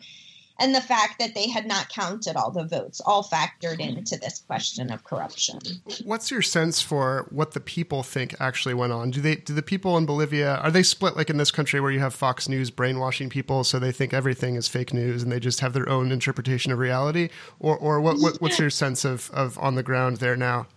and 0.61 0.75
the 0.75 0.81
fact 0.81 1.19
that 1.19 1.33
they 1.33 1.49
had 1.49 1.65
not 1.65 1.89
counted 1.89 2.35
all 2.35 2.51
the 2.51 2.63
votes 2.63 3.01
all 3.01 3.23
factored 3.23 3.79
into 3.79 4.15
this 4.17 4.39
question 4.47 4.91
of 4.91 5.03
corruption. 5.03 5.59
What's 6.03 6.29
your 6.29 6.43
sense 6.43 6.81
for 6.81 7.27
what 7.31 7.51
the 7.51 7.59
people 7.59 8.03
think 8.03 8.35
actually 8.39 8.75
went 8.75 8.93
on? 8.93 9.11
Do 9.11 9.21
they 9.21 9.35
do 9.35 9.53
the 9.53 9.63
people 9.63 9.97
in 9.97 10.05
Bolivia 10.05 10.57
are 10.57 10.71
they 10.71 10.83
split 10.83 11.17
like 11.17 11.29
in 11.29 11.37
this 11.37 11.51
country 11.51 11.81
where 11.81 11.91
you 11.91 11.99
have 11.99 12.13
Fox 12.13 12.47
News 12.47 12.69
brainwashing 12.69 13.29
people 13.29 13.63
so 13.63 13.79
they 13.79 13.91
think 13.91 14.13
everything 14.13 14.55
is 14.55 14.67
fake 14.67 14.93
news 14.93 15.23
and 15.23 15.31
they 15.31 15.39
just 15.39 15.59
have 15.61 15.73
their 15.73 15.89
own 15.89 16.11
interpretation 16.11 16.71
of 16.71 16.79
reality 16.79 17.29
or 17.59 17.77
or 17.77 17.99
what, 17.99 18.19
what 18.19 18.39
what's 18.39 18.59
your 18.59 18.69
sense 18.69 19.03
of 19.03 19.31
of 19.31 19.57
on 19.57 19.75
the 19.75 19.83
ground 19.83 20.17
there 20.17 20.35
now? 20.35 20.67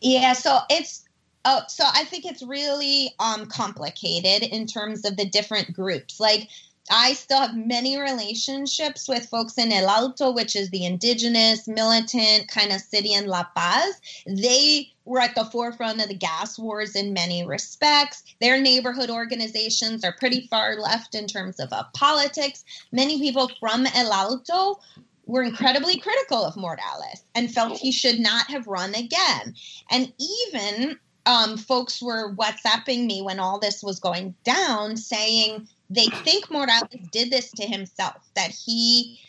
Yeah, 0.00 0.34
so 0.34 0.60
it's 0.70 1.02
Oh, 1.48 1.62
so 1.68 1.84
I 1.86 2.02
think 2.02 2.26
it's 2.26 2.42
really 2.42 3.14
um, 3.20 3.46
complicated 3.46 4.48
in 4.48 4.66
terms 4.66 5.04
of 5.04 5.16
the 5.16 5.24
different 5.24 5.72
groups. 5.72 6.18
Like, 6.18 6.48
I 6.90 7.14
still 7.14 7.40
have 7.40 7.56
many 7.56 7.98
relationships 7.98 9.08
with 9.08 9.28
folks 9.28 9.58
in 9.58 9.72
El 9.72 9.88
Alto, 9.88 10.30
which 10.30 10.54
is 10.54 10.70
the 10.70 10.84
indigenous, 10.84 11.66
militant 11.66 12.48
kind 12.48 12.72
of 12.72 12.80
city 12.80 13.12
in 13.12 13.26
La 13.26 13.44
Paz. 13.56 14.00
They 14.26 14.92
were 15.04 15.20
at 15.20 15.34
the 15.34 15.44
forefront 15.46 16.00
of 16.00 16.08
the 16.08 16.14
gas 16.14 16.58
wars 16.58 16.94
in 16.94 17.12
many 17.12 17.46
respects. 17.46 18.22
Their 18.40 18.60
neighborhood 18.60 19.10
organizations 19.10 20.04
are 20.04 20.16
pretty 20.18 20.46
far 20.48 20.76
left 20.76 21.14
in 21.14 21.26
terms 21.26 21.60
of 21.60 21.72
uh, 21.72 21.84
politics. 21.94 22.64
Many 22.92 23.18
people 23.18 23.50
from 23.60 23.86
El 23.86 24.12
Alto 24.12 24.80
were 25.26 25.42
incredibly 25.42 25.98
critical 25.98 26.44
of 26.44 26.56
Morales 26.56 27.24
and 27.34 27.52
felt 27.52 27.78
he 27.78 27.90
should 27.90 28.20
not 28.20 28.48
have 28.48 28.66
run 28.66 28.94
again. 28.94 29.54
And 29.90 30.12
even 30.18 30.98
um, 31.26 31.56
folks 31.56 32.00
were 32.00 32.34
WhatsApping 32.34 33.06
me 33.06 33.20
when 33.20 33.40
all 33.40 33.58
this 33.58 33.82
was 33.82 33.98
going 33.98 34.34
down, 34.44 34.96
saying 34.96 35.68
they 35.90 36.06
think 36.06 36.50
Morales 36.50 36.88
did 37.12 37.30
this 37.30 37.50
to 37.52 37.64
himself, 37.64 38.28
that 38.34 38.50
he 38.50 39.20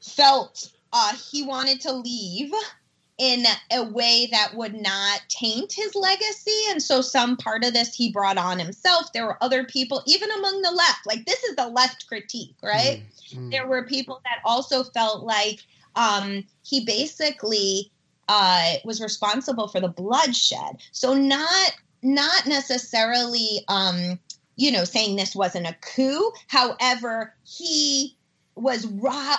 felt 0.00 0.70
uh, 0.92 1.12
he 1.30 1.42
wanted 1.42 1.80
to 1.82 1.92
leave 1.92 2.52
in 3.18 3.44
a 3.70 3.84
way 3.84 4.26
that 4.32 4.54
would 4.54 4.74
not 4.74 5.20
taint 5.28 5.72
his 5.72 5.94
legacy. 5.94 6.58
And 6.70 6.82
so 6.82 7.00
some 7.00 7.36
part 7.36 7.64
of 7.64 7.72
this 7.72 7.94
he 7.94 8.10
brought 8.10 8.38
on 8.38 8.58
himself. 8.58 9.12
There 9.12 9.26
were 9.26 9.42
other 9.42 9.64
people, 9.64 10.02
even 10.06 10.30
among 10.32 10.62
the 10.62 10.72
left, 10.72 11.06
like 11.06 11.24
this 11.24 11.42
is 11.44 11.54
the 11.54 11.68
left 11.68 12.08
critique, 12.08 12.56
right? 12.62 13.02
Mm-hmm. 13.30 13.50
There 13.50 13.66
were 13.66 13.84
people 13.84 14.20
that 14.24 14.40
also 14.44 14.82
felt 14.82 15.24
like 15.24 15.60
um, 15.94 16.44
he 16.64 16.84
basically 16.84 17.92
uh, 18.28 18.74
was 18.84 19.00
responsible 19.00 19.68
for 19.68 19.80
the 19.80 19.88
bloodshed. 19.88 20.78
So 20.92 21.14
not 21.14 21.72
not 22.02 22.46
necessarily 22.46 23.64
um, 23.68 24.18
you 24.56 24.70
know 24.70 24.84
saying 24.84 25.16
this 25.16 25.34
wasn't 25.34 25.66
a 25.66 25.76
coup. 25.80 26.32
However, 26.48 27.34
he 27.44 28.16
was 28.54 28.82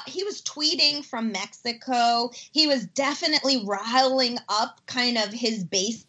he 0.08 0.24
was 0.24 0.42
tweeting 0.42 1.06
from 1.06 1.32
Mexico. 1.32 2.32
He 2.52 2.68
was 2.68 2.86
definitely 2.88 3.64
riling 3.66 4.38
up 4.50 4.82
kind 4.88 5.18
of 5.18 5.32
his 5.32 5.64
base 5.64 6.06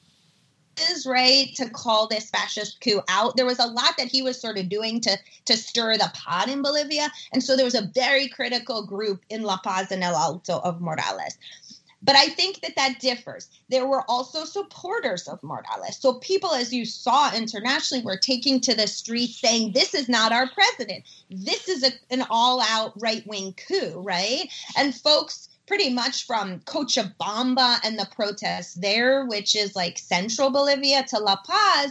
is 0.90 1.06
right 1.06 1.54
to 1.54 1.70
call 1.70 2.08
this 2.08 2.30
fascist 2.30 2.80
coup 2.80 3.00
out. 3.08 3.36
There 3.36 3.46
was 3.46 3.58
a 3.58 3.66
lot 3.66 3.96
that 3.98 4.08
he 4.08 4.22
was 4.22 4.40
sort 4.40 4.58
of 4.58 4.68
doing 4.68 5.00
to 5.02 5.16
to 5.46 5.56
stir 5.56 5.96
the 5.96 6.10
pot 6.14 6.48
in 6.48 6.62
Bolivia, 6.62 7.10
and 7.32 7.42
so 7.42 7.56
there 7.56 7.64
was 7.64 7.74
a 7.74 7.90
very 7.94 8.28
critical 8.28 8.84
group 8.84 9.22
in 9.30 9.42
La 9.42 9.58
Paz 9.58 9.90
and 9.92 10.02
El 10.02 10.16
Alto 10.16 10.60
of 10.60 10.80
Morales. 10.80 11.38
But 12.04 12.16
I 12.16 12.28
think 12.28 12.60
that 12.60 12.76
that 12.76 13.00
differs. 13.00 13.48
There 13.70 13.86
were 13.86 14.04
also 14.10 14.44
supporters 14.44 15.26
of 15.26 15.42
Morales. 15.42 15.96
So 15.98 16.14
people, 16.14 16.50
as 16.50 16.72
you 16.72 16.84
saw 16.84 17.34
internationally, 17.34 18.04
were 18.04 18.18
taking 18.18 18.60
to 18.60 18.74
the 18.74 18.86
streets 18.86 19.40
saying, 19.40 19.72
this 19.72 19.94
is 19.94 20.06
not 20.06 20.30
our 20.30 20.48
president. 20.50 21.04
This 21.30 21.66
is 21.66 21.82
a, 21.82 21.92
an 22.10 22.24
all 22.28 22.60
out 22.60 22.92
right 23.00 23.26
wing 23.26 23.54
coup, 23.66 24.02
right? 24.02 24.48
And 24.76 24.94
folks 24.94 25.48
pretty 25.66 25.88
much 25.88 26.26
from 26.26 26.60
Cochabamba 26.60 27.78
and 27.82 27.98
the 27.98 28.08
protests 28.14 28.74
there, 28.74 29.24
which 29.24 29.56
is 29.56 29.74
like 29.74 29.96
central 29.96 30.50
Bolivia, 30.50 31.04
to 31.04 31.18
La 31.18 31.36
Paz, 31.36 31.90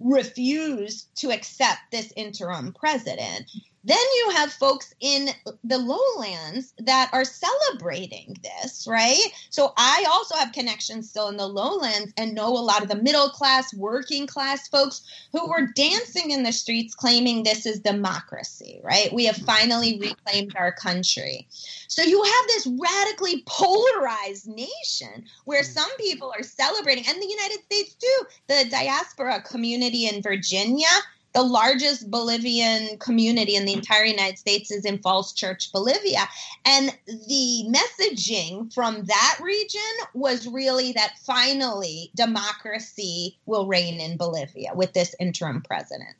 refused 0.00 1.08
to 1.16 1.30
accept 1.30 1.78
this 1.90 2.12
interim 2.14 2.74
president. 2.78 3.50
Then 3.86 3.98
you 4.16 4.30
have 4.34 4.52
folks 4.52 4.92
in 4.98 5.28
the 5.62 5.78
lowlands 5.78 6.74
that 6.78 7.08
are 7.12 7.24
celebrating 7.24 8.36
this, 8.42 8.84
right? 8.88 9.28
So 9.50 9.72
I 9.76 10.04
also 10.10 10.34
have 10.34 10.50
connections 10.50 11.08
still 11.08 11.28
in 11.28 11.36
the 11.36 11.46
lowlands 11.46 12.12
and 12.16 12.34
know 12.34 12.48
a 12.48 12.58
lot 12.58 12.82
of 12.82 12.88
the 12.88 13.00
middle 13.00 13.28
class, 13.28 13.72
working 13.72 14.26
class 14.26 14.66
folks 14.66 15.02
who 15.30 15.48
were 15.48 15.68
dancing 15.76 16.32
in 16.32 16.42
the 16.42 16.50
streets 16.50 16.96
claiming 16.96 17.44
this 17.44 17.64
is 17.64 17.78
democracy, 17.78 18.80
right? 18.82 19.12
We 19.12 19.24
have 19.26 19.36
finally 19.36 20.00
reclaimed 20.00 20.56
our 20.56 20.72
country. 20.72 21.46
So 21.86 22.02
you 22.02 22.20
have 22.20 22.46
this 22.48 22.66
radically 22.66 23.44
polarized 23.46 24.48
nation 24.48 25.26
where 25.44 25.62
mm. 25.62 25.72
some 25.72 25.96
people 25.98 26.32
are 26.36 26.42
celebrating, 26.42 27.04
and 27.06 27.22
the 27.22 27.28
United 27.28 27.62
States 27.66 27.94
too, 27.94 28.26
the 28.48 28.68
diaspora 28.68 29.42
community 29.42 30.08
in 30.08 30.22
Virginia 30.22 30.88
the 31.36 31.42
largest 31.42 32.10
Bolivian 32.10 32.96
community 32.96 33.56
in 33.56 33.66
the 33.66 33.74
entire 33.74 34.04
United 34.04 34.38
States 34.38 34.70
is 34.70 34.86
in 34.86 34.96
Falls 35.00 35.34
Church, 35.34 35.70
Bolivia. 35.70 36.26
And 36.64 36.96
the 37.06 37.66
messaging 37.68 38.72
from 38.72 39.04
that 39.04 39.38
region 39.42 39.82
was 40.14 40.48
really 40.48 40.92
that 40.92 41.12
finally 41.26 42.10
democracy 42.16 43.38
will 43.44 43.66
reign 43.66 44.00
in 44.00 44.16
Bolivia 44.16 44.70
with 44.74 44.94
this 44.94 45.14
interim 45.20 45.60
president. 45.60 46.16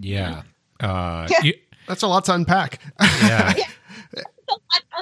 Yeah. 0.00 0.40
Uh, 0.80 1.28
yeah. 1.28 1.42
You, 1.42 1.54
That's 1.86 2.02
a 2.02 2.08
lot 2.08 2.24
to 2.24 2.34
unpack. 2.34 2.80
Yeah. 2.98 3.52
yeah. 4.16 4.22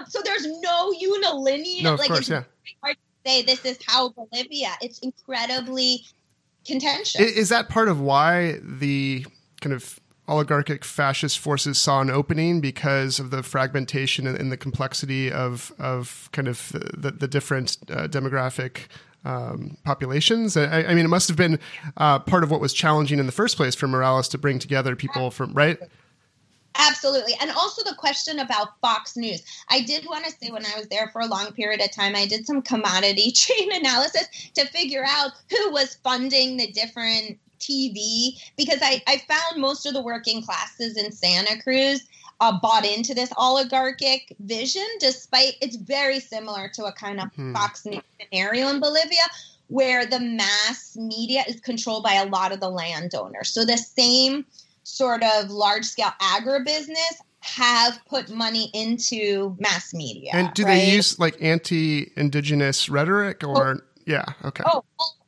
So 0.08 0.18
there's 0.24 0.48
no 0.60 0.92
unilinear. 0.92 1.84
No, 1.84 1.94
of 1.94 2.00
like, 2.00 2.08
course, 2.08 2.28
yeah. 2.28 2.42
Hard 2.82 2.96
to 2.96 3.30
say 3.30 3.42
this 3.42 3.64
is 3.64 3.78
how 3.86 4.08
Bolivia. 4.08 4.70
It's 4.82 4.98
incredibly 4.98 6.04
Is 7.20 7.48
that 7.48 7.68
part 7.68 7.88
of 7.88 8.00
why 8.00 8.58
the 8.62 9.26
kind 9.60 9.72
of 9.72 9.98
oligarchic 10.28 10.84
fascist 10.84 11.38
forces 11.38 11.78
saw 11.78 12.00
an 12.00 12.10
opening 12.10 12.60
because 12.60 13.18
of 13.18 13.30
the 13.30 13.42
fragmentation 13.42 14.26
and, 14.26 14.52
the 14.52 14.56
complexity 14.56 15.32
of 15.32 15.72
of 15.78 16.28
kind 16.32 16.48
of 16.48 16.70
the, 16.72 17.10
the 17.10 17.26
different 17.26 17.78
uh, 17.90 18.06
demographic 18.06 18.88
um, 19.24 19.76
populations. 19.84 20.56
I, 20.56 20.84
I, 20.84 20.94
mean, 20.94 21.04
it 21.04 21.08
must 21.08 21.28
have 21.28 21.36
been 21.36 21.58
uh, 21.96 22.18
part 22.20 22.44
of 22.44 22.50
what 22.50 22.60
was 22.60 22.72
challenging 22.72 23.18
in 23.18 23.26
the 23.26 23.32
first 23.32 23.56
place 23.56 23.74
for 23.74 23.88
Morales 23.88 24.28
to 24.28 24.38
bring 24.38 24.58
together 24.58 24.94
people 24.94 25.30
from 25.30 25.52
right. 25.54 25.78
Absolutely. 26.74 27.34
And 27.40 27.50
also 27.50 27.82
the 27.82 27.96
question 27.96 28.38
about 28.38 28.80
Fox 28.80 29.16
News. 29.16 29.42
I 29.68 29.80
did 29.80 30.06
want 30.06 30.24
to 30.24 30.30
say 30.30 30.50
when 30.50 30.64
I 30.64 30.76
was 30.76 30.88
there 30.88 31.08
for 31.08 31.20
a 31.20 31.26
long 31.26 31.52
period 31.52 31.80
of 31.80 31.90
time, 31.90 32.14
I 32.14 32.26
did 32.26 32.46
some 32.46 32.62
commodity 32.62 33.30
chain 33.32 33.72
analysis 33.72 34.28
to 34.54 34.66
figure 34.66 35.04
out 35.06 35.32
who 35.50 35.72
was 35.72 35.98
funding 36.04 36.56
the 36.56 36.70
different 36.70 37.38
TV 37.58 38.40
because 38.56 38.78
I, 38.82 39.02
I 39.06 39.20
found 39.28 39.60
most 39.60 39.86
of 39.86 39.94
the 39.94 40.02
working 40.02 40.42
classes 40.42 40.96
in 40.96 41.10
Santa 41.10 41.60
Cruz 41.60 42.06
uh, 42.40 42.56
bought 42.60 42.84
into 42.84 43.14
this 43.14 43.32
oligarchic 43.36 44.36
vision, 44.38 44.86
despite 45.00 45.54
it's 45.60 45.76
very 45.76 46.20
similar 46.20 46.68
to 46.74 46.84
a 46.84 46.92
kind 46.92 47.20
of 47.20 47.32
hmm. 47.34 47.52
Fox 47.52 47.84
News 47.84 48.02
scenario 48.20 48.68
in 48.68 48.80
Bolivia 48.80 49.24
where 49.68 50.06
the 50.06 50.18
mass 50.18 50.96
media 50.96 51.44
is 51.46 51.60
controlled 51.60 52.02
by 52.02 52.14
a 52.14 52.26
lot 52.26 52.52
of 52.52 52.60
the 52.60 52.70
landowners. 52.70 53.50
So 53.50 53.64
the 53.64 53.76
same 53.76 54.46
sort 54.88 55.22
of 55.22 55.50
large 55.50 55.84
scale 55.84 56.12
agribusiness 56.20 57.16
have 57.40 58.00
put 58.08 58.30
money 58.30 58.70
into 58.74 59.56
mass 59.58 59.94
media. 59.94 60.30
And 60.32 60.52
do 60.54 60.64
right? 60.64 60.74
they 60.74 60.92
use 60.92 61.18
like 61.18 61.36
anti 61.40 62.12
indigenous 62.16 62.88
rhetoric 62.88 63.44
or 63.44 63.76
oh, 63.76 63.80
yeah, 64.06 64.24
okay. 64.44 64.64
Oh, 64.66 64.84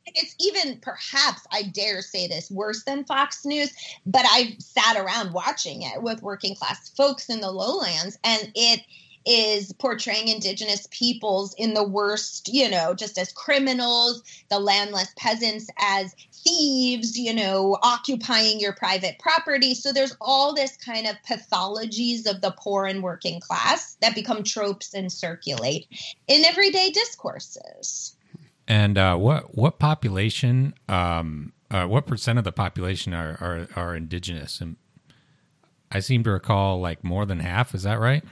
it's 0.07 0.35
even 0.39 0.77
perhaps 0.79 1.45
I 1.51 1.63
dare 1.63 2.01
say 2.01 2.27
this 2.27 2.51
worse 2.51 2.83
than 2.83 3.05
Fox 3.05 3.45
News, 3.45 3.71
but 4.05 4.25
I've 4.29 4.59
sat 4.59 4.97
around 4.97 5.33
watching 5.33 5.83
it 5.83 6.01
with 6.01 6.21
working 6.21 6.55
class 6.55 6.89
folks 6.89 7.29
in 7.29 7.39
the 7.39 7.51
lowlands 7.51 8.17
and 8.23 8.51
it 8.55 8.81
is 9.25 9.71
portraying 9.73 10.27
indigenous 10.27 10.87
peoples 10.91 11.53
in 11.57 11.73
the 11.73 11.87
worst, 11.87 12.49
you 12.51 12.69
know, 12.69 12.93
just 12.93 13.17
as 13.17 13.31
criminals, 13.31 14.23
the 14.49 14.59
landless 14.59 15.13
peasants 15.15 15.67
as 15.79 16.15
thieves, 16.43 17.17
you 17.17 17.33
know, 17.33 17.77
occupying 17.83 18.59
your 18.59 18.73
private 18.73 19.19
property. 19.19 19.73
So 19.75 19.91
there's 19.91 20.15
all 20.21 20.53
this 20.53 20.77
kind 20.77 21.07
of 21.07 21.15
pathologies 21.27 22.29
of 22.29 22.41
the 22.41 22.53
poor 22.57 22.85
and 22.85 23.03
working 23.03 23.39
class 23.39 23.95
that 24.01 24.15
become 24.15 24.43
tropes 24.43 24.93
and 24.93 25.11
circulate 25.11 25.87
in 26.27 26.43
everyday 26.45 26.89
discourses. 26.89 28.15
And 28.67 28.97
uh, 28.97 29.17
what 29.17 29.55
what 29.55 29.79
population, 29.79 30.73
um, 30.87 31.53
uh, 31.69 31.85
what 31.85 32.05
percent 32.05 32.37
of 32.37 32.45
the 32.45 32.51
population 32.51 33.13
are, 33.13 33.37
are, 33.41 33.67
are 33.75 33.95
indigenous? 33.95 34.61
And 34.61 34.77
I 35.91 35.99
seem 35.99 36.23
to 36.23 36.31
recall 36.31 36.79
like 36.79 37.03
more 37.03 37.25
than 37.25 37.39
half. 37.39 37.75
Is 37.75 37.83
that 37.83 37.99
right? 37.99 38.23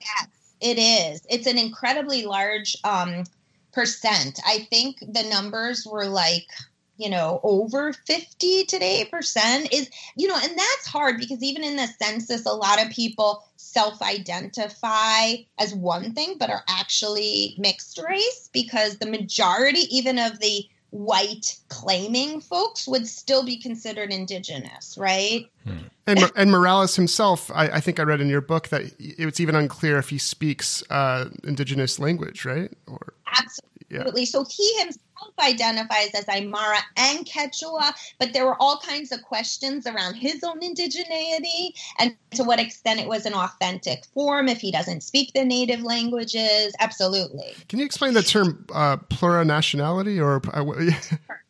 Yes, 0.00 0.28
it 0.60 0.78
is. 0.78 1.26
It's 1.30 1.46
an 1.46 1.58
incredibly 1.58 2.24
large 2.24 2.76
um, 2.82 3.24
percent. 3.72 4.40
I 4.46 4.66
think 4.70 4.98
the 5.00 5.22
numbers 5.30 5.86
were 5.86 6.06
like 6.06 6.48
you 6.96 7.10
know 7.10 7.40
over 7.42 7.92
50 7.92 8.64
today 8.66 9.06
percent 9.10 9.72
is 9.72 9.90
you 10.16 10.28
know 10.28 10.36
and 10.40 10.58
that's 10.58 10.86
hard 10.86 11.18
because 11.18 11.42
even 11.42 11.64
in 11.64 11.76
the 11.76 11.88
census 12.00 12.46
a 12.46 12.52
lot 12.52 12.84
of 12.84 12.90
people 12.90 13.44
self-identify 13.56 15.34
as 15.58 15.74
one 15.74 16.12
thing 16.12 16.36
but 16.38 16.50
are 16.50 16.62
actually 16.68 17.54
mixed 17.58 18.00
race 18.06 18.50
because 18.52 18.98
the 18.98 19.06
majority 19.06 19.80
even 19.90 20.18
of 20.18 20.38
the 20.40 20.66
white 20.90 21.58
claiming 21.70 22.40
folks 22.40 22.86
would 22.86 23.08
still 23.08 23.44
be 23.44 23.56
considered 23.56 24.12
indigenous 24.12 24.96
right 24.96 25.50
hmm. 25.64 25.78
and, 26.06 26.20
and 26.36 26.52
morales 26.52 26.94
himself 26.94 27.50
I, 27.52 27.66
I, 27.66 27.80
think 27.80 27.98
i 27.98 28.04
read 28.04 28.20
in 28.20 28.28
your 28.28 28.40
book 28.40 28.68
that 28.68 28.82
it's 29.00 29.40
even 29.40 29.56
unclear 29.56 29.98
if 29.98 30.10
he 30.10 30.18
speaks 30.18 30.84
uh, 30.90 31.30
indigenous 31.42 31.98
language 31.98 32.44
right 32.44 32.70
or 32.86 33.14
absolutely 33.26 34.20
yeah. 34.20 34.26
so 34.26 34.44
he 34.44 34.78
himself 34.78 35.00
identifies 35.40 36.10
as 36.14 36.24
Aymara 36.26 36.78
and 36.96 37.26
Quechua, 37.26 37.92
but 38.18 38.32
there 38.32 38.46
were 38.46 38.60
all 38.60 38.78
kinds 38.78 39.12
of 39.12 39.22
questions 39.22 39.86
around 39.86 40.14
his 40.14 40.42
own 40.44 40.60
indigeneity 40.60 41.72
and 41.98 42.16
to 42.32 42.44
what 42.44 42.60
extent 42.60 43.00
it 43.00 43.08
was 43.08 43.26
an 43.26 43.34
authentic 43.34 44.04
form 44.06 44.48
if 44.48 44.60
he 44.60 44.70
doesn't 44.70 45.02
speak 45.02 45.32
the 45.34 45.44
native 45.44 45.82
languages. 45.82 46.74
Absolutely. 46.80 47.54
Can 47.68 47.78
you 47.78 47.84
explain 47.84 48.14
the 48.14 48.22
term 48.22 48.66
uh, 48.74 48.96
plurinationality 48.96 50.22
or? 50.22 50.40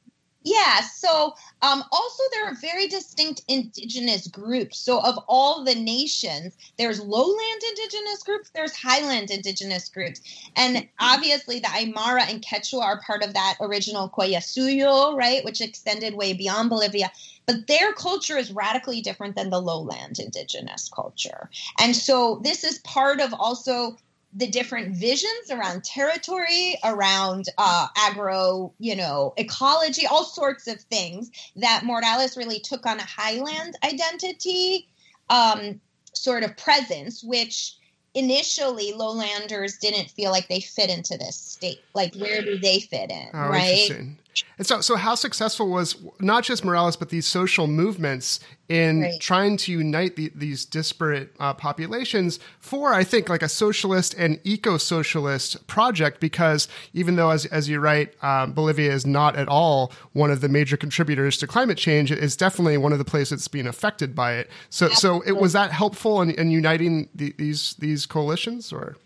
Yeah. 0.45 0.81
So, 0.81 1.35
um, 1.63 1.83
also 1.91 2.23
there 2.33 2.47
are 2.47 2.55
very 2.55 2.87
distinct 2.87 3.43
indigenous 3.49 4.27
groups. 4.27 4.79
So, 4.79 5.01
of 5.01 5.19
all 5.27 5.65
the 5.65 5.75
nations, 5.75 6.55
there's 6.77 7.01
lowland 7.01 7.63
indigenous 7.71 8.23
groups, 8.23 8.51
there's 8.55 8.77
highland 8.77 9.31
indigenous 9.31 9.89
groups, 9.89 10.21
and 10.55 10.87
obviously 11.01 11.61
the 11.61 11.69
Aymara 11.69 12.29
and 12.29 12.45
Quechua 12.45 12.83
are 12.83 13.01
part 13.01 13.25
of 13.25 13.33
that 13.33 13.57
original 13.61 14.11
Collasuyo, 14.11 15.17
right, 15.17 15.43
which 15.45 15.63
extended 15.63 16.15
way 16.15 16.35
beyond 16.35 16.69
Bolivia. 16.69 17.11
But 17.47 17.67
their 17.67 17.93
culture 17.95 18.37
is 18.37 18.53
radically 18.53 19.01
different 19.01 19.37
than 19.37 19.51
the 19.51 19.61
lowland 19.61 20.19
indigenous 20.19 20.91
culture, 20.95 21.49
and 21.79 21.97
so 21.97 22.41
this 22.45 22.65
is 22.65 22.79
part 22.81 23.21
of 23.21 23.33
also 23.33 23.97
the 24.35 24.47
different 24.49 24.97
visions 24.97 25.51
around 25.51 25.85
territory, 25.85 26.77
around 26.85 27.47
uh, 27.57 27.87
agro, 27.97 28.73
you 28.79 28.97
know, 28.97 29.33
ecology, 29.37 30.07
all 30.07 30.25
sorts 30.25 30.67
of 30.67 30.81
things 30.81 31.31
that 31.57 31.85
Morales 31.85 32.37
really 32.37 32.59
took 32.59 32.85
on 32.85 32.99
a 32.99 33.05
highland 33.05 33.77
identity 33.85 34.89
um, 35.31 35.81
sort 36.13 36.43
of 36.43 36.57
presence, 36.57 37.23
which 37.23 37.77
initially 38.15 38.93
lowlanders 38.93 39.79
didn't 39.79 40.11
feel 40.11 40.31
like 40.31 40.49
they 40.49 40.61
fit 40.61 40.91
into 40.91 41.17
this 41.17 41.37
state. 41.37 41.81
Like, 41.95 42.15
where 42.17 42.43
do 42.43 42.59
they 42.59 42.81
fit 42.81 43.11
in? 43.11 43.29
Oh, 43.35 43.49
right. 43.49 44.15
And 44.59 44.67
so, 44.67 44.81
so 44.81 44.97
how 44.97 45.15
successful 45.15 45.69
was 45.69 45.97
not 46.21 46.45
just 46.45 46.65
Morales, 46.65 46.97
but 46.97 47.09
these 47.11 47.27
social 47.27 47.67
movements 47.67 48.41
in 48.69 49.03
right. 49.03 49.21
trying 49.21 49.57
to 49.59 49.73
unite 49.73 50.17
the, 50.17 50.33
these 50.35 50.65
disparate 50.65 51.35
uh, 51.39 51.53
populations 51.53 52.39
for, 52.61 52.95
I 52.95 53.05
think, 53.05 53.29
like 53.29 53.43
a 53.43 53.49
socialist 53.49 54.15
and 54.15 54.41
eco-socialist 54.45 55.67
project? 55.67 56.21
Because 56.21 56.69
even 56.93 57.17
though, 57.17 57.31
as, 57.31 57.47
as 57.47 57.69
you 57.69 57.81
write, 57.81 58.15
um, 58.23 58.53
Bolivia 58.53 58.93
is 58.93 59.05
not 59.05 59.37
at 59.37 59.49
all 59.49 59.93
one 60.13 60.31
of 60.31 60.41
the 60.41 60.49
major 60.49 60.77
contributors 60.77 61.37
to 61.39 61.47
climate 61.47 61.79
change, 61.79 62.11
it 62.11 62.19
is 62.19 62.37
definitely 62.37 62.79
one 62.79 62.93
of 62.93 62.99
the 62.99 63.05
places 63.05 63.31
that's 63.31 63.49
being 63.49 63.67
affected 63.67 64.15
by 64.15 64.35
it. 64.35 64.51
So, 64.71 64.87
Absolutely. 64.87 65.27
so 65.29 65.37
it 65.37 65.41
was 65.41 65.53
that 65.53 65.73
helpful 65.73 66.23
in, 66.23 66.31
in 66.31 66.51
uniting 66.51 67.09
the, 67.15 67.35
these 67.37 67.75
these 67.79 68.07
coalitions, 68.07 68.73
or? 68.73 68.97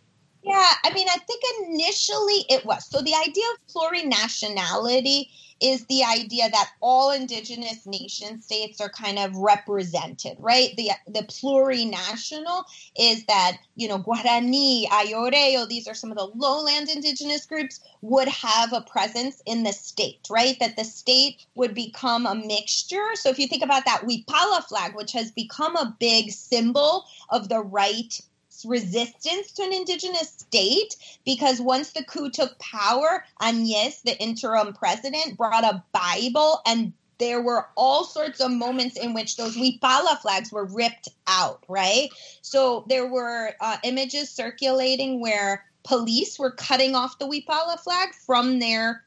Yeah, 0.59 0.75
I 0.85 0.93
mean, 0.93 1.07
I 1.09 1.19
think 1.19 1.43
initially 1.69 2.45
it 2.51 2.67
was. 2.67 2.85
So 2.89 3.01
the 3.01 3.15
idea 3.15 3.45
of 3.53 3.75
plurinationality 3.75 5.29
is 5.61 5.87
the 5.87 6.03
idea 6.05 6.51
that 6.51 6.71
all 6.81 7.13
indigenous 7.13 7.87
nation 7.87 8.41
states 8.43 8.81
are 8.81 8.89
kind 8.89 9.19
of 9.21 9.37
represented, 9.37 10.37
right? 10.41 10.71
The 10.77 10.91
the 11.07 11.23
plurinational 11.23 12.65
is 12.99 13.25
that, 13.27 13.59
you 13.77 13.89
know, 13.89 13.99
Guarani, 14.01 14.87
Ayoreo, 14.89 15.69
these 15.69 15.87
are 15.87 15.95
some 15.95 16.11
of 16.11 16.17
the 16.17 16.31
lowland 16.35 16.89
indigenous 16.89 17.47
groups 17.47 17.81
would 18.03 18.29
have 18.29 18.73
a 18.73 18.81
presence 18.81 19.41
in 19.47 19.63
the 19.63 19.73
state, 19.73 20.27
right? 20.29 20.57
That 20.59 20.77
the 20.77 20.85
state 20.85 21.47
would 21.55 21.75
become 21.75 22.27
a 22.27 22.35
mixture. 22.35 23.11
So 23.15 23.29
if 23.29 23.39
you 23.39 23.47
think 23.47 23.63
about 23.63 23.85
that 23.85 24.03
Wipala 24.03 24.65
flag, 24.65 24.97
which 24.97 25.13
has 25.13 25.31
become 25.31 25.77
a 25.77 25.97
big 26.01 26.31
symbol 26.31 27.05
of 27.31 27.49
the 27.49 27.61
right 27.61 28.21
resistance 28.65 29.53
to 29.53 29.63
an 29.63 29.73
indigenous 29.73 30.31
state 30.31 30.97
because 31.25 31.61
once 31.61 31.93
the 31.93 32.05
coup 32.05 32.31
took 32.31 32.59
power, 32.59 33.25
Áñez, 33.41 34.03
the 34.03 34.19
interim 34.21 34.73
president, 34.73 35.37
brought 35.37 35.65
a 35.65 35.83
Bible 35.93 36.61
and 36.67 36.93
there 37.19 37.43
were 37.43 37.67
all 37.77 38.05
sorts 38.05 38.41
of 38.41 38.51
moments 38.51 38.97
in 38.97 39.13
which 39.13 39.37
those 39.37 39.57
Wipala 39.57 40.19
flags 40.21 40.53
were 40.53 40.65
ripped 40.65 41.09
out, 41.27 41.65
right? 41.69 42.09
So 42.43 42.85
there 42.89 43.07
were 43.07 43.53
uh, 43.61 43.77
images 43.83 44.31
circulating 44.31 45.21
where 45.21 45.65
police 45.89 46.39
were 46.39 46.51
cutting 46.51 46.95
off 46.95 47.19
the 47.19 47.27
Wipala 47.27 47.81
flag 47.81 48.11
from 48.13 48.59
their 48.59 49.03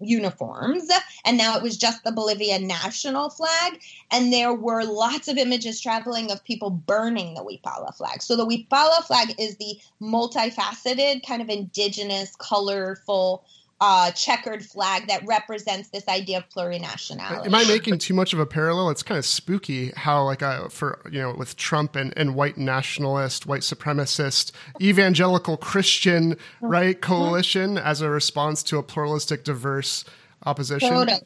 uniforms, 0.00 0.88
and 1.26 1.36
now 1.36 1.54
it 1.54 1.62
was 1.62 1.76
just 1.76 2.02
the 2.02 2.10
Bolivian 2.10 2.66
national 2.66 3.28
flag. 3.28 3.82
And 4.10 4.32
there 4.32 4.54
were 4.54 4.84
lots 4.84 5.28
of 5.28 5.36
images 5.36 5.82
traveling 5.82 6.30
of 6.30 6.42
people 6.42 6.70
burning 6.70 7.34
the 7.34 7.42
Wipala 7.44 7.94
flag. 7.94 8.22
So 8.22 8.36
the 8.36 8.46
Wipala 8.46 9.04
flag 9.04 9.34
is 9.38 9.56
the 9.56 9.78
multifaceted, 10.00 11.26
kind 11.26 11.42
of 11.42 11.50
indigenous, 11.50 12.34
colorful 12.36 13.44
uh, 13.86 14.10
checkered 14.12 14.64
flag 14.64 15.08
that 15.08 15.22
represents 15.26 15.90
this 15.90 16.08
idea 16.08 16.38
of 16.38 16.48
plurinationality. 16.48 17.44
Am 17.44 17.54
I 17.54 17.64
making 17.64 17.98
too 17.98 18.14
much 18.14 18.32
of 18.32 18.38
a 18.38 18.46
parallel? 18.46 18.88
It's 18.88 19.02
kind 19.02 19.18
of 19.18 19.26
spooky 19.26 19.92
how, 19.94 20.24
like, 20.24 20.42
uh, 20.42 20.68
for 20.70 21.02
you 21.12 21.20
know, 21.20 21.34
with 21.36 21.56
Trump 21.56 21.94
and, 21.94 22.10
and 22.16 22.34
white 22.34 22.56
nationalist, 22.56 23.44
white 23.44 23.60
supremacist, 23.60 24.52
evangelical 24.80 25.58
Christian, 25.58 26.32
mm-hmm. 26.32 26.66
right, 26.66 26.98
coalition 26.98 27.76
as 27.76 28.00
a 28.00 28.08
response 28.08 28.62
to 28.62 28.78
a 28.78 28.82
pluralistic, 28.82 29.44
diverse 29.44 30.06
opposition. 30.46 30.88
Totally. 30.88 31.20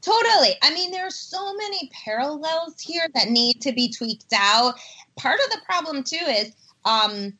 Totally. 0.00 0.54
I 0.62 0.72
mean, 0.72 0.92
there 0.92 1.04
are 1.04 1.10
so 1.10 1.54
many 1.56 1.90
parallels 2.04 2.80
here 2.80 3.06
that 3.14 3.30
need 3.30 3.60
to 3.62 3.72
be 3.72 3.90
tweaked 3.90 4.32
out. 4.32 4.74
Part 5.18 5.40
of 5.44 5.50
the 5.50 5.58
problem, 5.66 6.04
too, 6.04 6.24
is 6.24 6.52
um, 6.84 7.34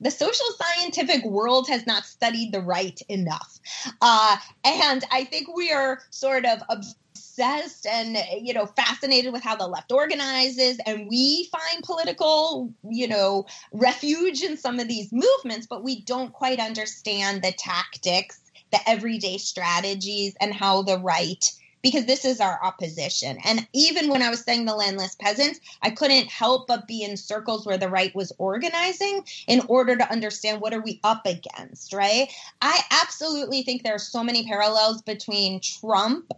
the 0.00 0.10
social 0.10 0.46
scientific 0.56 1.24
world 1.24 1.68
has 1.68 1.86
not 1.86 2.04
studied 2.04 2.52
the 2.52 2.60
right 2.60 3.00
enough. 3.08 3.58
Uh, 4.00 4.36
and 4.64 5.04
I 5.10 5.24
think 5.24 5.54
we 5.54 5.72
are 5.72 6.00
sort 6.10 6.44
of 6.44 6.62
obsessed 6.68 7.86
and 7.86 8.18
you 8.40 8.52
know 8.52 8.66
fascinated 8.66 9.32
with 9.32 9.42
how 9.42 9.54
the 9.54 9.66
left 9.66 9.92
organizes 9.92 10.78
and 10.86 11.08
we 11.08 11.48
find 11.52 11.84
political 11.84 12.72
you 12.88 13.06
know 13.06 13.46
refuge 13.72 14.42
in 14.42 14.56
some 14.56 14.80
of 14.80 14.88
these 14.88 15.12
movements 15.12 15.66
but 15.68 15.84
we 15.84 16.00
don't 16.02 16.32
quite 16.32 16.58
understand 16.58 17.42
the 17.42 17.52
tactics 17.52 18.40
the 18.72 18.78
everyday 18.88 19.38
strategies 19.38 20.34
and 20.40 20.52
how 20.52 20.82
the 20.82 20.98
right 20.98 21.52
because 21.90 22.06
this 22.06 22.24
is 22.24 22.40
our 22.40 22.62
opposition. 22.62 23.38
And 23.44 23.66
even 23.72 24.08
when 24.08 24.22
I 24.22 24.30
was 24.30 24.40
saying 24.40 24.64
the 24.64 24.74
landless 24.74 25.14
peasants, 25.14 25.60
I 25.82 25.90
couldn't 25.90 26.28
help 26.28 26.66
but 26.66 26.86
be 26.86 27.02
in 27.02 27.16
circles 27.16 27.66
where 27.66 27.78
the 27.78 27.88
right 27.88 28.14
was 28.14 28.32
organizing 28.38 29.24
in 29.46 29.62
order 29.68 29.96
to 29.96 30.10
understand 30.10 30.60
what 30.60 30.74
are 30.74 30.82
we 30.82 31.00
up 31.04 31.26
against, 31.26 31.92
right? 31.92 32.28
I 32.60 32.80
absolutely 32.90 33.62
think 33.62 33.82
there 33.82 33.94
are 33.94 33.98
so 33.98 34.22
many 34.22 34.46
parallels 34.46 35.02
between 35.02 35.60
Trump 35.60 36.32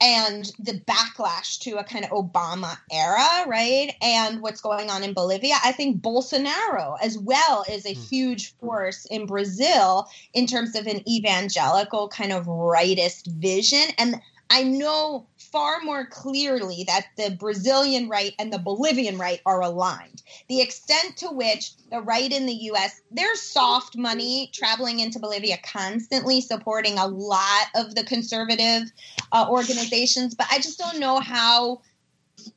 and 0.00 0.52
the 0.58 0.80
backlash 0.80 1.58
to 1.60 1.78
a 1.78 1.84
kind 1.84 2.04
of 2.04 2.10
Obama 2.10 2.76
era, 2.90 3.48
right? 3.48 3.94
And 4.02 4.42
what's 4.42 4.60
going 4.60 4.90
on 4.90 5.02
in 5.02 5.14
Bolivia. 5.14 5.54
I 5.64 5.72
think 5.72 6.02
Bolsonaro 6.02 6.96
as 7.02 7.16
well 7.18 7.64
is 7.70 7.86
a 7.86 7.94
hmm. 7.94 8.02
huge 8.02 8.54
force 8.56 9.06
in 9.06 9.26
Brazil 9.26 10.08
in 10.34 10.46
terms 10.46 10.74
of 10.74 10.86
an 10.86 11.08
evangelical 11.08 12.08
kind 12.08 12.32
of 12.32 12.46
rightist 12.46 13.26
vision. 13.28 13.94
And 13.96 14.20
I 14.50 14.62
know 14.62 15.26
far 15.38 15.80
more 15.80 16.06
clearly 16.06 16.84
that 16.86 17.06
the 17.16 17.30
Brazilian 17.30 18.08
right 18.08 18.34
and 18.38 18.52
the 18.52 18.58
Bolivian 18.58 19.18
right 19.18 19.40
are 19.46 19.60
aligned. 19.62 20.22
The 20.48 20.60
extent 20.60 21.16
to 21.18 21.28
which 21.28 21.72
the 21.90 22.00
right 22.00 22.30
in 22.30 22.46
the 22.46 22.54
US, 22.70 23.00
there's 23.10 23.40
soft 23.40 23.96
money 23.96 24.50
traveling 24.52 25.00
into 25.00 25.18
Bolivia 25.18 25.58
constantly 25.64 26.40
supporting 26.40 26.98
a 26.98 27.06
lot 27.06 27.66
of 27.74 27.94
the 27.94 28.04
conservative 28.04 28.90
uh, 29.32 29.46
organizations, 29.48 30.34
but 30.34 30.46
I 30.50 30.58
just 30.58 30.78
don't 30.78 31.00
know 31.00 31.20
how 31.20 31.80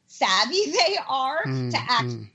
savvy 0.07 0.71
they 0.71 0.97
are 1.07 1.43
mm, 1.45 1.71
to 1.71 1.77
act. 1.77 2.09
Mm 2.09 2.29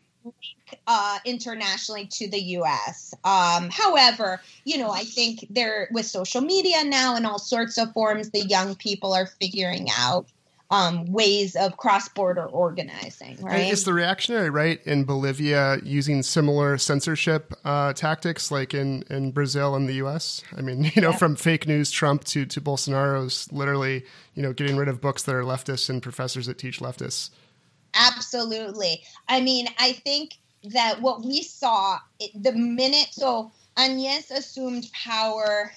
uh, 0.87 1.19
internationally 1.25 2.07
to 2.07 2.29
the 2.29 2.41
U.S. 2.41 3.15
Um, 3.25 3.71
however, 3.71 4.41
you 4.65 4.79
know, 4.79 4.91
I 4.91 5.05
think 5.05 5.47
there 5.51 5.89
with 5.93 6.07
social 6.07 6.41
media 6.41 6.85
now 6.85 7.17
and 7.17 7.27
all 7.27 7.39
sorts 7.39 7.79
of 7.79 7.93
forms, 7.93 8.31
the 8.31 8.47
young 8.47 8.75
people 8.75 9.13
are 9.13 9.27
figuring 9.27 9.89
out 9.97 10.27
um, 10.73 11.05
ways 11.13 11.55
of 11.55 11.77
cross-border 11.77 12.47
organizing. 12.47 13.37
Right? 13.43 13.71
is 13.71 13.85
the 13.85 13.93
reactionary 13.93 14.49
right 14.49 14.81
in 14.87 15.05
Bolivia 15.05 15.79
using 15.85 16.23
similar 16.23 16.79
censorship 16.79 17.53
uh, 17.65 17.93
tactics 17.93 18.51
like 18.51 18.73
in 18.73 19.05
in 19.11 19.33
Brazil 19.33 19.75
and 19.75 19.87
the 19.87 19.95
U.S.? 19.95 20.43
I 20.57 20.63
mean, 20.63 20.85
you 20.95 21.03
know, 21.03 21.11
yeah. 21.11 21.17
from 21.17 21.37
fake 21.37 21.69
news 21.69 21.91
Trump 21.91 22.25
to 22.25 22.47
to 22.47 22.61
Bolsonaro's 22.61 23.53
literally, 23.53 24.05
you 24.35 24.43
know, 24.43 24.55
getting 24.55 24.77
rid 24.77 24.89
of 24.89 25.01
books 25.01 25.23
that 25.25 25.35
are 25.35 25.45
leftists 25.45 25.91
and 25.91 26.03
professors 26.03 26.47
that 26.47 26.57
teach 26.57 26.81
leftists. 26.81 27.31
Absolutely. 27.95 29.03
I 29.29 29.43
mean, 29.43 29.69
I 29.79 29.93
think 29.93 30.39
that 30.65 31.01
what 31.01 31.25
we 31.25 31.43
saw 31.43 31.99
the 32.35 32.53
minute 32.53 33.09
so 33.11 33.51
Áñez 33.77 34.31
assumed 34.31 34.91
power 34.93 35.73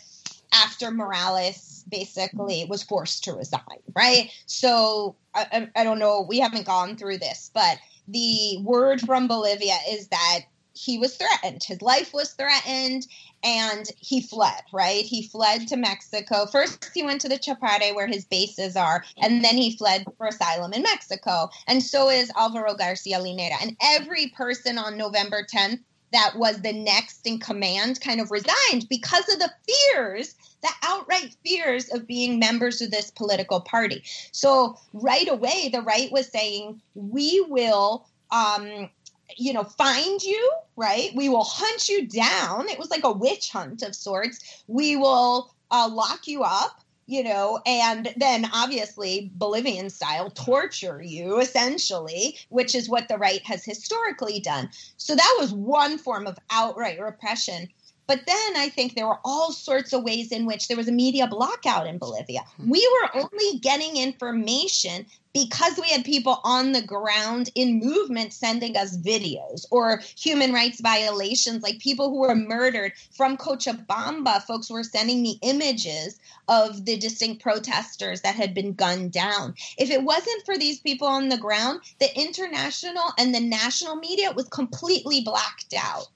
after 0.53 0.91
Morales 0.91 1.83
basically 1.89 2.65
was 2.65 2.83
forced 2.83 3.23
to 3.25 3.33
resign, 3.33 3.61
right? 3.95 4.31
So 4.45 5.15
I, 5.33 5.69
I, 5.75 5.83
don't 5.83 5.99
know, 5.99 6.25
we 6.27 6.39
haven't 6.39 6.65
gone 6.65 6.95
through 6.95 7.19
this, 7.19 7.51
but 7.53 7.77
the 8.07 8.57
word 8.61 9.01
from 9.01 9.27
Bolivia 9.27 9.77
is 9.89 10.07
that 10.09 10.41
he 10.75 10.97
was 10.97 11.15
threatened. 11.15 11.63
His 11.63 11.81
life 11.81 12.13
was 12.13 12.33
threatened 12.33 13.07
and 13.43 13.89
he 13.97 14.21
fled, 14.21 14.61
right? 14.73 15.03
He 15.03 15.27
fled 15.27 15.67
to 15.69 15.77
Mexico. 15.77 16.45
First, 16.45 16.91
he 16.93 17.03
went 17.03 17.21
to 17.21 17.29
the 17.29 17.39
Chapare 17.39 17.95
where 17.95 18.07
his 18.07 18.25
bases 18.25 18.75
are, 18.75 19.03
and 19.17 19.43
then 19.43 19.55
he 19.55 19.77
fled 19.77 20.05
for 20.17 20.27
asylum 20.27 20.73
in 20.73 20.81
Mexico. 20.81 21.49
And 21.67 21.81
so 21.81 22.09
is 22.09 22.31
Alvaro 22.37 22.75
Garcia 22.75 23.19
Linera. 23.19 23.61
And 23.61 23.77
every 23.81 24.27
person 24.35 24.77
on 24.77 24.97
November 24.97 25.45
10th 25.51 25.79
that 26.11 26.33
was 26.37 26.61
the 26.61 26.71
next 26.71 27.27
in 27.27 27.39
command 27.39 27.99
kind 27.99 28.21
of 28.21 28.31
resigned 28.31 28.87
because 28.89 29.27
of 29.27 29.39
the 29.39 29.51
fears 29.67 30.35
the 30.65 30.71
outright 30.83 31.35
fears 31.45 31.89
of 31.89 32.07
being 32.07 32.39
members 32.39 32.81
of 32.81 32.89
this 32.89 33.11
political 33.11 33.61
party. 33.61 34.01
So 34.31 34.77
right 34.93 35.29
away, 35.29 35.69
the 35.71 35.81
right 35.81 36.11
was 36.11 36.27
saying, 36.27 36.81
we 36.95 37.45
will 37.47 38.07
um, 38.31 38.89
you 39.37 39.53
know, 39.53 39.63
find 39.63 40.21
you, 40.21 40.51
right? 40.75 41.11
We 41.15 41.29
will 41.29 41.43
hunt 41.43 41.89
you 41.89 42.07
down. 42.07 42.69
It 42.69 42.79
was 42.79 42.89
like 42.89 43.03
a 43.03 43.11
witch 43.11 43.49
hunt 43.49 43.81
of 43.81 43.95
sorts. 43.95 44.63
We 44.67 44.95
will 44.95 45.53
uh, 45.71 45.89
lock 45.91 46.27
you 46.27 46.43
up, 46.43 46.81
you 47.07 47.23
know, 47.23 47.59
and 47.65 48.13
then 48.17 48.49
obviously 48.53 49.31
Bolivian 49.35 49.89
style 49.89 50.29
torture 50.31 51.01
you 51.01 51.39
essentially, 51.39 52.37
which 52.49 52.75
is 52.75 52.89
what 52.89 53.07
the 53.07 53.17
right 53.17 53.45
has 53.45 53.63
historically 53.63 54.39
done. 54.39 54.69
So 54.97 55.15
that 55.15 55.37
was 55.39 55.53
one 55.53 55.97
form 55.97 56.27
of 56.27 56.37
outright 56.49 56.99
repression. 56.99 57.67
But 58.07 58.21
then 58.27 58.57
I 58.57 58.69
think 58.69 58.93
there 58.93 59.07
were 59.07 59.19
all 59.25 59.51
sorts 59.51 59.91
of 59.93 60.03
ways 60.03 60.31
in 60.31 60.45
which 60.45 60.67
there 60.67 60.77
was 60.77 60.87
a 60.87 60.91
media 60.91 61.27
blockout 61.27 61.87
in 61.87 61.97
Bolivia. 61.97 62.41
Hmm. 62.57 62.69
We 62.69 62.87
were 63.01 63.21
only 63.21 63.59
getting 63.59 63.97
information 63.97 65.05
because 65.33 65.77
we 65.81 65.89
had 65.89 66.05
people 66.05 66.39
on 66.45 66.71
the 66.71 66.81
ground 66.81 67.49
in 67.55 67.79
movement 67.79 68.31
sending 68.31 68.77
us 68.77 68.95
videos 68.95 69.65
or 69.69 70.01
human 70.17 70.53
rights 70.53 70.79
violations, 70.79 71.61
like 71.61 71.79
people 71.79 72.09
who 72.09 72.19
were 72.19 72.35
murdered 72.35 72.93
from 73.11 73.35
Cochabamba. 73.35 74.43
Folks 74.43 74.69
were 74.69 74.83
sending 74.83 75.21
me 75.21 75.37
images 75.41 76.19
of 76.47 76.85
the 76.85 76.95
distinct 76.95 77.43
protesters 77.43 78.21
that 78.21 78.35
had 78.35 78.53
been 78.53 78.73
gunned 78.73 79.11
down. 79.11 79.55
If 79.77 79.89
it 79.89 80.03
wasn't 80.03 80.45
for 80.45 80.57
these 80.57 80.79
people 80.79 81.07
on 81.07 81.27
the 81.27 81.37
ground, 81.37 81.81
the 81.99 82.17
international 82.17 83.11
and 83.17 83.35
the 83.35 83.41
national 83.41 83.97
media 83.97 84.31
was 84.31 84.47
completely 84.47 85.21
blacked 85.21 85.73
out. 85.77 86.07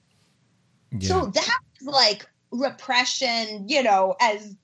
Yeah. 0.92 1.08
So 1.08 1.26
that 1.26 1.60
like 1.82 2.26
repression, 2.50 3.68
you 3.68 3.82
know, 3.82 4.16
as 4.20 4.56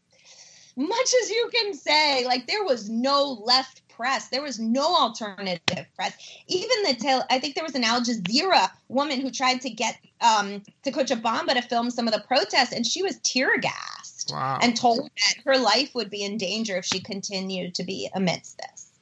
much 0.77 1.15
as 1.23 1.31
you 1.31 1.51
can 1.53 1.75
say. 1.75 2.25
Like 2.25 2.47
there 2.47 2.65
was 2.65 2.89
no 2.89 3.43
left 3.45 3.83
press. 3.89 4.29
There 4.29 4.43
was 4.43 4.59
no 4.59 4.95
alternative 4.95 5.87
press. 5.97 6.15
Even 6.47 6.83
the 6.85 6.95
tail, 6.95 7.25
I 7.31 7.39
think 7.39 7.55
there 7.55 7.65
was 7.65 7.75
an 7.75 7.85
Al 7.85 8.01
Jazeera 8.01 8.71
woman 8.89 9.21
who 9.21 9.31
tried 9.31 9.61
to 9.63 9.71
get 9.71 9.99
um, 10.21 10.63
to 10.83 10.93
Cochabamba 10.93 11.55
to 11.55 11.63
film 11.63 11.91
some 11.91 12.07
of 12.07 12.15
the 12.15 12.21
protests, 12.21 12.73
and 12.73 12.87
she 12.87 13.03
was 13.03 13.19
tear 13.21 13.59
gassed 13.59 14.31
wow. 14.33 14.59
and 14.61 14.77
told 14.77 15.01
that 15.01 15.43
her 15.45 15.57
life 15.57 15.95
would 15.95 16.11
be 16.11 16.23
in 16.23 16.37
danger 16.37 16.77
if 16.77 16.85
she 16.85 17.01
continued 17.01 17.75
to 17.77 17.85
be 17.85 18.11
amidst 18.15 18.59
this. 18.59 18.93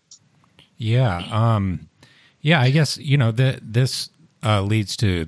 Yeah, 0.77 1.23
um, 1.31 1.89
yeah. 2.41 2.61
I 2.61 2.71
guess 2.71 2.97
you 2.99 3.17
know 3.17 3.33
that 3.33 3.61
this 3.63 4.11
uh, 4.45 4.63
leads 4.63 4.97
to 4.99 5.27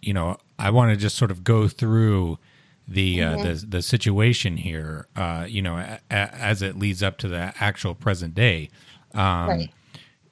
you 0.00 0.14
know 0.14 0.38
I 0.62 0.70
want 0.70 0.90
to 0.92 0.96
just 0.96 1.16
sort 1.16 1.32
of 1.32 1.42
go 1.42 1.66
through 1.66 2.38
the 2.86 3.20
uh, 3.20 3.36
the 3.42 3.66
the 3.68 3.82
situation 3.82 4.56
here, 4.56 5.08
uh, 5.16 5.44
you 5.48 5.60
know, 5.60 5.76
a, 5.76 5.98
a, 6.10 6.14
as 6.14 6.62
it 6.62 6.78
leads 6.78 7.02
up 7.02 7.18
to 7.18 7.28
the 7.28 7.52
actual 7.58 7.94
present 7.94 8.34
day. 8.34 8.70
Um, 9.12 9.48
right. 9.48 9.70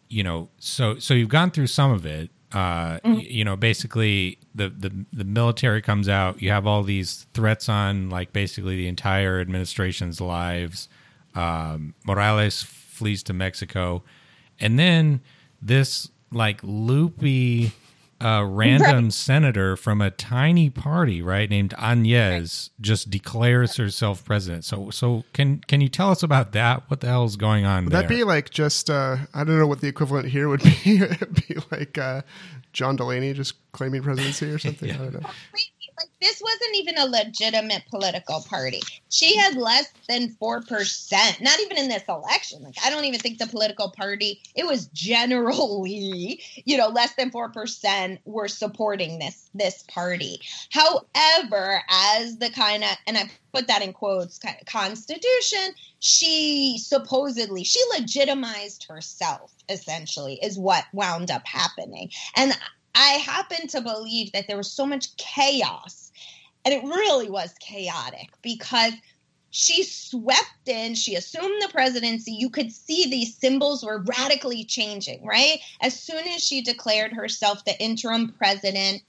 You 0.08 0.22
know, 0.22 0.48
so 0.58 0.98
so 0.98 1.14
you've 1.14 1.28
gone 1.28 1.50
through 1.50 1.66
some 1.66 1.90
of 1.90 2.06
it. 2.06 2.30
Uh, 2.52 2.98
mm-hmm. 2.98 3.20
You 3.20 3.44
know, 3.44 3.56
basically 3.56 4.38
the, 4.54 4.68
the 4.68 5.04
the 5.12 5.24
military 5.24 5.82
comes 5.82 6.08
out. 6.08 6.40
You 6.40 6.50
have 6.50 6.66
all 6.66 6.84
these 6.84 7.26
threats 7.34 7.68
on, 7.68 8.08
like 8.08 8.32
basically 8.32 8.76
the 8.76 8.88
entire 8.88 9.40
administration's 9.40 10.20
lives. 10.20 10.88
Um, 11.34 11.94
Morales 12.04 12.62
flees 12.62 13.22
to 13.24 13.32
Mexico, 13.32 14.04
and 14.60 14.78
then 14.78 15.22
this 15.60 16.08
like 16.32 16.60
loopy 16.62 17.72
a 18.20 18.44
random 18.44 19.04
right. 19.04 19.12
senator 19.12 19.76
from 19.76 20.00
a 20.00 20.10
tiny 20.10 20.70
party, 20.70 21.22
right, 21.22 21.48
named 21.48 21.74
Áñez, 21.78 22.70
just 22.80 23.10
declares 23.10 23.76
herself 23.76 24.24
president. 24.24 24.64
So, 24.64 24.90
so 24.90 25.24
can 25.32 25.58
can 25.60 25.80
you 25.80 25.88
tell 25.88 26.10
us 26.10 26.22
about 26.22 26.52
that? 26.52 26.88
What 26.88 27.00
the 27.00 27.08
hell 27.08 27.24
is 27.24 27.36
going 27.36 27.64
on? 27.64 27.84
Would 27.84 27.92
there? 27.92 28.02
that 28.02 28.08
be 28.08 28.24
like 28.24 28.50
just 28.50 28.90
uh, 28.90 29.16
I 29.34 29.44
don't 29.44 29.58
know 29.58 29.66
what 29.66 29.80
the 29.80 29.88
equivalent 29.88 30.28
here 30.28 30.48
would 30.48 30.62
be? 30.62 30.72
be 31.48 31.56
like 31.70 31.98
uh, 31.98 32.22
John 32.72 32.96
Delaney 32.96 33.32
just 33.32 33.54
claiming 33.72 34.02
presidency 34.02 34.50
or 34.50 34.58
something? 34.58 34.88
yeah. 34.88 34.94
I 34.94 34.98
don't 34.98 35.22
know 35.22 35.30
like 36.00 36.10
this 36.20 36.40
wasn't 36.42 36.76
even 36.76 36.98
a 36.98 37.06
legitimate 37.06 37.82
political 37.90 38.40
party. 38.48 38.80
She 39.10 39.36
had 39.36 39.56
less 39.56 39.92
than 40.08 40.36
4%, 40.40 41.40
not 41.40 41.60
even 41.60 41.76
in 41.76 41.88
this 41.88 42.04
election. 42.08 42.62
Like 42.62 42.76
I 42.84 42.90
don't 42.90 43.04
even 43.04 43.20
think 43.20 43.38
the 43.38 43.46
political 43.46 43.90
party, 43.90 44.40
it 44.54 44.66
was 44.66 44.86
generally, 44.86 46.42
you 46.64 46.76
know, 46.76 46.88
less 46.88 47.14
than 47.14 47.30
4% 47.30 48.18
were 48.24 48.48
supporting 48.48 49.18
this 49.18 49.50
this 49.54 49.84
party. 49.92 50.40
However, 50.70 51.82
as 51.90 52.38
the 52.38 52.50
kind 52.50 52.84
of 52.84 52.90
and 53.06 53.18
I 53.18 53.30
put 53.52 53.66
that 53.68 53.82
in 53.82 53.92
quotes 53.92 54.38
kind 54.38 54.56
of 54.60 54.66
constitution, 54.66 55.74
she 55.98 56.78
supposedly 56.78 57.64
she 57.64 57.80
legitimized 57.98 58.86
herself 58.88 59.52
essentially 59.68 60.38
is 60.42 60.58
what 60.58 60.84
wound 60.92 61.30
up 61.30 61.46
happening. 61.46 62.10
And 62.36 62.52
I 62.94 63.12
happen 63.12 63.68
to 63.68 63.80
believe 63.80 64.32
that 64.32 64.46
there 64.46 64.56
was 64.56 64.72
so 64.72 64.86
much 64.86 65.16
chaos, 65.16 66.12
and 66.64 66.74
it 66.74 66.84
really 66.84 67.30
was 67.30 67.54
chaotic 67.60 68.30
because 68.42 68.92
she 69.50 69.82
swept 69.82 70.68
in, 70.68 70.94
she 70.94 71.16
assumed 71.16 71.60
the 71.60 71.68
presidency. 71.68 72.32
You 72.32 72.50
could 72.50 72.72
see 72.72 73.08
these 73.08 73.36
symbols 73.36 73.84
were 73.84 74.04
radically 74.18 74.64
changing, 74.64 75.26
right? 75.26 75.58
As 75.80 75.98
soon 75.98 76.26
as 76.28 76.44
she 76.44 76.62
declared 76.62 77.12
herself 77.12 77.64
the 77.64 77.80
interim 77.82 78.32
president, 78.38 79.02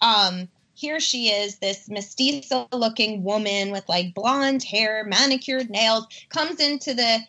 um, 0.00 0.48
here 0.74 0.98
she 0.98 1.28
is, 1.28 1.58
this 1.58 1.88
mestizo 1.88 2.66
looking 2.72 3.22
woman 3.22 3.70
with 3.70 3.86
like 3.88 4.14
blonde 4.14 4.64
hair, 4.64 5.04
manicured 5.04 5.68
nails, 5.68 6.06
comes 6.30 6.58
into 6.58 6.94
the 6.94 7.20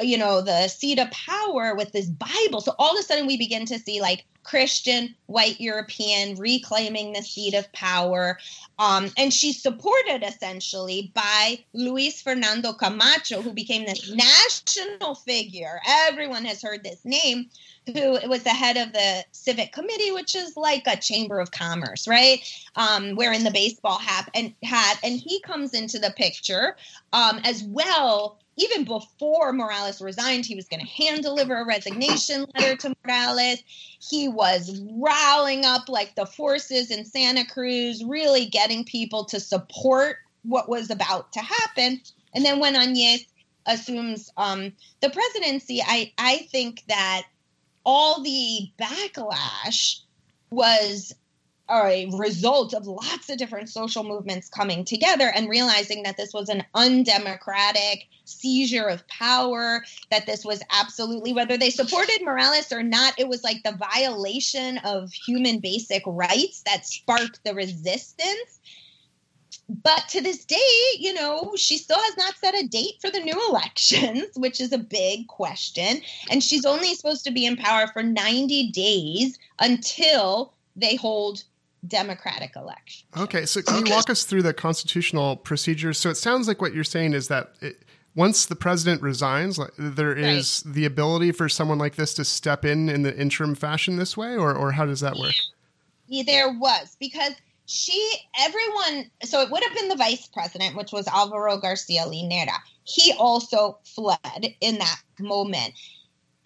you 0.00 0.18
know 0.18 0.40
the 0.40 0.68
seat 0.68 0.98
of 0.98 1.10
power 1.10 1.74
with 1.74 1.92
this 1.92 2.06
bible 2.06 2.60
so 2.60 2.74
all 2.78 2.92
of 2.92 2.98
a 2.98 3.02
sudden 3.02 3.26
we 3.26 3.36
begin 3.36 3.64
to 3.64 3.78
see 3.78 4.00
like 4.00 4.24
Christian, 4.44 5.14
white 5.26 5.60
European, 5.60 6.36
reclaiming 6.36 7.12
the 7.12 7.22
seat 7.22 7.54
of 7.54 7.72
power. 7.72 8.38
Um, 8.78 9.10
and 9.16 9.32
she's 9.32 9.60
supported 9.60 10.22
essentially 10.22 11.10
by 11.14 11.64
Luis 11.72 12.20
Fernando 12.20 12.72
Camacho, 12.72 13.40
who 13.40 13.52
became 13.52 13.86
this 13.86 14.10
national 14.10 15.14
figure. 15.14 15.80
Everyone 15.88 16.44
has 16.44 16.62
heard 16.62 16.84
this 16.84 17.04
name, 17.04 17.48
who 17.86 18.18
was 18.28 18.42
the 18.42 18.50
head 18.50 18.76
of 18.76 18.92
the 18.92 19.24
civic 19.32 19.72
committee, 19.72 20.12
which 20.12 20.34
is 20.34 20.56
like 20.56 20.86
a 20.86 20.96
chamber 20.96 21.40
of 21.40 21.50
commerce, 21.50 22.06
right? 22.06 22.40
Um, 22.76 23.16
wearing 23.16 23.44
the 23.44 23.50
baseball 23.50 23.98
hat 23.98 24.30
and 24.34 24.54
hat, 24.62 24.98
and 25.02 25.18
he 25.18 25.40
comes 25.40 25.72
into 25.72 25.98
the 25.98 26.12
picture 26.16 26.76
um, 27.12 27.40
as 27.44 27.64
well 27.64 28.38
even 28.56 28.84
before 28.84 29.52
Morales 29.52 30.00
resigned, 30.00 30.46
he 30.46 30.54
was 30.54 30.68
going 30.68 30.80
to 30.80 30.86
hand 30.86 31.22
deliver 31.22 31.56
a 31.56 31.66
resignation 31.66 32.46
letter 32.54 32.76
to 32.76 32.94
Morales. 33.04 33.62
He 34.00 34.28
was 34.28 34.80
rallying 34.92 35.64
up 35.64 35.88
like 35.88 36.14
the 36.14 36.26
forces 36.26 36.90
in 36.90 37.04
Santa 37.04 37.44
Cruz, 37.46 38.04
really 38.04 38.46
getting 38.46 38.84
people 38.84 39.24
to 39.26 39.40
support 39.40 40.18
what 40.42 40.68
was 40.68 40.90
about 40.90 41.32
to 41.32 41.40
happen. 41.40 42.00
And 42.34 42.44
then 42.44 42.60
when 42.60 42.74
Áñez 42.74 43.26
assumes 43.66 44.30
um, 44.36 44.72
the 45.00 45.10
presidency, 45.10 45.82
I, 45.84 46.12
I 46.18 46.46
think 46.50 46.84
that 46.88 47.22
all 47.84 48.22
the 48.22 48.70
backlash 48.78 50.00
was 50.50 51.14
a 51.70 52.10
result 52.12 52.74
of 52.74 52.86
lots 52.86 53.30
of 53.30 53.38
different 53.38 53.70
social 53.70 54.04
movements 54.04 54.48
coming 54.48 54.84
together 54.84 55.30
and 55.34 55.48
realizing 55.48 56.02
that 56.02 56.16
this 56.16 56.32
was 56.34 56.48
an 56.48 56.64
undemocratic 56.74 58.06
seizure 58.24 58.86
of 58.86 59.06
power, 59.08 59.82
that 60.10 60.26
this 60.26 60.44
was 60.44 60.62
absolutely, 60.70 61.32
whether 61.32 61.56
they 61.56 61.70
supported 61.70 62.20
Morales 62.22 62.72
or 62.72 62.82
not, 62.82 63.14
it 63.18 63.28
was 63.28 63.42
like 63.42 63.62
the 63.62 63.72
violation 63.94 64.78
of 64.78 65.10
human 65.12 65.58
basic 65.58 66.02
rights 66.06 66.62
that 66.66 66.86
sparked 66.86 67.42
the 67.44 67.54
resistance. 67.54 68.60
But 69.68 70.08
to 70.10 70.20
this 70.20 70.44
day, 70.44 70.58
you 70.98 71.14
know, 71.14 71.54
she 71.56 71.78
still 71.78 71.98
has 71.98 72.16
not 72.18 72.36
set 72.36 72.54
a 72.54 72.66
date 72.66 72.96
for 73.00 73.10
the 73.10 73.20
new 73.20 73.40
elections, 73.48 74.26
which 74.36 74.60
is 74.60 74.72
a 74.72 74.78
big 74.78 75.26
question. 75.28 76.02
And 76.30 76.42
she's 76.42 76.66
only 76.66 76.94
supposed 76.94 77.24
to 77.24 77.32
be 77.32 77.46
in 77.46 77.56
power 77.56 77.86
for 77.86 78.02
90 78.02 78.70
days 78.72 79.38
until 79.58 80.52
they 80.76 80.96
hold 80.96 81.44
democratic 81.86 82.56
election. 82.56 83.06
Okay, 83.16 83.46
so 83.46 83.62
can 83.62 83.76
okay. 83.76 83.90
you 83.90 83.94
walk 83.94 84.10
us 84.10 84.24
through 84.24 84.42
the 84.42 84.54
constitutional 84.54 85.36
procedures? 85.36 85.98
So 85.98 86.10
it 86.10 86.16
sounds 86.16 86.48
like 86.48 86.60
what 86.60 86.74
you're 86.74 86.84
saying 86.84 87.14
is 87.14 87.28
that 87.28 87.54
it, 87.60 87.82
once 88.14 88.46
the 88.46 88.56
president 88.56 89.02
resigns, 89.02 89.58
there 89.76 90.14
is 90.14 90.62
right. 90.64 90.74
the 90.74 90.84
ability 90.84 91.32
for 91.32 91.48
someone 91.48 91.78
like 91.78 91.96
this 91.96 92.14
to 92.14 92.24
step 92.24 92.64
in 92.64 92.88
in 92.88 93.02
the 93.02 93.16
interim 93.16 93.54
fashion 93.54 93.96
this 93.96 94.16
way, 94.16 94.36
or 94.36 94.54
or 94.54 94.72
how 94.72 94.86
does 94.86 95.00
that 95.00 95.16
work? 95.16 95.34
there 96.26 96.52
was 96.52 96.96
because 97.00 97.32
she 97.66 98.16
everyone 98.38 99.10
so 99.22 99.40
it 99.40 99.50
would 99.50 99.62
have 99.64 99.74
been 99.74 99.88
the 99.88 99.96
vice 99.96 100.26
president 100.26 100.76
which 100.76 100.92
was 100.92 101.06
Álvaro 101.06 101.60
García 101.60 102.06
Linera 102.06 102.58
he 102.84 103.12
also 103.18 103.78
fled 103.84 104.54
in 104.60 104.78
that 104.78 105.00
moment 105.18 105.72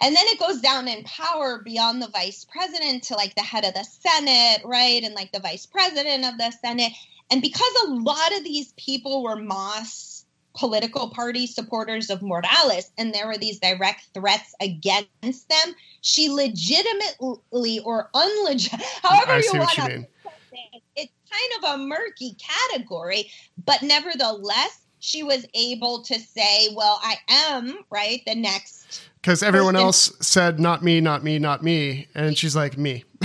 and 0.01 0.15
then 0.15 0.25
it 0.27 0.39
goes 0.39 0.61
down 0.61 0.89
in 0.89 1.03
power 1.05 1.61
beyond 1.65 2.01
the 2.01 2.09
vice 2.09 2.45
president 2.45 3.03
to 3.05 3.15
like 3.15 3.35
the 3.35 3.43
head 3.43 3.65
of 3.65 3.75
the 3.75 3.85
senate 3.85 4.63
right? 4.65 5.03
And 5.03 5.15
like 5.15 5.33
the 5.33 5.41
vice 5.41 5.67
president 5.67 6.25
of 6.25 6.39
the 6.39 6.53
senate. 6.63 6.93
And 7.31 7.43
because 7.43 7.75
a 7.87 7.91
lot 7.91 8.37
of 8.37 8.45
these 8.45 8.73
people 8.77 9.23
were 9.23 9.37
MAS 9.37 10.25
political 10.57 11.11
party 11.11 11.47
supporters 11.47 12.11
of 12.11 12.23
Morales 12.23 12.91
and 12.99 13.15
there 13.15 13.27
were 13.27 13.39
these 13.39 13.61
direct 13.61 14.09
threats 14.15 14.55
against 14.61 15.49
them, 15.49 15.75
she 16.01 16.29
legitimately 16.29 17.81
or 17.81 18.11
unlegit, 18.15 18.83
however 19.03 19.41
you 19.41 19.59
want 19.59 19.71
to 19.71 19.83
say 19.83 20.71
it, 20.73 20.83
it's 20.97 21.13
kind 21.31 21.65
of 21.65 21.81
a 21.81 21.85
murky 21.85 22.37
category, 22.39 23.31
but 23.65 23.83
nevertheless, 23.83 24.81
she 25.01 25.23
was 25.23 25.47
able 25.55 26.03
to 26.03 26.19
say, 26.19 26.69
"Well, 26.75 26.99
I 27.03 27.17
am 27.29 27.79
right 27.91 28.21
the 28.27 28.35
next." 28.35 29.08
Because 29.21 29.43
everyone 29.43 29.77
else 29.77 30.13
said, 30.21 30.61
"Not 30.61 30.83
me, 30.83 31.01
not 31.01 31.25
me, 31.25 31.39
not 31.39 31.63
me," 31.63 32.09
and 32.15 32.37
she's 32.37 32.55
like, 32.55 32.79
"Me, 32.79 33.05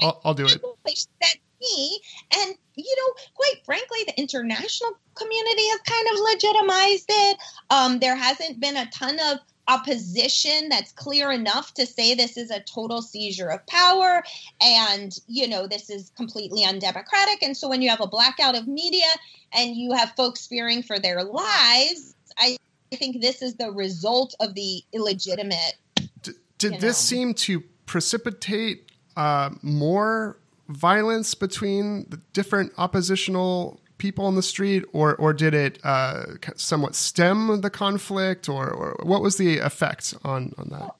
I'll, 0.00 0.20
I'll, 0.24 0.34
do 0.34 0.44
it." 0.46 0.60
She 0.88 0.96
said 1.22 1.38
me, 1.60 2.00
and 2.36 2.54
you 2.74 2.96
know, 2.96 3.14
quite 3.34 3.64
frankly, 3.64 3.98
the 4.06 4.18
international 4.18 4.92
community 5.14 5.68
has 5.68 5.80
kind 5.80 6.08
of 6.12 6.20
legitimized 6.32 7.06
it. 7.08 7.38
Um, 7.70 7.98
there 7.98 8.16
hasn't 8.16 8.60
been 8.60 8.76
a 8.76 8.86
ton 8.90 9.18
of 9.20 9.38
opposition 9.68 10.70
that's 10.70 10.92
clear 10.92 11.30
enough 11.30 11.74
to 11.74 11.84
say 11.84 12.14
this 12.14 12.36
is 12.38 12.50
a 12.50 12.60
total 12.60 13.02
seizure 13.02 13.48
of 13.48 13.66
power 13.66 14.22
and 14.62 15.18
you 15.26 15.46
know 15.46 15.66
this 15.66 15.90
is 15.90 16.10
completely 16.16 16.64
undemocratic. 16.64 17.42
And 17.42 17.56
so 17.56 17.68
when 17.68 17.82
you 17.82 17.90
have 17.90 18.00
a 18.00 18.06
blackout 18.06 18.56
of 18.56 18.66
media 18.66 19.06
and 19.52 19.76
you 19.76 19.92
have 19.92 20.12
folks 20.16 20.46
fearing 20.46 20.82
for 20.82 20.98
their 20.98 21.22
lives 21.22 22.14
i 22.38 22.56
think 22.96 23.20
this 23.20 23.42
is 23.42 23.54
the 23.54 23.70
result 23.70 24.34
of 24.40 24.54
the 24.54 24.82
illegitimate 24.92 25.76
did, 26.22 26.34
did 26.58 26.72
this 26.74 26.82
know. 26.82 27.16
seem 27.16 27.34
to 27.34 27.62
precipitate 27.86 28.90
uh, 29.16 29.50
more 29.62 30.38
violence 30.68 31.34
between 31.34 32.06
the 32.10 32.20
different 32.32 32.72
oppositional 32.78 33.80
people 33.98 34.24
on 34.26 34.36
the 34.36 34.42
street, 34.42 34.84
or 34.92 35.16
or 35.16 35.32
did 35.32 35.54
it 35.54 35.78
uh, 35.84 36.24
somewhat 36.56 36.94
stem 36.94 37.60
the 37.60 37.70
conflict, 37.70 38.48
or, 38.48 38.70
or 38.70 38.96
what 39.02 39.22
was 39.22 39.36
the 39.36 39.58
effect 39.58 40.14
on 40.24 40.52
on 40.58 40.68
that? 40.70 40.90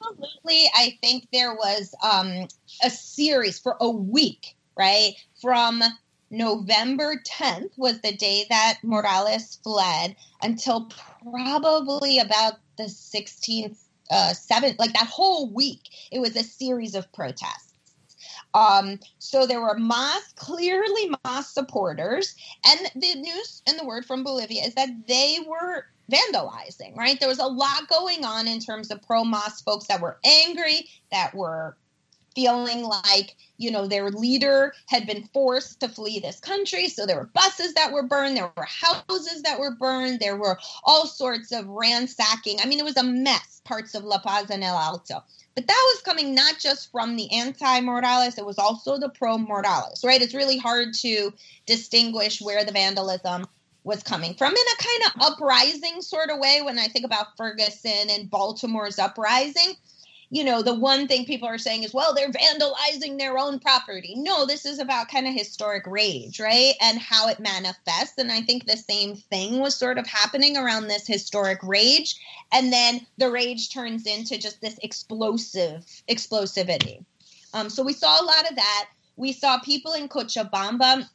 Absolutely, 0.00 0.70
I 0.74 0.98
think 1.02 1.28
there 1.32 1.54
was 1.54 1.94
um, 2.02 2.48
a 2.82 2.90
series 2.90 3.58
for 3.58 3.76
a 3.80 3.90
week, 3.90 4.56
right 4.78 5.14
from 5.40 5.82
November 6.36 7.22
10th 7.26 7.70
was 7.76 8.00
the 8.00 8.12
day 8.12 8.44
that 8.50 8.78
Morales 8.82 9.58
fled 9.62 10.14
until 10.42 10.90
probably 11.22 12.18
about 12.18 12.54
the 12.76 12.84
16th, 12.84 13.78
uh, 14.10 14.34
7th, 14.34 14.78
like 14.78 14.92
that 14.92 15.06
whole 15.06 15.50
week. 15.50 15.80
It 16.12 16.20
was 16.20 16.36
a 16.36 16.44
series 16.44 16.94
of 16.94 17.10
protests. 17.12 17.72
Um, 18.52 19.00
so 19.18 19.46
there 19.46 19.60
were 19.60 19.78
MAS, 19.78 20.32
clearly 20.36 21.10
MAS 21.24 21.48
supporters. 21.48 22.34
And 22.66 22.90
the 22.94 23.14
news 23.14 23.62
and 23.66 23.78
the 23.78 23.86
word 23.86 24.04
from 24.04 24.22
Bolivia 24.22 24.64
is 24.64 24.74
that 24.74 24.88
they 25.08 25.38
were 25.46 25.86
vandalizing, 26.10 26.96
right? 26.96 27.18
There 27.18 27.28
was 27.28 27.38
a 27.38 27.46
lot 27.46 27.88
going 27.88 28.24
on 28.24 28.46
in 28.46 28.60
terms 28.60 28.90
of 28.90 29.02
pro 29.02 29.24
MAS 29.24 29.60
folks 29.62 29.86
that 29.88 30.00
were 30.00 30.18
angry, 30.24 30.88
that 31.10 31.34
were 31.34 31.76
feeling 32.36 32.84
like 32.84 33.34
you 33.56 33.70
know 33.70 33.88
their 33.88 34.10
leader 34.10 34.72
had 34.86 35.06
been 35.06 35.24
forced 35.32 35.80
to 35.80 35.88
flee 35.88 36.20
this 36.20 36.38
country. 36.38 36.88
So 36.88 37.06
there 37.06 37.16
were 37.16 37.30
buses 37.32 37.74
that 37.74 37.90
were 37.90 38.04
burned 38.04 38.36
there 38.36 38.52
were 38.56 38.68
houses 38.68 39.42
that 39.42 39.58
were 39.58 39.74
burned 39.74 40.20
there 40.20 40.36
were 40.36 40.58
all 40.84 41.06
sorts 41.06 41.50
of 41.50 41.66
ransacking. 41.66 42.58
I 42.62 42.66
mean 42.66 42.78
it 42.78 42.84
was 42.84 42.96
a 42.96 43.02
mess 43.02 43.60
parts 43.64 43.94
of 43.94 44.04
la 44.04 44.18
paz 44.18 44.50
and 44.50 44.62
el 44.62 44.76
alto. 44.76 45.24
But 45.56 45.66
that 45.66 45.92
was 45.94 46.02
coming 46.02 46.34
not 46.34 46.58
just 46.60 46.92
from 46.92 47.16
the 47.16 47.32
anti 47.32 47.80
Morales, 47.80 48.36
it 48.36 48.44
was 48.44 48.58
also 48.58 48.98
the 48.98 49.08
pro 49.08 49.38
Morales, 49.38 50.04
right? 50.04 50.20
It's 50.20 50.34
really 50.34 50.58
hard 50.58 50.92
to 51.00 51.32
distinguish 51.64 52.42
where 52.42 52.62
the 52.62 52.72
vandalism 52.72 53.46
was 53.82 54.02
coming 54.02 54.34
from. 54.34 54.52
In 54.52 54.58
a 54.58 54.82
kind 54.82 55.02
of 55.06 55.32
uprising 55.32 56.02
sort 56.02 56.28
of 56.28 56.40
way 56.40 56.60
when 56.62 56.78
I 56.78 56.88
think 56.88 57.06
about 57.06 57.36
Ferguson 57.38 58.10
and 58.10 58.30
Baltimore's 58.30 58.98
uprising 58.98 59.74
you 60.30 60.42
know, 60.42 60.60
the 60.62 60.74
one 60.74 61.06
thing 61.06 61.24
people 61.24 61.48
are 61.48 61.58
saying 61.58 61.84
is, 61.84 61.94
well, 61.94 62.12
they're 62.14 62.30
vandalizing 62.30 63.18
their 63.18 63.38
own 63.38 63.60
property. 63.60 64.14
No, 64.16 64.44
this 64.44 64.66
is 64.66 64.78
about 64.80 65.08
kind 65.08 65.26
of 65.26 65.34
historic 65.34 65.86
rage, 65.86 66.40
right? 66.40 66.74
And 66.80 66.98
how 66.98 67.28
it 67.28 67.38
manifests. 67.38 68.18
And 68.18 68.32
I 68.32 68.40
think 68.42 68.66
the 68.66 68.76
same 68.76 69.14
thing 69.16 69.60
was 69.60 69.76
sort 69.76 69.98
of 69.98 70.06
happening 70.06 70.56
around 70.56 70.88
this 70.88 71.06
historic 71.06 71.58
rage. 71.62 72.16
And 72.52 72.72
then 72.72 73.06
the 73.18 73.30
rage 73.30 73.72
turns 73.72 74.06
into 74.06 74.38
just 74.38 74.60
this 74.60 74.78
explosive 74.82 75.84
explosivity. 76.08 77.04
Um, 77.54 77.70
so 77.70 77.84
we 77.84 77.92
saw 77.92 78.20
a 78.20 78.24
lot 78.24 78.50
of 78.50 78.56
that. 78.56 78.88
We 79.16 79.32
saw 79.32 79.60
people 79.60 79.92
in 79.92 80.08
Cochabamba 80.08 81.08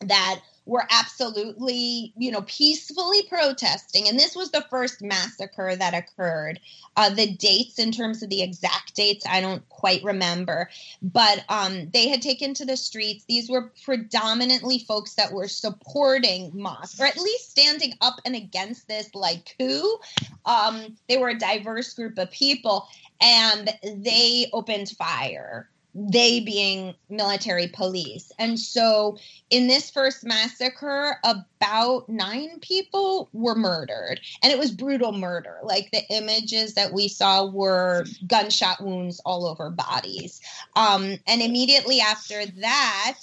that 0.00 0.40
were 0.66 0.86
absolutely, 0.90 2.12
you 2.18 2.32
know, 2.32 2.42
peacefully 2.42 3.22
protesting. 3.28 4.08
And 4.08 4.18
this 4.18 4.34
was 4.34 4.50
the 4.50 4.66
first 4.68 5.00
massacre 5.00 5.76
that 5.76 5.94
occurred. 5.94 6.58
Uh, 6.96 7.10
the 7.10 7.32
dates, 7.34 7.78
in 7.78 7.92
terms 7.92 8.22
of 8.22 8.30
the 8.30 8.42
exact 8.42 8.94
dates, 8.96 9.24
I 9.26 9.40
don't 9.40 9.66
quite 9.68 10.02
remember, 10.02 10.68
but 11.00 11.44
um, 11.48 11.88
they 11.92 12.08
had 12.08 12.20
taken 12.20 12.52
to 12.54 12.64
the 12.64 12.76
streets. 12.76 13.24
These 13.26 13.48
were 13.48 13.72
predominantly 13.84 14.80
folks 14.80 15.14
that 15.14 15.32
were 15.32 15.48
supporting 15.48 16.50
MAS, 16.52 17.00
or 17.00 17.06
at 17.06 17.16
least 17.16 17.50
standing 17.50 17.94
up 18.00 18.20
and 18.24 18.34
against 18.34 18.88
this 18.88 19.14
like 19.14 19.56
coup. 19.58 19.98
Um, 20.44 20.96
they 21.08 21.16
were 21.16 21.28
a 21.28 21.38
diverse 21.38 21.94
group 21.94 22.18
of 22.18 22.30
people, 22.30 22.88
and 23.20 23.70
they 23.82 24.46
opened 24.52 24.88
fire 24.90 25.68
they 25.98 26.40
being 26.40 26.94
military 27.08 27.68
police. 27.68 28.30
And 28.38 28.60
so 28.60 29.16
in 29.48 29.66
this 29.66 29.90
first 29.90 30.24
massacre, 30.24 31.16
about 31.24 32.06
nine 32.06 32.60
people 32.60 33.30
were 33.32 33.54
murdered. 33.54 34.20
And 34.42 34.52
it 34.52 34.58
was 34.58 34.70
brutal 34.70 35.12
murder. 35.12 35.56
Like 35.62 35.90
the 35.92 36.02
images 36.10 36.74
that 36.74 36.92
we 36.92 37.08
saw 37.08 37.46
were 37.46 38.04
gunshot 38.26 38.84
wounds 38.84 39.20
all 39.24 39.46
over 39.46 39.70
bodies. 39.70 40.40
Um, 40.76 41.16
and 41.26 41.40
immediately 41.40 42.00
after 42.00 42.44
that, 42.44 43.18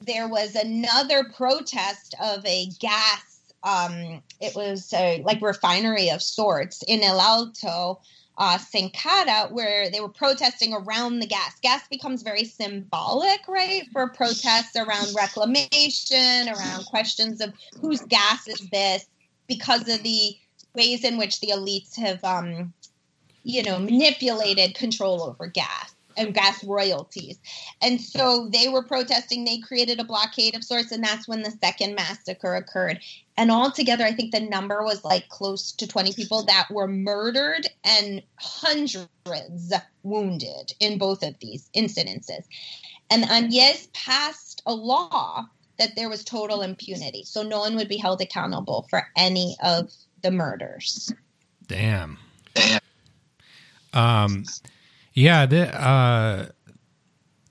there 0.00 0.28
was 0.28 0.54
another 0.54 1.24
protest 1.34 2.14
of 2.22 2.44
a 2.44 2.66
gas. 2.80 3.54
Um, 3.62 4.22
it 4.40 4.54
was 4.54 4.92
a, 4.92 5.22
like 5.22 5.40
refinery 5.40 6.10
of 6.10 6.22
sorts 6.22 6.82
in 6.86 7.02
El 7.02 7.20
Alto 7.20 8.00
uh, 8.40 8.56
Senkata, 8.56 9.52
where 9.52 9.90
they 9.90 10.00
were 10.00 10.08
protesting 10.08 10.72
around 10.72 11.20
the 11.20 11.26
gas. 11.26 11.60
Gas 11.60 11.86
becomes 11.88 12.22
very 12.22 12.44
symbolic, 12.44 13.46
right, 13.46 13.82
for 13.92 14.08
protests 14.08 14.74
around 14.76 15.14
reclamation, 15.14 16.48
around 16.48 16.86
questions 16.86 17.42
of 17.42 17.52
whose 17.80 18.00
gas 18.00 18.48
is 18.48 18.66
this, 18.70 19.04
because 19.46 19.86
of 19.88 20.02
the 20.02 20.34
ways 20.74 21.04
in 21.04 21.18
which 21.18 21.38
the 21.40 21.48
elites 21.48 21.94
have, 21.96 22.24
um, 22.24 22.72
you 23.42 23.62
know, 23.62 23.78
manipulated 23.78 24.74
control 24.74 25.22
over 25.22 25.46
gas 25.46 25.94
and 26.20 26.34
gas 26.34 26.62
royalties. 26.64 27.38
And 27.80 28.00
so 28.00 28.48
they 28.52 28.68
were 28.68 28.82
protesting. 28.82 29.44
They 29.44 29.58
created 29.58 29.98
a 29.98 30.04
blockade 30.04 30.54
of 30.54 30.64
sorts, 30.64 30.92
and 30.92 31.02
that's 31.02 31.26
when 31.26 31.42
the 31.42 31.50
second 31.62 31.94
massacre 31.94 32.54
occurred. 32.54 33.00
And 33.36 33.50
altogether, 33.50 34.04
I 34.04 34.12
think 34.12 34.32
the 34.32 34.40
number 34.40 34.84
was 34.84 35.04
like 35.04 35.28
close 35.28 35.72
to 35.72 35.86
20 35.86 36.12
people 36.12 36.44
that 36.44 36.68
were 36.70 36.86
murdered 36.86 37.66
and 37.84 38.22
hundreds 38.36 39.72
wounded 40.02 40.72
in 40.78 40.98
both 40.98 41.22
of 41.22 41.38
these 41.40 41.70
incidences. 41.74 42.44
And 43.10 43.24
Áñez 43.24 43.92
passed 43.92 44.62
a 44.66 44.74
law 44.74 45.46
that 45.78 45.96
there 45.96 46.10
was 46.10 46.22
total 46.22 46.60
impunity. 46.60 47.24
So 47.24 47.42
no 47.42 47.60
one 47.60 47.76
would 47.76 47.88
be 47.88 47.96
held 47.96 48.20
accountable 48.20 48.86
for 48.90 49.08
any 49.16 49.56
of 49.64 49.90
the 50.22 50.30
murders. 50.30 51.12
Damn. 51.66 52.18
Damn. 52.54 52.80
Um, 53.92 54.44
yeah. 55.20 55.46
The, 55.46 55.80
uh, 55.80 56.46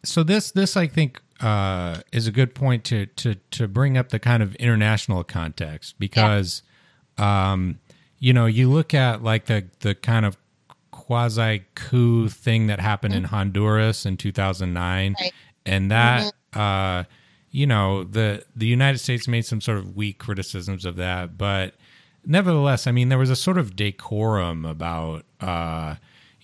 so 0.03 0.24
this 0.24 0.51
this 0.51 0.76
I 0.76 0.88
think 0.88 1.22
uh, 1.39 2.01
is 2.11 2.28
a 2.28 2.32
good 2.32 2.55
point 2.55 2.84
to 2.86 3.05
to 3.05 3.36
to 3.36 3.67
bring 3.67 3.97
up 3.97 4.09
the 4.09 4.20
kind 4.20 4.43
of 4.43 4.55
international 4.55 5.24
context 5.24 5.99
because, 5.99 6.63
yeah. 7.17 7.51
um, 7.51 7.80
you 8.20 8.34
know, 8.34 8.45
you 8.45 8.70
look 8.70 8.93
at 8.93 9.24
like 9.24 9.45
the 9.45 9.65
the 9.82 9.95
kind 9.95 10.26
of 10.26 10.38
quasi 10.91 11.63
coup 11.76 12.30
thing 12.30 12.67
that 12.67 12.80
happened 12.80 13.13
mm-hmm. 13.13 13.26
in 13.26 13.30
Honduras 13.30 14.05
in 14.05 14.17
2009, 14.17 15.15
right. 15.20 15.34
and 15.65 15.91
that. 15.91 16.24
Mm-hmm. 16.24 16.59
Uh, 16.59 17.03
you 17.51 17.65
know 17.65 18.03
the 18.03 18.43
the 18.55 18.67
United 18.67 18.99
States 18.99 19.28
made 19.28 19.45
some 19.45 19.61
sort 19.61 19.78
of 19.78 19.95
weak 19.95 20.20
criticisms 20.20 20.86
of 20.86 20.95
that, 20.97 21.38
but 21.38 21.74
nevertheless, 22.26 22.88
I 22.88 22.91
mean 22.91 23.09
there 23.09 23.17
was 23.17 23.30
a 23.30 23.36
sort 23.36 23.57
of 23.57 23.76
decorum 23.76 24.65
about 24.65 25.26
uh, 25.41 25.95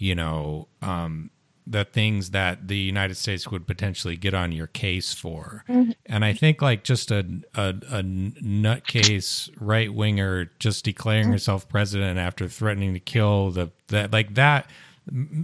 you 0.05 0.13
know, 0.13 0.67
um, 0.83 1.31
the 1.65 1.83
things 1.83 2.29
that 2.29 2.67
the 2.67 2.77
United 2.77 3.15
States 3.15 3.49
would 3.49 3.65
potentially 3.65 4.15
get 4.15 4.35
on 4.35 4.51
your 4.51 4.67
case 4.67 5.13
for. 5.13 5.63
Mm-hmm. 5.67 5.91
And 6.05 6.23
I 6.23 6.31
think 6.31 6.61
like 6.61 6.83
just 6.83 7.09
a 7.09 7.25
a, 7.55 7.69
a 7.69 8.03
nutcase 8.03 9.49
right 9.59 9.91
winger 9.91 10.51
just 10.59 10.85
declaring 10.85 11.23
Mm-hmm. 11.23 11.31
herself 11.31 11.67
president 11.67 12.19
after 12.19 12.47
threatening 12.47 12.93
to 12.93 12.99
kill 12.99 13.49
the 13.49 13.71
that 13.87 14.13
like 14.13 14.35
that 14.35 14.69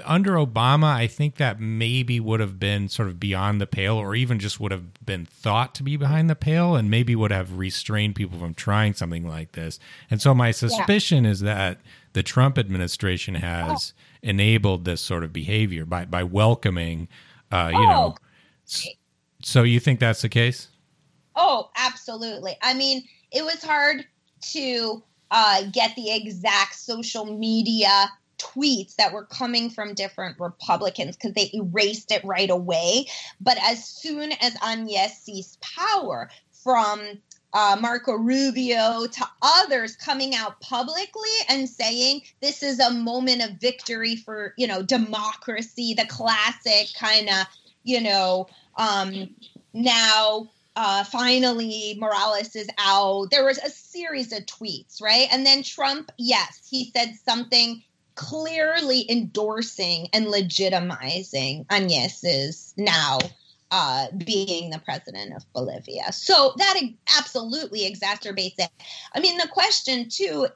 under 0.05 0.33
Obama, 0.33 0.85
I 0.85 1.05
think 1.05 1.35
that 1.35 1.59
maybe 1.59 2.19
would 2.19 2.39
have 2.39 2.59
been 2.59 2.89
sort 2.89 3.07
of 3.07 3.19
beyond 3.19 3.61
the 3.61 3.67
pale, 3.67 3.95
or 3.95 4.15
even 4.15 4.39
just 4.39 4.59
would 4.59 4.71
have 4.71 5.05
been 5.05 5.25
thought 5.25 5.75
to 5.75 5.83
be 5.83 5.97
behind 5.97 6.29
the 6.29 6.35
pale, 6.35 6.75
and 6.75 6.89
maybe 6.89 7.15
would 7.15 7.31
have 7.31 7.57
restrained 7.57 8.15
people 8.15 8.39
from 8.39 8.55
trying 8.55 8.93
something 8.93 9.27
like 9.27 9.51
this. 9.51 9.79
And 10.09 10.19
so, 10.19 10.33
my 10.33 10.49
suspicion 10.51 11.25
is 11.27 11.41
that 11.41 11.79
the 12.13 12.23
Trump 12.23 12.57
administration 12.57 13.35
has 13.35 13.93
enabled 14.23 14.85
this 14.85 15.01
sort 15.01 15.23
of 15.23 15.33
behavior 15.33 15.85
by 15.85 16.05
by 16.05 16.23
welcoming, 16.23 17.07
uh, 17.51 17.69
you 17.71 17.79
know. 17.79 18.15
s- 18.67 18.87
So, 19.43 19.63
you 19.63 19.79
think 19.79 19.99
that's 19.99 20.21
the 20.21 20.29
case? 20.29 20.67
Oh, 21.35 21.69
absolutely. 21.77 22.55
I 22.61 22.73
mean, 22.73 23.03
it 23.31 23.43
was 23.43 23.63
hard 23.63 24.05
to 24.51 25.03
uh, 25.31 25.63
get 25.71 25.95
the 25.95 26.11
exact 26.13 26.75
social 26.75 27.25
media 27.25 28.09
tweets 28.37 28.95
that 28.95 29.13
were 29.13 29.25
coming 29.25 29.69
from 29.69 29.93
different 29.93 30.39
Republicans 30.39 31.15
because 31.15 31.33
they 31.33 31.49
erased 31.53 32.11
it 32.11 32.23
right 32.25 32.49
away. 32.49 33.05
But 33.39 33.57
as 33.63 33.85
soon 33.85 34.31
as 34.41 34.53
Áñez 34.55 35.11
seized 35.11 35.61
power, 35.61 36.29
from 36.63 37.19
uh, 37.53 37.77
Marco 37.79 38.13
Rubio 38.13 39.07
to 39.07 39.25
others 39.41 39.95
coming 39.95 40.35
out 40.35 40.61
publicly 40.61 41.29
and 41.49 41.67
saying 41.67 42.21
this 42.41 42.63
is 42.63 42.79
a 42.79 42.91
moment 42.91 43.43
of 43.43 43.59
victory 43.59 44.15
for 44.15 44.53
you 44.57 44.67
know 44.67 44.81
democracy, 44.81 45.93
the 45.93 46.05
classic 46.07 46.87
kind 46.97 47.29
of 47.29 47.47
you 47.83 48.01
know 48.01 48.47
um, 48.77 49.35
now 49.73 50.49
uh, 50.75 51.03
finally 51.03 51.97
Morales 51.99 52.55
is 52.55 52.69
out. 52.77 53.29
There 53.31 53.45
was 53.45 53.57
a 53.57 53.69
series 53.69 54.31
of 54.31 54.45
tweets, 54.45 55.01
right? 55.01 55.27
And 55.31 55.45
then 55.45 55.63
Trump, 55.63 56.11
yes, 56.17 56.67
he 56.69 56.91
said 56.95 57.15
something 57.25 57.83
clearly 58.15 59.09
endorsing 59.09 60.07
and 60.13 60.27
legitimizing 60.27 61.65
Áñez's 61.67 62.73
now 62.77 63.19
uh, 63.71 64.07
being 64.25 64.69
the 64.69 64.79
president 64.79 65.33
of 65.33 65.51
Bolivia. 65.53 66.11
So 66.11 66.53
that 66.57 66.79
absolutely 67.17 67.91
exacerbates 67.91 68.59
it. 68.59 68.69
I 69.15 69.19
mean, 69.19 69.37
the 69.37 69.47
question 69.47 70.09
too. 70.09 70.47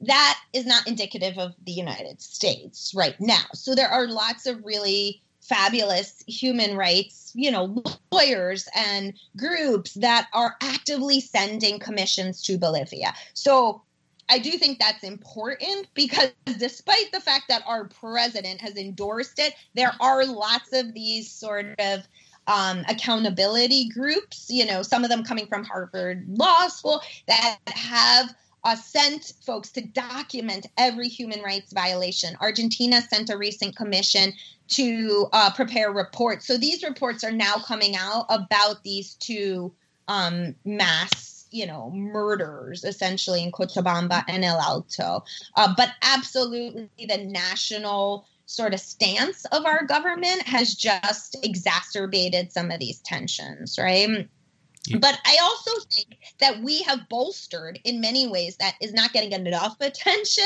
That 0.00 0.38
is 0.52 0.66
not 0.66 0.86
indicative 0.86 1.38
of 1.38 1.54
the 1.64 1.72
United 1.72 2.20
States 2.20 2.92
right 2.94 3.18
now. 3.20 3.44
So 3.54 3.74
there 3.74 3.88
are 3.88 4.06
lots 4.06 4.44
of 4.46 4.62
really 4.64 5.22
fabulous 5.40 6.22
human 6.26 6.76
rights, 6.76 7.30
you 7.34 7.50
know, 7.50 7.82
lawyers 8.10 8.68
and 8.74 9.14
groups 9.36 9.94
that 9.94 10.28
are 10.32 10.56
actively 10.62 11.20
sending 11.20 11.78
commissions 11.78 12.42
to 12.42 12.58
Bolivia. 12.58 13.14
So 13.34 13.82
I 14.28 14.38
do 14.38 14.52
think 14.52 14.78
that's 14.78 15.04
important 15.04 15.88
because 15.94 16.30
despite 16.58 17.12
the 17.12 17.20
fact 17.20 17.44
that 17.48 17.62
our 17.66 17.88
president 17.88 18.60
has 18.60 18.76
endorsed 18.76 19.38
it, 19.38 19.54
there 19.74 19.92
are 20.00 20.24
lots 20.24 20.72
of 20.72 20.94
these 20.94 21.30
sort 21.30 21.66
of 21.78 22.06
um, 22.46 22.84
accountability 22.88 23.88
groups, 23.88 24.46
you 24.48 24.66
know, 24.66 24.82
some 24.82 25.04
of 25.04 25.10
them 25.10 25.24
coming 25.24 25.46
from 25.46 25.64
Harvard 25.64 26.24
Law 26.28 26.68
School 26.68 27.00
that 27.26 27.58
have 27.66 28.34
uh, 28.64 28.74
sent 28.74 29.34
folks 29.44 29.70
to 29.72 29.82
document 29.82 30.66
every 30.78 31.08
human 31.08 31.42
rights 31.42 31.72
violation. 31.72 32.36
Argentina 32.40 33.00
sent 33.02 33.30
a 33.30 33.36
recent 33.36 33.76
commission 33.76 34.32
to 34.68 35.26
uh, 35.32 35.52
prepare 35.52 35.92
reports. 35.92 36.46
So 36.46 36.56
these 36.56 36.82
reports 36.82 37.22
are 37.22 37.32
now 37.32 37.56
coming 37.56 37.94
out 37.96 38.24
about 38.30 38.82
these 38.82 39.14
two 39.14 39.72
um, 40.08 40.54
mass, 40.64 41.46
you 41.50 41.66
know, 41.66 41.90
murders 41.90 42.84
essentially 42.84 43.42
in 43.42 43.52
Cochabamba 43.52 44.24
and 44.28 44.44
El 44.44 44.58
Alto. 44.58 45.24
Uh, 45.56 45.74
but 45.76 45.90
absolutely, 46.02 46.88
the 46.98 47.18
national 47.18 48.26
sort 48.46 48.74
of 48.74 48.80
stance 48.80 49.44
of 49.46 49.64
our 49.64 49.84
government 49.84 50.42
has 50.42 50.74
just 50.74 51.36
exacerbated 51.42 52.52
some 52.52 52.70
of 52.70 52.78
these 52.78 53.00
tensions, 53.00 53.78
right? 53.78 54.08
Yeah. 54.86 54.98
But 54.98 55.18
I 55.24 55.38
also 55.42 55.70
think 55.90 56.18
that 56.40 56.60
we 56.60 56.82
have 56.82 57.08
bolstered 57.08 57.80
in 57.84 58.00
many 58.00 58.26
ways 58.26 58.56
that 58.58 58.74
is 58.82 58.92
not 58.92 59.12
getting 59.12 59.32
enough 59.32 59.76
attention 59.80 60.44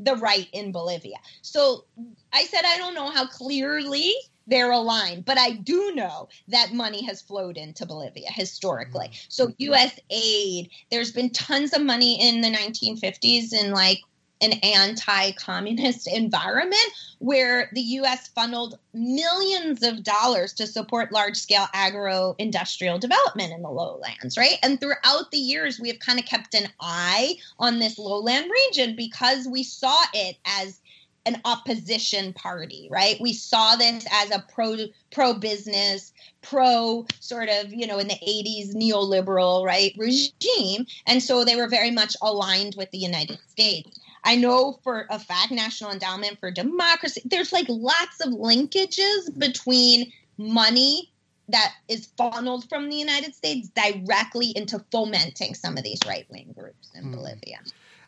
the 0.00 0.16
right 0.16 0.48
in 0.52 0.72
Bolivia. 0.72 1.16
So 1.42 1.84
I 2.32 2.44
said 2.44 2.62
I 2.64 2.78
don't 2.78 2.94
know 2.94 3.10
how 3.10 3.26
clearly 3.26 4.12
they're 4.46 4.70
aligned, 4.70 5.24
but 5.24 5.38
I 5.38 5.52
do 5.52 5.92
know 5.94 6.28
that 6.48 6.72
money 6.72 7.04
has 7.04 7.20
flowed 7.20 7.56
into 7.56 7.86
Bolivia 7.86 8.30
historically. 8.30 9.08
Mm-hmm. 9.08 9.26
So 9.28 9.52
US 9.58 9.98
aid, 10.10 10.70
there's 10.90 11.12
been 11.12 11.30
tons 11.30 11.72
of 11.72 11.82
money 11.82 12.20
in 12.28 12.40
the 12.40 12.48
1950s 12.48 13.52
in 13.52 13.72
like 13.72 14.00
an 14.40 14.52
anti-communist 14.62 16.06
environment 16.12 16.86
where 17.18 17.70
the 17.72 17.80
US 17.80 18.28
funneled 18.28 18.78
millions 18.92 19.82
of 19.82 20.02
dollars 20.02 20.52
to 20.54 20.66
support 20.66 21.12
large-scale 21.12 21.66
agro-industrial 21.72 22.98
development 22.98 23.52
in 23.52 23.62
the 23.62 23.70
lowlands, 23.70 24.36
right? 24.36 24.58
And 24.62 24.80
throughout 24.80 25.30
the 25.30 25.38
years 25.38 25.80
we 25.80 25.88
have 25.88 25.98
kind 25.98 26.18
of 26.18 26.26
kept 26.26 26.54
an 26.54 26.68
eye 26.80 27.36
on 27.58 27.78
this 27.78 27.98
lowland 27.98 28.50
region 28.50 28.96
because 28.96 29.48
we 29.48 29.62
saw 29.62 29.96
it 30.12 30.36
as 30.44 30.80
an 31.26 31.40
opposition 31.44 32.32
party, 32.32 32.88
right? 32.90 33.20
We 33.20 33.32
saw 33.32 33.74
this 33.74 34.06
as 34.12 34.30
a 34.30 34.44
pro 34.54 34.76
pro 35.10 35.34
business, 35.34 36.12
pro 36.40 37.04
sort 37.18 37.48
of, 37.48 37.74
you 37.74 37.86
know, 37.86 37.98
in 37.98 38.06
the 38.06 38.14
80s 38.14 38.74
neoliberal, 38.74 39.64
right, 39.64 39.92
regime. 39.98 40.86
And 41.06 41.20
so 41.20 41.44
they 41.44 41.56
were 41.56 41.68
very 41.68 41.90
much 41.90 42.16
aligned 42.22 42.76
with 42.76 42.90
the 42.92 42.98
United 42.98 43.38
States. 43.48 43.98
I 44.26 44.36
know 44.36 44.78
for 44.82 45.06
a 45.08 45.18
fact 45.18 45.52
National 45.52 45.92
Endowment 45.92 46.38
for 46.40 46.50
Democracy, 46.50 47.22
there's 47.24 47.52
like 47.52 47.66
lots 47.68 48.20
of 48.20 48.32
linkages 48.32 49.36
between 49.38 50.12
money 50.36 51.12
that 51.48 51.72
is 51.88 52.06
funneled 52.18 52.68
from 52.68 52.88
the 52.90 52.96
United 52.96 53.34
States 53.34 53.68
directly 53.68 54.48
into 54.56 54.84
fomenting 54.90 55.54
some 55.54 55.78
of 55.78 55.84
these 55.84 56.00
right 56.06 56.26
wing 56.30 56.52
groups 56.58 56.90
in 56.94 57.04
Hmm. 57.04 57.12
Bolivia. 57.14 57.60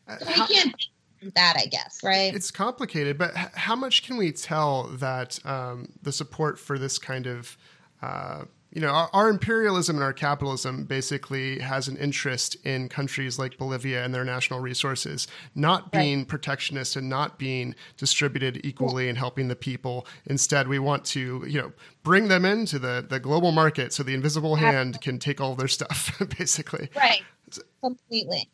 Uh, 0.09 0.19
So 0.19 0.27
we 0.27 0.55
can't 0.55 0.75
that, 1.35 1.57
I 1.57 1.67
guess, 1.67 2.01
right? 2.05 2.35
it's 2.35 2.51
complicated, 2.51 3.17
but 3.19 3.35
how 3.37 3.75
much 3.77 4.03
can 4.05 4.17
we 4.17 4.31
tell 4.33 4.85
that 4.85 5.39
um, 5.47 5.89
the 6.03 6.13
support 6.13 6.59
for 6.59 6.79
this 6.79 6.99
kind 6.99 7.27
of, 7.27 7.57
uh, 8.03 8.45
you 8.79 8.87
know, 8.87 8.93
our, 8.93 9.11
our 9.13 9.29
imperialism 9.29 9.97
and 9.97 10.05
our 10.05 10.13
capitalism 10.13 10.85
basically 10.85 11.59
has 11.59 11.89
an 11.89 11.97
interest 11.97 12.55
in 12.65 12.89
countries 12.89 13.37
like 13.37 13.59
Bolivia 13.59 14.05
and 14.05 14.15
their 14.15 14.25
national 14.25 14.61
resources 14.61 15.27
not 15.57 15.83
Right. 15.93 16.01
being 16.03 16.25
protectionist 16.25 16.95
and 16.95 17.09
not 17.09 17.41
being 17.41 17.75
distributed 17.97 18.61
equally 18.63 19.09
and 19.09 19.19
helping 19.19 19.49
the 19.49 19.57
people. 19.57 20.07
Instead, 20.27 20.69
we 20.69 20.79
want 20.79 21.05
to, 21.07 21.45
you 21.49 21.61
know, 21.61 21.73
bring 22.05 22.29
them 22.29 22.45
into 22.45 22.79
the, 22.79 23.05
the 23.09 23.19
global 23.19 23.51
market 23.51 23.93
so 23.93 24.05
the 24.05 24.15
invisible 24.15 24.55
hand 24.55 25.01
can 25.01 25.19
take 25.19 25.41
all 25.41 25.57
their 25.57 25.67
stuff, 25.67 26.17
basically. 26.39 26.89
Right. 26.95 27.23
Completely. 27.83 28.49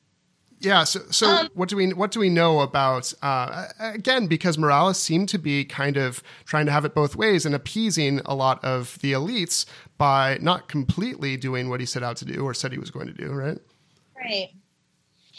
Yeah. 0.60 0.84
So, 0.84 1.00
so 1.10 1.26
Um, 1.28 1.48
what 1.54 1.68
do 1.68 1.76
we 1.76 1.92
what 1.92 2.10
do 2.10 2.20
we 2.20 2.30
know 2.30 2.60
about 2.60 3.12
uh, 3.20 3.66
again? 3.78 4.26
Because 4.26 4.56
Morales 4.56 4.98
seemed 4.98 5.28
to 5.30 5.38
be 5.38 5.64
kind 5.64 5.96
of 5.98 6.22
trying 6.46 6.64
to 6.66 6.72
have 6.72 6.86
it 6.86 6.94
both 6.94 7.16
ways 7.16 7.44
and 7.44 7.54
appeasing 7.54 8.20
a 8.24 8.34
lot 8.34 8.64
of 8.64 8.98
the 9.00 9.12
elites 9.12 9.66
by 9.98 10.38
not 10.40 10.68
completely 10.68 11.36
doing 11.36 11.68
what 11.68 11.80
he 11.80 11.86
set 11.86 12.02
out 12.02 12.16
to 12.18 12.24
do 12.24 12.44
or 12.44 12.54
said 12.54 12.72
he 12.72 12.78
was 12.78 12.90
going 12.90 13.06
to 13.06 13.12
do. 13.12 13.30
Right. 13.32 13.58
Right. 14.16 14.50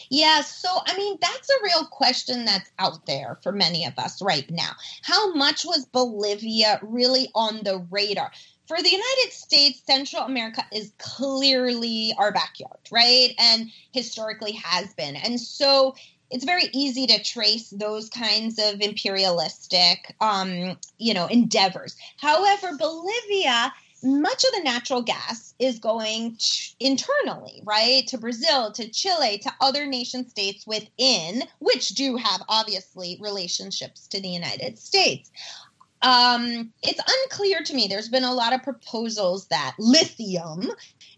Yeah, 0.09 0.41
so 0.41 0.69
I 0.85 0.95
mean, 0.97 1.17
that's 1.21 1.49
a 1.49 1.63
real 1.63 1.85
question 1.85 2.45
that's 2.45 2.69
out 2.79 3.05
there 3.05 3.39
for 3.41 3.51
many 3.51 3.85
of 3.85 3.97
us 3.97 4.21
right 4.21 4.49
now. 4.51 4.71
How 5.01 5.33
much 5.33 5.65
was 5.65 5.85
Bolivia 5.85 6.79
really 6.83 7.29
on 7.33 7.61
the 7.63 7.85
radar? 7.89 8.31
For 8.67 8.77
the 8.77 8.89
United 8.89 9.31
States, 9.31 9.81
Central 9.85 10.23
America 10.23 10.65
is 10.71 10.91
clearly 10.97 12.13
our 12.17 12.31
backyard, 12.31 12.79
right? 12.91 13.33
And 13.37 13.69
historically 13.91 14.53
has 14.53 14.93
been. 14.95 15.15
And 15.15 15.39
so 15.39 15.95
it's 16.31 16.45
very 16.45 16.69
easy 16.73 17.05
to 17.07 17.23
trace 17.23 17.69
those 17.69 18.09
kinds 18.09 18.59
of 18.59 18.81
imperialistic 18.81 20.15
um, 20.19 20.77
you 20.97 21.13
know, 21.13 21.27
endeavors. 21.27 21.95
However, 22.17 22.75
Bolivia 22.77 23.71
much 24.05 24.43
of 24.43 24.51
the 24.53 24.63
natural 24.63 25.01
gas 25.01 25.53
is 25.59 25.79
going 25.79 26.37
internally, 26.79 27.61
right? 27.65 28.05
To 28.07 28.17
Brazil, 28.17 28.71
to 28.73 28.87
Chile, 28.89 29.39
to 29.39 29.51
other 29.59 29.85
nation 29.85 30.29
states 30.29 30.65
within, 30.67 31.43
which 31.59 31.89
do 31.89 32.15
have 32.15 32.43
obviously 32.47 33.17
relationships 33.19 34.07
to 34.07 34.21
the 34.21 34.29
United 34.29 34.77
States. 34.77 35.31
Um, 36.01 36.71
it's 36.83 36.99
unclear 37.23 37.63
to 37.63 37.73
me. 37.73 37.87
There's 37.87 38.09
been 38.09 38.23
a 38.23 38.33
lot 38.33 38.53
of 38.53 38.61
proposals 38.61 39.47
that 39.47 39.75
lithium 39.79 40.69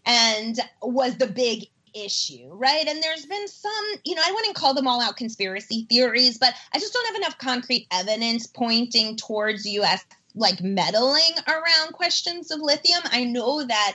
and 0.06 0.58
was 0.80 1.18
the 1.18 1.26
big 1.26 1.66
issue, 1.94 2.48
right? 2.52 2.86
And 2.86 3.02
there's 3.02 3.26
been 3.26 3.48
some, 3.48 3.84
you 4.04 4.14
know, 4.14 4.22
I 4.24 4.32
wouldn't 4.32 4.54
call 4.54 4.74
them 4.74 4.86
all 4.86 5.00
out 5.00 5.16
conspiracy 5.16 5.86
theories, 5.90 6.38
but 6.38 6.54
I 6.72 6.78
just 6.78 6.92
don't 6.92 7.06
have 7.06 7.16
enough 7.16 7.38
concrete 7.38 7.86
evidence 7.90 8.46
pointing 8.46 9.16
towards 9.16 9.66
US 9.66 10.04
like 10.38 10.62
meddling 10.62 11.34
around 11.46 11.92
questions 11.92 12.50
of 12.50 12.60
lithium. 12.60 13.02
I 13.04 13.24
know 13.24 13.64
that 13.64 13.94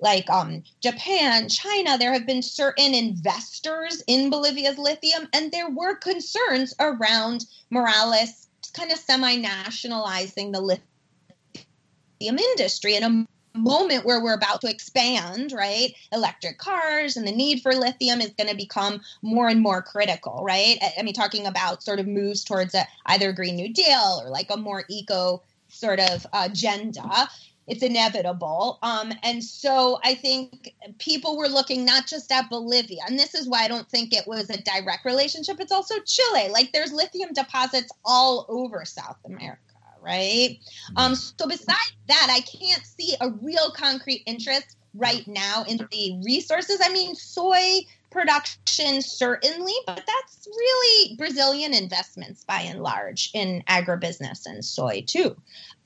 like 0.00 0.30
um, 0.30 0.62
Japan, 0.80 1.48
China, 1.48 1.98
there 1.98 2.12
have 2.12 2.26
been 2.26 2.42
certain 2.42 2.94
investors 2.94 4.02
in 4.06 4.30
Bolivia's 4.30 4.78
lithium, 4.78 5.28
and 5.32 5.52
there 5.52 5.68
were 5.68 5.94
concerns 5.94 6.74
around 6.80 7.44
Morales 7.68 8.48
kind 8.72 8.92
of 8.92 8.98
semi 8.98 9.36
nationalizing 9.36 10.52
the 10.52 10.60
lithium 10.60 12.38
industry 12.38 12.94
in 12.94 13.02
a 13.02 13.26
moment 13.58 14.04
where 14.04 14.22
we're 14.22 14.34
about 14.34 14.60
to 14.60 14.70
expand, 14.70 15.52
right? 15.52 15.92
Electric 16.12 16.58
cars 16.58 17.16
and 17.16 17.26
the 17.26 17.32
need 17.32 17.60
for 17.60 17.74
lithium 17.74 18.20
is 18.20 18.30
going 18.38 18.48
to 18.48 18.56
become 18.56 19.00
more 19.22 19.48
and 19.48 19.60
more 19.60 19.82
critical, 19.82 20.42
right? 20.44 20.78
I 20.98 21.02
mean, 21.02 21.14
talking 21.14 21.46
about 21.46 21.82
sort 21.82 21.98
of 21.98 22.06
moves 22.06 22.44
towards 22.44 22.74
a, 22.74 22.86
either 23.06 23.32
Green 23.32 23.56
New 23.56 23.72
Deal 23.72 24.22
or 24.22 24.30
like 24.30 24.50
a 24.50 24.56
more 24.56 24.84
eco 24.88 25.42
sort 25.70 26.00
of 26.00 26.26
agenda 26.32 27.28
it's 27.70 27.84
inevitable. 27.84 28.80
Um, 28.82 29.12
and 29.22 29.42
so 29.42 30.00
I 30.02 30.14
think 30.14 30.74
people 30.98 31.36
were 31.38 31.46
looking 31.46 31.84
not 31.84 32.08
just 32.08 32.32
at 32.32 32.50
Bolivia, 32.50 33.02
and 33.06 33.16
this 33.16 33.34
is 33.34 33.48
why 33.48 33.62
I 33.62 33.68
don't 33.68 33.88
think 33.88 34.12
it 34.12 34.26
was 34.26 34.50
a 34.50 34.60
direct 34.60 35.04
relationship. 35.04 35.60
It's 35.60 35.70
also 35.70 35.94
Chile. 36.04 36.48
Like 36.50 36.72
there's 36.72 36.92
lithium 36.92 37.32
deposits 37.32 37.92
all 38.04 38.44
over 38.48 38.84
South 38.84 39.18
America, 39.24 39.60
right? 40.02 40.58
Um, 40.96 41.14
so 41.14 41.46
besides 41.46 41.92
that, 42.08 42.26
I 42.28 42.40
can't 42.40 42.84
see 42.84 43.14
a 43.20 43.30
real 43.30 43.70
concrete 43.70 44.24
interest 44.26 44.76
right 44.94 45.26
now 45.28 45.64
in 45.68 45.76
the 45.76 46.20
resources. 46.24 46.80
I 46.82 46.92
mean, 46.92 47.14
soy 47.14 47.82
production 48.10 49.02
certainly, 49.02 49.74
but 49.86 50.02
that's 50.06 50.46
really 50.46 51.16
Brazilian 51.16 51.74
investments 51.74 52.44
by 52.44 52.60
and 52.60 52.82
large 52.82 53.30
in 53.34 53.62
agribusiness 53.68 54.46
and 54.46 54.64
soy 54.64 55.04
too. 55.06 55.36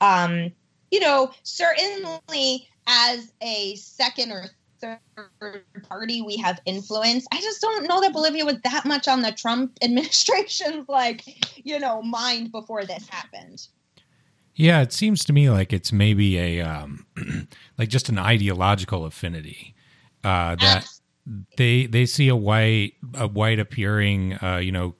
Um, 0.01 0.51
you 0.91 0.99
know, 0.99 1.31
certainly 1.43 2.67
as 2.87 3.31
a 3.41 3.75
second 3.75 4.31
or 4.31 4.45
third 4.81 5.63
party 5.83 6.21
we 6.21 6.37
have 6.37 6.61
influence. 6.65 7.25
I 7.31 7.41
just 7.41 7.61
don't 7.61 7.87
know 7.87 8.01
that 8.01 8.13
Bolivia 8.13 8.45
was 8.45 8.59
that 8.63 8.85
much 8.85 9.07
on 9.07 9.21
the 9.21 9.31
Trump 9.31 9.77
administration's 9.81 10.87
like, 10.87 11.23
you 11.65 11.79
know, 11.79 12.01
mind 12.01 12.51
before 12.51 12.85
this 12.85 13.07
happened. 13.09 13.67
Yeah, 14.55 14.81
it 14.81 14.93
seems 14.93 15.25
to 15.25 15.33
me 15.33 15.49
like 15.49 15.73
it's 15.73 15.91
maybe 15.91 16.37
a 16.37 16.61
um, 16.61 17.05
like 17.77 17.89
just 17.89 18.07
an 18.07 18.17
ideological 18.17 19.05
affinity 19.05 19.75
uh, 20.23 20.55
that 20.55 20.87
they 21.57 21.87
they 21.87 22.05
see 22.05 22.27
a 22.27 22.35
white 22.35 22.93
a 23.15 23.27
white 23.27 23.59
appearing 23.59 24.33
uh, 24.43 24.57
you 24.57 24.71
know 24.71 24.93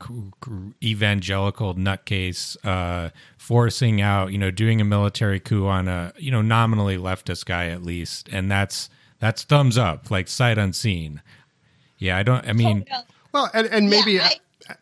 evangelical 0.83 1.75
nutcase 1.75 2.57
uh, 2.65 3.11
forcing 3.37 4.01
out 4.01 4.31
you 4.31 4.37
know 4.37 4.49
doing 4.49 4.81
a 4.81 4.85
military 4.85 5.39
coup 5.39 5.67
on 5.67 5.87
a 5.87 6.13
you 6.17 6.31
know 6.31 6.41
nominally 6.41 6.97
leftist 6.97 7.45
guy 7.45 7.67
at 7.67 7.83
least. 7.83 8.27
And 8.31 8.49
that's 8.49 8.89
that's 9.19 9.43
thumbs 9.43 9.77
up 9.77 10.09
like 10.09 10.27
sight 10.27 10.57
unseen. 10.57 11.21
Yeah 11.97 12.17
i 12.17 12.23
don't 12.23 12.47
i 12.47 12.53
mean 12.53 12.85
well 13.31 13.49
and, 13.53 13.67
and 13.67 13.89
maybe 13.89 14.13
yeah, 14.13 14.29
I, 14.69 14.75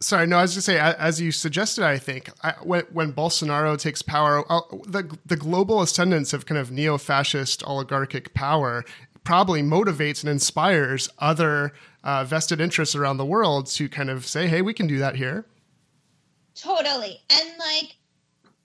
sorry 0.00 0.26
no 0.26 0.38
i 0.38 0.42
was 0.42 0.54
just 0.54 0.66
say 0.66 0.78
as 0.78 1.20
you 1.20 1.32
suggested 1.32 1.84
i 1.84 1.98
think 1.98 2.30
I, 2.42 2.52
when, 2.62 2.84
when 2.92 3.12
bolsonaro 3.12 3.78
takes 3.78 4.00
power 4.00 4.44
uh, 4.50 4.60
the 4.86 5.18
the 5.26 5.36
global 5.36 5.82
ascendance 5.82 6.32
of 6.32 6.46
kind 6.46 6.58
of 6.58 6.70
neo-fascist 6.70 7.66
oligarchic 7.66 8.32
power 8.32 8.84
probably 9.26 9.60
motivates 9.60 10.22
and 10.22 10.30
inspires 10.30 11.10
other 11.18 11.72
uh, 12.04 12.24
vested 12.24 12.60
interests 12.60 12.94
around 12.94 13.16
the 13.16 13.26
world 13.26 13.66
to 13.66 13.88
kind 13.88 14.08
of 14.08 14.24
say, 14.24 14.46
hey, 14.46 14.62
we 14.62 14.72
can 14.72 14.86
do 14.86 14.98
that 14.98 15.16
here. 15.16 15.44
Totally. 16.54 17.20
And 17.28 17.48
like, 17.58 17.96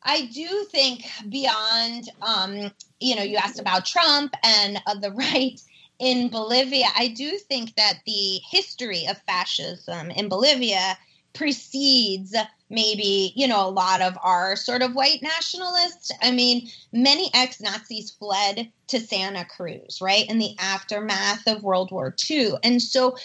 I 0.03 0.27
do 0.27 0.65
think 0.71 1.03
beyond, 1.29 2.09
um, 2.21 2.71
you 2.99 3.15
know, 3.15 3.23
you 3.23 3.37
asked 3.37 3.59
about 3.59 3.85
Trump 3.85 4.35
and 4.43 4.79
uh, 4.85 4.93
the 4.93 5.11
right 5.11 5.59
in 5.97 6.29
Bolivia. 6.29 6.85
I 6.95 7.07
do 7.07 7.39
think 7.39 7.75
that 7.75 7.95
the 8.05 8.39
history 8.49 9.07
of 9.07 9.17
fascism 9.23 10.11
in 10.11 10.29
Bolivia 10.29 10.95
precedes 11.33 12.35
maybe 12.71 13.33
you 13.35 13.47
know 13.47 13.67
a 13.67 13.69
lot 13.69 14.01
of 14.01 14.17
our 14.23 14.55
sort 14.55 14.81
of 14.81 14.95
white 14.95 15.21
nationalists 15.21 16.11
i 16.21 16.31
mean 16.31 16.67
many 16.91 17.29
ex-nazis 17.33 18.11
fled 18.11 18.71
to 18.87 18.99
santa 18.99 19.45
cruz 19.45 19.99
right 20.01 20.29
in 20.29 20.39
the 20.39 20.55
aftermath 20.59 21.45
of 21.47 21.63
world 21.63 21.91
war 21.91 22.15
ii 22.29 22.51
and 22.63 22.81
so 22.81 23.15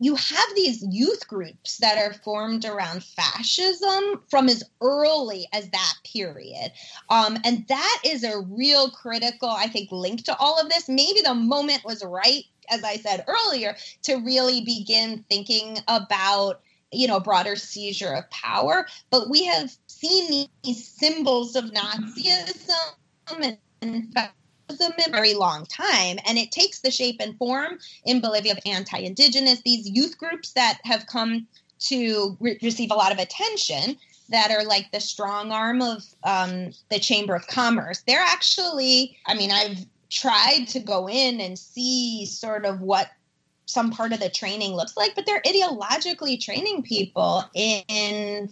you 0.00 0.14
have 0.14 0.48
these 0.56 0.82
youth 0.90 1.28
groups 1.28 1.76
that 1.76 1.98
are 1.98 2.14
formed 2.14 2.64
around 2.64 3.04
fascism 3.04 4.22
from 4.30 4.48
as 4.48 4.64
early 4.80 5.46
as 5.52 5.68
that 5.70 5.94
period. 6.10 6.72
Um, 7.10 7.36
and 7.44 7.68
that 7.68 7.98
is 8.02 8.24
a 8.24 8.40
real 8.40 8.90
critical, 8.90 9.50
I 9.50 9.66
think, 9.66 9.92
link 9.92 10.24
to 10.24 10.36
all 10.38 10.58
of 10.58 10.70
this. 10.70 10.88
Maybe 10.88 11.20
the 11.20 11.34
moment 11.34 11.84
was 11.84 12.02
right, 12.02 12.44
as 12.70 12.82
I 12.82 12.96
said 12.96 13.26
earlier, 13.28 13.76
to 14.04 14.16
really 14.16 14.62
begin 14.62 15.22
thinking 15.28 15.78
about 15.86 16.62
you 16.92 17.06
know, 17.06 17.16
a 17.16 17.20
broader 17.20 17.56
seizure 17.56 18.12
of 18.12 18.28
power. 18.30 18.86
But 19.10 19.28
we 19.28 19.44
have 19.44 19.70
seen 19.86 20.48
these 20.62 20.86
symbols 20.86 21.56
of 21.56 21.64
Nazism 21.66 22.94
and 23.82 24.14
fascism 24.14 24.92
in 24.98 25.08
a 25.08 25.12
very 25.12 25.34
long 25.34 25.66
time. 25.66 26.18
And 26.26 26.38
it 26.38 26.52
takes 26.52 26.80
the 26.80 26.90
shape 26.90 27.16
and 27.20 27.36
form 27.38 27.78
in 28.04 28.20
Bolivia 28.20 28.52
of 28.52 28.58
anti 28.66 28.98
indigenous, 28.98 29.60
these 29.62 29.88
youth 29.88 30.18
groups 30.18 30.52
that 30.52 30.78
have 30.84 31.06
come 31.06 31.46
to 31.80 32.36
re- 32.40 32.58
receive 32.62 32.90
a 32.90 32.94
lot 32.94 33.12
of 33.12 33.18
attention 33.18 33.96
that 34.28 34.50
are 34.50 34.64
like 34.64 34.90
the 34.92 35.00
strong 35.00 35.50
arm 35.50 35.82
of 35.82 36.02
um, 36.24 36.70
the 36.88 36.98
Chamber 36.98 37.34
of 37.34 37.46
Commerce. 37.46 38.02
They're 38.06 38.20
actually, 38.20 39.16
I 39.26 39.34
mean, 39.34 39.50
I've 39.50 39.84
tried 40.08 40.66
to 40.68 40.80
go 40.80 41.08
in 41.08 41.40
and 41.40 41.58
see 41.58 42.26
sort 42.26 42.64
of 42.64 42.80
what 42.80 43.08
some 43.70 43.90
part 43.90 44.12
of 44.12 44.20
the 44.20 44.28
training 44.28 44.74
looks 44.74 44.96
like, 44.96 45.14
but 45.14 45.26
they're 45.26 45.42
ideologically 45.42 46.40
training 46.40 46.82
people 46.82 47.44
in 47.54 48.48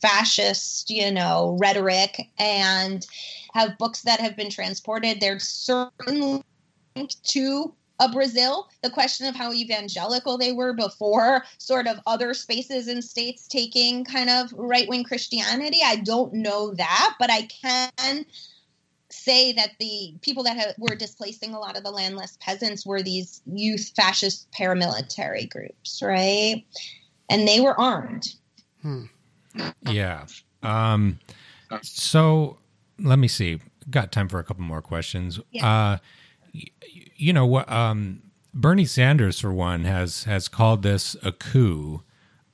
fascist, 0.00 0.90
you 0.90 1.10
know, 1.10 1.56
rhetoric 1.60 2.28
and 2.38 3.06
have 3.54 3.78
books 3.78 4.02
that 4.02 4.20
have 4.20 4.36
been 4.36 4.50
transported. 4.50 5.20
They're 5.20 5.38
certainly 5.38 6.42
to 7.24 7.74
a 7.98 8.10
Brazil. 8.10 8.68
The 8.82 8.90
question 8.90 9.26
of 9.26 9.34
how 9.34 9.52
evangelical 9.52 10.36
they 10.36 10.52
were 10.52 10.74
before 10.74 11.44
sort 11.58 11.86
of 11.86 11.98
other 12.06 12.34
spaces 12.34 12.88
and 12.88 13.02
states 13.02 13.48
taking 13.48 14.04
kind 14.04 14.28
of 14.28 14.52
right 14.52 14.88
wing 14.88 15.04
Christianity. 15.04 15.80
I 15.84 15.96
don't 15.96 16.34
know 16.34 16.74
that, 16.74 17.14
but 17.18 17.30
I 17.30 17.42
can 17.42 18.26
say 19.10 19.52
that 19.52 19.70
the 19.78 20.14
people 20.22 20.42
that 20.44 20.56
have, 20.56 20.74
were 20.78 20.96
displacing 20.96 21.54
a 21.54 21.58
lot 21.58 21.76
of 21.76 21.84
the 21.84 21.90
landless 21.90 22.36
peasants 22.40 22.84
were 22.84 23.02
these 23.02 23.42
youth 23.46 23.92
fascist 23.96 24.50
paramilitary 24.52 25.48
groups, 25.48 26.02
right? 26.02 26.64
And 27.30 27.46
they 27.46 27.60
were 27.60 27.78
armed. 27.78 28.34
Hmm. 28.82 29.04
Yeah. 29.88 30.26
Um, 30.62 31.18
so 31.82 32.58
let 32.98 33.18
me 33.18 33.28
see. 33.28 33.60
Got 33.90 34.12
time 34.12 34.28
for 34.28 34.38
a 34.38 34.44
couple 34.44 34.64
more 34.64 34.82
questions. 34.82 35.40
Yeah. 35.50 35.66
Uh, 35.66 35.98
you 37.16 37.32
know 37.32 37.46
what? 37.46 37.70
Um, 37.70 38.22
Bernie 38.52 38.86
Sanders, 38.86 39.38
for 39.40 39.52
one, 39.52 39.84
has 39.84 40.24
has 40.24 40.48
called 40.48 40.82
this 40.82 41.14
a 41.22 41.32
coup. 41.32 42.02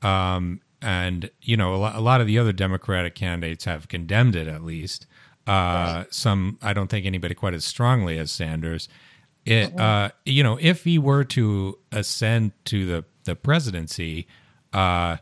Um, 0.02 0.60
and 0.80 1.30
you 1.40 1.56
know, 1.56 1.74
a 1.74 1.76
lot, 1.76 1.94
a 1.94 2.00
lot 2.00 2.20
of 2.20 2.26
the 2.26 2.38
other 2.38 2.52
Democratic 2.52 3.14
candidates 3.14 3.64
have 3.64 3.88
condemned 3.88 4.36
it, 4.36 4.48
at 4.48 4.62
least. 4.62 5.06
Uh. 5.46 6.04
Some, 6.10 6.58
I 6.62 6.72
don't 6.72 6.88
think 6.88 7.06
anybody 7.06 7.34
quite 7.34 7.54
as 7.54 7.64
strongly 7.64 8.18
as 8.18 8.30
Sanders. 8.30 8.88
It, 9.44 9.78
uh, 9.78 10.10
you 10.24 10.42
know, 10.42 10.56
if 10.60 10.84
he 10.84 10.98
were 10.98 11.24
to 11.24 11.78
ascend 11.90 12.52
to 12.66 12.86
the 12.86 13.04
the 13.24 13.34
presidency, 13.34 14.26
uh, 14.72 15.16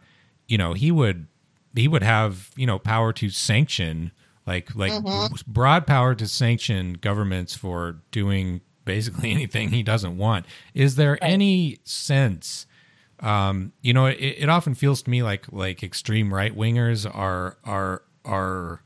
you 0.47 0.59
know, 0.59 0.75
he 0.75 0.91
would 0.91 1.27
he 1.75 1.89
would 1.89 2.03
have 2.03 2.51
you 2.57 2.67
know 2.67 2.79
power 2.79 3.13
to 3.15 3.31
sanction 3.31 4.13
like 4.47 4.75
like 4.75 4.93
mm-hmm. 4.93 5.35
broad 5.47 5.87
power 5.87 6.15
to 6.15 6.27
sanction 6.27 6.95
governments 6.95 7.55
for 7.55 8.01
doing 8.11 8.61
basically 8.85 9.31
anything 9.33 9.71
he 9.71 9.83
doesn't 9.83 10.17
want. 10.19 10.47
Is 10.75 10.97
there 10.97 11.13
right. 11.13 11.23
any 11.23 11.79
sense? 11.85 12.67
Um, 13.21 13.73
you 13.83 13.93
know, 13.93 14.07
it, 14.07 14.17
it 14.19 14.49
often 14.49 14.75
feels 14.75 15.03
to 15.03 15.11
me 15.11 15.23
like 15.23 15.47
like 15.53 15.83
extreme 15.83 16.33
right 16.33 16.55
wingers 16.55 17.09
are 17.13 17.59
are 17.65 18.03
are 18.25 18.83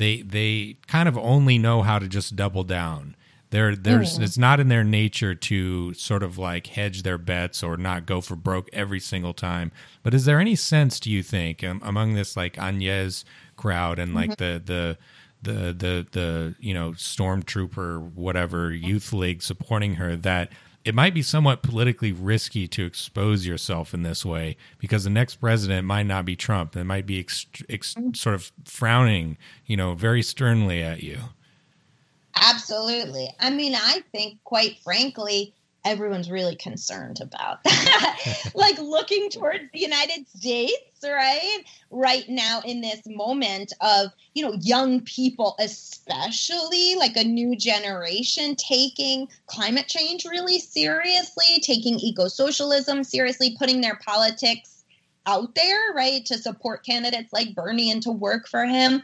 they 0.00 0.22
they 0.22 0.76
kind 0.86 1.08
of 1.08 1.18
only 1.18 1.58
know 1.58 1.82
how 1.82 1.98
to 1.98 2.08
just 2.08 2.34
double 2.34 2.64
down. 2.64 3.14
There, 3.50 3.76
there's 3.76 4.18
mm. 4.18 4.22
it's 4.22 4.38
not 4.38 4.58
in 4.58 4.68
their 4.68 4.82
nature 4.82 5.34
to 5.34 5.92
sort 5.94 6.22
of 6.22 6.38
like 6.38 6.68
hedge 6.68 7.02
their 7.02 7.18
bets 7.18 7.62
or 7.62 7.76
not 7.76 8.06
go 8.06 8.22
for 8.22 8.34
broke 8.34 8.70
every 8.72 9.00
single 9.00 9.34
time. 9.34 9.72
But 10.02 10.14
is 10.14 10.24
there 10.24 10.40
any 10.40 10.54
sense, 10.56 11.00
do 11.00 11.10
you 11.10 11.22
think, 11.22 11.62
um, 11.62 11.82
among 11.84 12.14
this 12.14 12.34
like 12.34 12.54
Áñez 12.54 13.24
crowd 13.56 13.98
and 13.98 14.14
like 14.14 14.30
mm-hmm. 14.30 14.64
the 14.64 14.96
the 15.42 15.52
the 15.52 15.72
the 15.74 16.06
the 16.12 16.54
you 16.60 16.72
know 16.72 16.92
stormtrooper 16.92 18.00
whatever 18.14 18.72
youth 18.72 19.12
league 19.12 19.42
supporting 19.42 19.96
her 19.96 20.16
that 20.16 20.50
it 20.84 20.94
might 20.94 21.12
be 21.12 21.22
somewhat 21.22 21.62
politically 21.62 22.12
risky 22.12 22.66
to 22.68 22.86
expose 22.86 23.46
yourself 23.46 23.92
in 23.92 24.02
this 24.02 24.24
way 24.24 24.56
because 24.78 25.04
the 25.04 25.10
next 25.10 25.36
president 25.36 25.86
might 25.86 26.06
not 26.06 26.24
be 26.24 26.36
Trump. 26.36 26.74
It 26.74 26.84
might 26.84 27.06
be 27.06 27.20
ex- 27.20 27.46
ex- 27.68 27.94
mm. 27.94 28.16
sort 28.16 28.34
of 28.34 28.50
frowning, 28.64 29.36
you 29.66 29.76
know, 29.76 29.94
very 29.94 30.22
sternly 30.22 30.82
at 30.82 31.02
you. 31.02 31.18
Absolutely. 32.34 33.28
I 33.40 33.50
mean, 33.50 33.74
I 33.74 34.02
think, 34.12 34.38
quite 34.44 34.78
frankly, 34.78 35.52
everyone's 35.84 36.30
really 36.30 36.56
concerned 36.56 37.20
about 37.20 37.62
that. 37.64 38.50
like 38.54 38.78
looking 38.78 39.30
towards 39.30 39.64
the 39.72 39.80
United 39.80 40.26
States, 40.28 41.00
right? 41.02 41.62
Right 41.90 42.28
now, 42.28 42.60
in 42.64 42.80
this 42.80 43.00
moment 43.06 43.72
of, 43.80 44.10
you 44.34 44.44
know, 44.44 44.54
young 44.60 45.00
people, 45.00 45.56
especially 45.58 46.96
like 46.96 47.16
a 47.16 47.24
new 47.24 47.56
generation, 47.56 48.56
taking 48.56 49.28
climate 49.46 49.88
change 49.88 50.24
really 50.24 50.58
seriously, 50.58 51.60
taking 51.62 51.98
eco 51.98 52.28
socialism 52.28 53.04
seriously, 53.04 53.56
putting 53.58 53.80
their 53.80 53.98
politics 54.04 54.79
out 55.30 55.54
there, 55.54 55.92
right, 55.94 56.24
to 56.26 56.36
support 56.38 56.84
candidates 56.84 57.32
like 57.32 57.54
Bernie 57.54 57.90
and 57.90 58.02
to 58.02 58.10
work 58.10 58.48
for 58.48 58.64
him, 58.64 59.02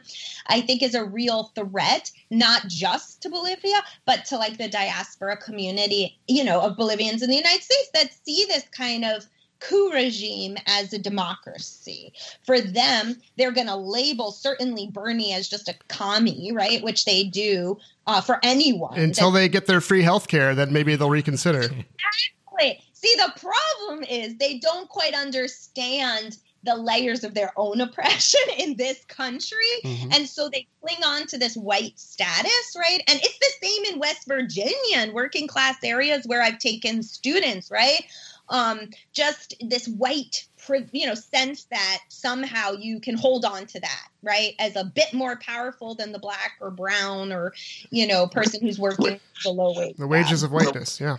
I 0.49 0.61
think 0.61 0.83
is 0.83 0.95
a 0.95 1.05
real 1.05 1.53
threat, 1.55 2.11
not 2.31 2.67
just 2.67 3.23
to 3.23 3.31
Bolivia, 3.31 3.81
but 4.05 4.25
to 4.27 4.37
like 4.37 4.59
the 4.59 4.69
diaspora 4.69 5.37
community, 5.37 6.19
you 6.27 6.43
know, 6.43 6.61
of 6.61 6.77
Bolivians 6.77 7.23
in 7.23 7.31
the 7.31 7.37
United 7.37 7.63
States 7.63 7.91
that 7.95 8.11
see 8.25 8.45
this 8.49 8.65
kind 8.73 9.05
of 9.05 9.25
coup 9.61 9.91
regime 9.93 10.57
as 10.67 10.93
a 10.93 10.99
democracy. 10.99 12.13
For 12.45 12.61
them, 12.61 13.17
they're 13.37 13.53
going 13.53 13.69
to 13.69 13.77
label 13.77 14.33
certainly 14.33 14.89
Bernie 14.93 15.33
as 15.33 15.49
just 15.49 15.69
a 15.69 15.75
commie, 15.89 16.51
right? 16.53 16.83
Which 16.83 17.05
they 17.05 17.25
do 17.25 17.79
uh, 18.07 18.21
for 18.21 18.39
anyone. 18.43 18.99
Until 18.99 19.31
they 19.31 19.49
get 19.49 19.67
their 19.67 19.81
free 19.81 20.03
health 20.03 20.29
care, 20.29 20.55
then 20.55 20.73
maybe 20.73 20.97
they'll 20.97 21.09
reconsider. 21.09 21.63
Exactly. 21.63 22.83
See, 22.99 23.15
the 23.17 23.39
problem 23.39 24.05
is 24.05 24.37
they 24.37 24.59
don't 24.59 24.89
quite 24.89 25.13
understand 25.13 26.39
the 26.63 26.75
layers 26.75 27.25
of 27.25 27.35
their 27.35 27.53
own 27.57 27.81
oppression 27.83 28.41
in 28.59 28.77
this 28.77 29.05
country. 29.05 29.59
Mm-hmm. 29.85 30.13
And 30.13 30.27
so 30.27 30.49
they 30.49 30.67
cling 30.81 31.05
on 31.05 31.27
to 31.27 31.39
this 31.39 31.57
white 31.57 31.99
status, 31.99 32.75
right? 32.75 33.03
And 33.07 33.21
it's 33.23 33.39
the 33.39 33.67
same 33.67 33.93
in 33.93 34.01
West 34.01 34.27
Virginia 34.27 34.97
and 34.97 35.13
working 35.13 35.47
class 35.47 35.77
areas 35.85 36.27
where 36.27 36.43
I've 36.43 36.59
taken 36.59 37.03
students, 37.03 37.71
right? 37.71 38.03
Um, 38.49 38.89
just 39.13 39.55
this 39.61 39.89
white, 39.89 40.47
you 40.93 41.07
know, 41.07 41.15
sense 41.15 41.65
that 41.65 41.99
somehow 42.09 42.73
you 42.73 42.99
can 42.99 43.19
hold 43.19 43.45
on 43.45 43.67
to 43.67 43.81
that, 43.81 44.09
right, 44.23 44.55
as 44.59 44.75
a 44.75 44.85
bit 44.85 45.13
more 45.13 45.37
powerful 45.37 45.95
than 45.97 46.13
the 46.13 46.19
black 46.19 46.53
or 46.63 46.71
brown 46.71 47.31
or, 47.31 47.53
you 47.91 48.07
know, 48.07 48.27
person 48.27 48.63
who's 48.63 48.79
working 48.79 49.21
below 49.43 49.75
wage. 49.77 49.97
The 49.97 50.07
wages 50.07 50.43
of 50.43 50.53
whiteness, 50.53 50.99
yeah. 50.99 51.17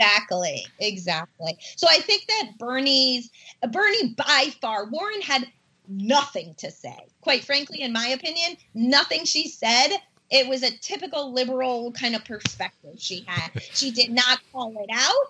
Exactly, 0.00 0.66
exactly. 0.78 1.58
So 1.76 1.86
I 1.90 2.00
think 2.00 2.26
that 2.26 2.52
Bernie's 2.58 3.30
uh, 3.62 3.68
Bernie 3.68 4.14
by 4.14 4.52
far 4.60 4.86
Warren 4.86 5.20
had 5.20 5.46
nothing 5.88 6.54
to 6.58 6.70
say. 6.70 6.96
Quite 7.20 7.44
frankly, 7.44 7.82
in 7.82 7.92
my 7.92 8.08
opinion, 8.08 8.56
nothing 8.74 9.24
she 9.24 9.48
said. 9.48 9.88
It 10.30 10.48
was 10.48 10.62
a 10.62 10.70
typical 10.78 11.32
liberal 11.32 11.92
kind 11.92 12.14
of 12.14 12.24
perspective 12.24 12.94
she 12.98 13.24
had. 13.26 13.50
She 13.74 13.90
did 13.90 14.10
not 14.10 14.38
call 14.52 14.72
it 14.78 14.90
out. 14.92 15.26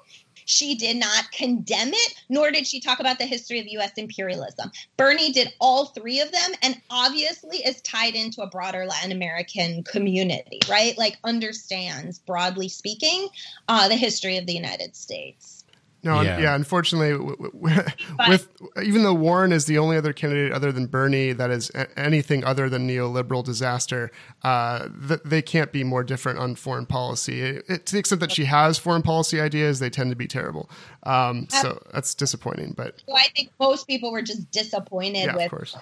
She 0.50 0.74
did 0.74 0.96
not 0.96 1.30
condemn 1.30 1.90
it, 1.92 2.14
nor 2.28 2.50
did 2.50 2.66
she 2.66 2.80
talk 2.80 2.98
about 2.98 3.18
the 3.18 3.24
history 3.24 3.60
of 3.60 3.68
U.S. 3.68 3.92
imperialism. 3.96 4.72
Bernie 4.96 5.30
did 5.30 5.54
all 5.60 5.86
three 5.86 6.20
of 6.20 6.32
them, 6.32 6.50
and 6.60 6.80
obviously 6.90 7.58
is 7.58 7.80
tied 7.82 8.16
into 8.16 8.42
a 8.42 8.48
broader 8.48 8.84
Latin 8.84 9.12
American 9.12 9.84
community, 9.84 10.58
right? 10.68 10.98
Like 10.98 11.18
understands, 11.22 12.18
broadly 12.18 12.68
speaking, 12.68 13.28
uh, 13.68 13.86
the 13.86 13.94
history 13.94 14.38
of 14.38 14.46
the 14.46 14.52
United 14.52 14.96
States. 14.96 15.59
No, 16.02 16.22
yeah. 16.22 16.38
yeah 16.38 16.54
unfortunately, 16.54 17.36
with 17.52 18.48
even 18.82 19.02
though 19.02 19.14
Warren 19.14 19.52
is 19.52 19.66
the 19.66 19.78
only 19.78 19.96
other 19.96 20.12
candidate 20.12 20.52
other 20.52 20.72
than 20.72 20.86
Bernie 20.86 21.32
that 21.32 21.50
is 21.50 21.70
anything 21.96 22.44
other 22.44 22.68
than 22.68 22.88
neoliberal 22.88 23.44
disaster, 23.44 24.10
uh, 24.42 24.88
th- 25.08 25.20
they 25.24 25.42
can't 25.42 25.72
be 25.72 25.84
more 25.84 26.02
different 26.02 26.38
on 26.38 26.54
foreign 26.54 26.86
policy. 26.86 27.42
It, 27.42 27.64
it, 27.68 27.86
to 27.86 27.92
the 27.92 27.98
extent 27.98 28.20
that 28.20 28.32
she 28.32 28.46
has 28.46 28.78
foreign 28.78 29.02
policy 29.02 29.40
ideas, 29.40 29.78
they 29.78 29.90
tend 29.90 30.10
to 30.10 30.16
be 30.16 30.26
terrible. 30.26 30.70
Um, 31.02 31.48
so 31.50 31.82
that's 31.92 32.14
disappointing. 32.14 32.74
But 32.76 33.02
so 33.06 33.16
I 33.16 33.28
think 33.36 33.50
most 33.60 33.86
people 33.86 34.12
were 34.12 34.22
just 34.22 34.50
disappointed 34.50 35.26
yeah, 35.26 35.36
with. 35.36 35.74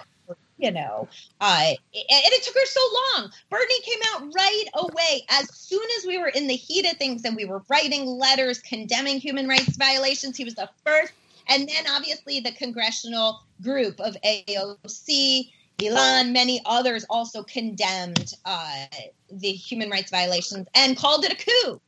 You 0.59 0.71
know, 0.71 1.07
uh, 1.39 1.63
and 1.63 1.77
it 1.93 2.43
took 2.43 2.53
her 2.53 2.65
so 2.65 2.81
long. 3.15 3.31
Bernie 3.49 3.81
came 3.81 3.99
out 4.13 4.33
right 4.35 4.65
away 4.75 5.25
as 5.29 5.49
soon 5.55 5.87
as 5.97 6.05
we 6.05 6.17
were 6.17 6.27
in 6.27 6.47
the 6.47 6.55
heat 6.55 6.85
of 6.85 6.97
things 6.97 7.23
and 7.23 7.33
we 7.33 7.45
were 7.45 7.63
writing 7.69 8.05
letters 8.05 8.59
condemning 8.59 9.19
human 9.19 9.47
rights 9.47 9.77
violations. 9.77 10.35
He 10.35 10.43
was 10.43 10.55
the 10.55 10.69
first. 10.85 11.13
And 11.47 11.67
then 11.67 11.85
obviously 11.89 12.41
the 12.41 12.51
congressional 12.51 13.39
group 13.61 14.01
of 14.01 14.17
AOC, 14.25 15.49
Ilhan, 15.79 16.33
many 16.33 16.61
others 16.65 17.05
also 17.09 17.41
condemned 17.43 18.33
uh, 18.43 18.85
the 19.31 19.51
human 19.51 19.89
rights 19.89 20.11
violations 20.11 20.67
and 20.75 20.97
called 20.97 21.23
it 21.23 21.31
a 21.31 21.35
coup. 21.35 21.81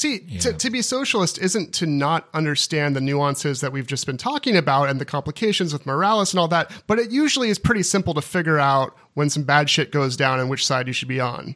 See, 0.00 0.24
yeah. 0.26 0.40
to, 0.40 0.52
to 0.54 0.70
be 0.70 0.80
socialist 0.80 1.36
isn't 1.36 1.74
to 1.74 1.84
not 1.84 2.26
understand 2.32 2.96
the 2.96 3.02
nuances 3.02 3.60
that 3.60 3.70
we've 3.70 3.86
just 3.86 4.06
been 4.06 4.16
talking 4.16 4.56
about 4.56 4.88
and 4.88 4.98
the 4.98 5.04
complications 5.04 5.74
with 5.74 5.84
Morales 5.84 6.32
and 6.32 6.40
all 6.40 6.48
that, 6.48 6.72
but 6.86 6.98
it 6.98 7.10
usually 7.10 7.50
is 7.50 7.58
pretty 7.58 7.82
simple 7.82 8.14
to 8.14 8.22
figure 8.22 8.58
out 8.58 8.96
when 9.12 9.28
some 9.28 9.42
bad 9.42 9.68
shit 9.68 9.92
goes 9.92 10.16
down 10.16 10.40
and 10.40 10.48
which 10.48 10.66
side 10.66 10.86
you 10.86 10.94
should 10.94 11.06
be 11.06 11.20
on. 11.20 11.54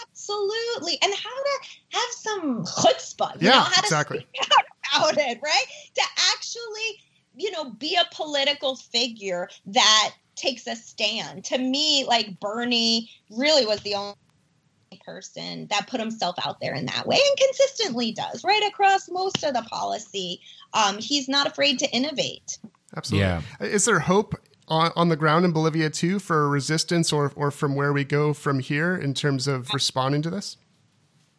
Absolutely. 0.00 0.98
And 1.04 1.14
how 1.14 1.30
to 1.30 1.68
have 1.90 2.10
some 2.10 2.64
chutzpah. 2.64 3.40
yeah, 3.40 3.50
know, 3.50 3.60
how 3.60 3.80
exactly. 3.80 4.26
to 4.42 4.48
about 4.96 5.18
it, 5.18 5.38
right? 5.40 5.64
To 5.94 6.02
actually, 6.34 6.98
you 7.36 7.52
know, 7.52 7.70
be 7.70 7.94
a 7.94 8.12
political 8.12 8.74
figure 8.74 9.48
that 9.66 10.14
takes 10.34 10.66
a 10.66 10.74
stand. 10.74 11.44
To 11.44 11.58
me, 11.58 12.06
like 12.08 12.40
Bernie 12.40 13.08
really 13.30 13.66
was 13.66 13.78
the 13.82 13.94
only 13.94 14.16
person 15.04 15.66
that 15.70 15.86
put 15.88 16.00
himself 16.00 16.36
out 16.44 16.60
there 16.60 16.74
in 16.74 16.86
that 16.86 17.06
way 17.06 17.18
and 17.18 17.38
consistently 17.38 18.12
does 18.12 18.44
right 18.44 18.62
across 18.68 19.08
most 19.08 19.42
of 19.44 19.54
the 19.54 19.62
policy. 19.62 20.40
Um, 20.74 20.98
he's 20.98 21.28
not 21.28 21.46
afraid 21.46 21.78
to 21.80 21.90
innovate. 21.90 22.58
Absolutely. 22.96 23.26
Yeah. 23.28 23.42
Is 23.60 23.84
there 23.84 24.00
hope 24.00 24.34
on, 24.68 24.92
on 24.96 25.08
the 25.08 25.16
ground 25.16 25.44
in 25.44 25.52
Bolivia 25.52 25.90
too 25.90 26.18
for 26.18 26.48
resistance 26.48 27.12
or, 27.12 27.32
or 27.36 27.50
from 27.50 27.74
where 27.74 27.92
we 27.92 28.04
go 28.04 28.32
from 28.32 28.58
here 28.58 28.94
in 28.96 29.14
terms 29.14 29.46
of 29.46 29.68
responding 29.72 30.22
to 30.22 30.30
this? 30.30 30.56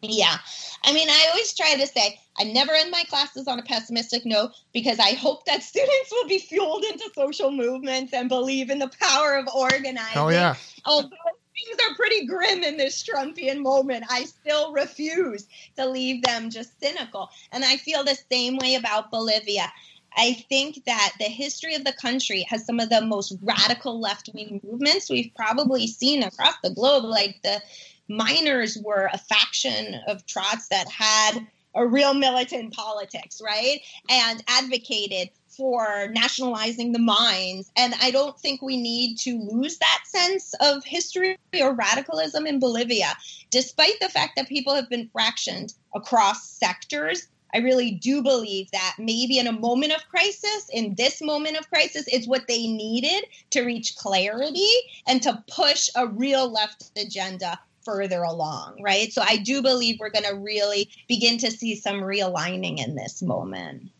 Yeah. 0.02 0.36
I 0.84 0.92
mean, 0.92 1.08
I 1.08 1.26
always 1.30 1.54
try 1.54 1.74
to 1.74 1.86
say 1.86 2.20
I 2.38 2.44
never 2.44 2.72
end 2.72 2.90
my 2.90 3.04
classes 3.08 3.48
on 3.48 3.58
a 3.58 3.62
pessimistic 3.62 4.26
note 4.26 4.50
because 4.72 4.98
I 4.98 5.14
hope 5.14 5.44
that 5.46 5.62
students 5.62 6.12
will 6.12 6.28
be 6.28 6.38
fueled 6.38 6.84
into 6.84 7.10
social 7.14 7.50
movements 7.50 8.12
and 8.12 8.28
believe 8.28 8.70
in 8.70 8.78
the 8.78 8.90
power 9.00 9.36
of 9.36 9.48
organizing. 9.54 10.16
Oh, 10.16 10.28
yeah. 10.28 10.56
Although 10.84 11.10
things 11.54 11.78
are 11.88 11.94
pretty 11.94 12.26
grim 12.26 12.62
in 12.62 12.76
this 12.76 13.02
Trumpian 13.02 13.60
moment. 13.60 14.04
I 14.10 14.24
still 14.24 14.72
refuse 14.72 15.46
to 15.76 15.86
leave 15.88 16.22
them 16.22 16.50
just 16.50 16.80
cynical. 16.80 17.30
And 17.52 17.64
I 17.64 17.76
feel 17.76 18.04
the 18.04 18.18
same 18.30 18.56
way 18.56 18.74
about 18.74 19.10
Bolivia. 19.10 19.72
I 20.16 20.34
think 20.48 20.84
that 20.84 21.12
the 21.18 21.24
history 21.24 21.74
of 21.74 21.84
the 21.84 21.92
country 21.92 22.46
has 22.48 22.64
some 22.64 22.78
of 22.78 22.88
the 22.88 23.00
most 23.00 23.36
radical 23.42 24.00
left 24.00 24.30
wing 24.32 24.60
movements 24.62 25.10
we've 25.10 25.34
probably 25.34 25.86
seen 25.86 26.22
across 26.22 26.54
the 26.62 26.70
globe. 26.70 27.04
Like 27.04 27.40
the 27.42 27.60
miners 28.08 28.78
were 28.78 29.10
a 29.12 29.18
faction 29.18 30.00
of 30.06 30.24
Trots 30.26 30.68
that 30.68 30.88
had 30.88 31.46
a 31.74 31.86
real 31.86 32.14
militant 32.14 32.72
politics, 32.72 33.40
right? 33.44 33.80
And 34.08 34.42
advocated 34.46 35.30
for 35.56 36.08
nationalizing 36.12 36.92
the 36.92 36.98
mines. 36.98 37.70
And 37.76 37.94
I 38.00 38.10
don't 38.10 38.38
think 38.38 38.62
we 38.62 38.76
need 38.76 39.18
to 39.18 39.38
lose 39.38 39.78
that 39.78 40.02
sense 40.06 40.54
of 40.60 40.84
history 40.84 41.38
or 41.60 41.74
radicalism 41.74 42.46
in 42.46 42.58
Bolivia. 42.58 43.14
Despite 43.50 44.00
the 44.00 44.08
fact 44.08 44.32
that 44.36 44.48
people 44.48 44.74
have 44.74 44.88
been 44.88 45.10
fractioned 45.14 45.74
across 45.94 46.48
sectors, 46.48 47.28
I 47.54 47.58
really 47.58 47.92
do 47.92 48.20
believe 48.20 48.70
that 48.72 48.96
maybe 48.98 49.38
in 49.38 49.46
a 49.46 49.52
moment 49.52 49.92
of 49.92 50.08
crisis, 50.08 50.68
in 50.72 50.96
this 50.96 51.22
moment 51.22 51.56
of 51.56 51.68
crisis, 51.70 52.04
it's 52.08 52.26
what 52.26 52.48
they 52.48 52.66
needed 52.66 53.26
to 53.50 53.62
reach 53.62 53.94
clarity 53.94 54.68
and 55.06 55.22
to 55.22 55.42
push 55.48 55.88
a 55.94 56.08
real 56.08 56.50
left 56.50 56.90
agenda 56.96 57.60
further 57.84 58.22
along, 58.22 58.82
right? 58.82 59.12
So 59.12 59.22
I 59.24 59.36
do 59.36 59.62
believe 59.62 60.00
we're 60.00 60.10
going 60.10 60.24
to 60.24 60.34
really 60.34 60.88
begin 61.06 61.38
to 61.38 61.50
see 61.50 61.76
some 61.76 62.00
realigning 62.00 62.84
in 62.84 62.96
this 62.96 63.22
moment. 63.22 63.90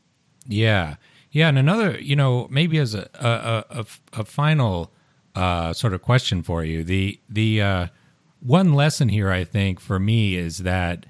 Yeah. 0.46 0.96
Yeah, 1.34 1.48
and 1.48 1.58
another, 1.58 1.98
you 2.00 2.14
know, 2.14 2.46
maybe 2.48 2.78
as 2.78 2.94
a 2.94 3.10
a, 3.14 3.80
a, 3.80 3.86
a 4.20 4.24
final 4.24 4.92
uh, 5.34 5.72
sort 5.72 5.92
of 5.92 6.00
question 6.00 6.42
for 6.44 6.64
you, 6.64 6.84
the 6.84 7.20
the 7.28 7.60
uh, 7.60 7.86
one 8.40 8.72
lesson 8.72 9.08
here, 9.08 9.30
I 9.30 9.42
think, 9.42 9.80
for 9.80 9.98
me 9.98 10.36
is 10.36 10.58
that 10.58 11.06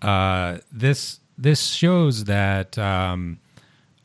uh, 0.00 0.58
this 0.70 1.18
this 1.36 1.60
shows 1.72 2.24
that 2.26 2.78
um, 2.78 3.40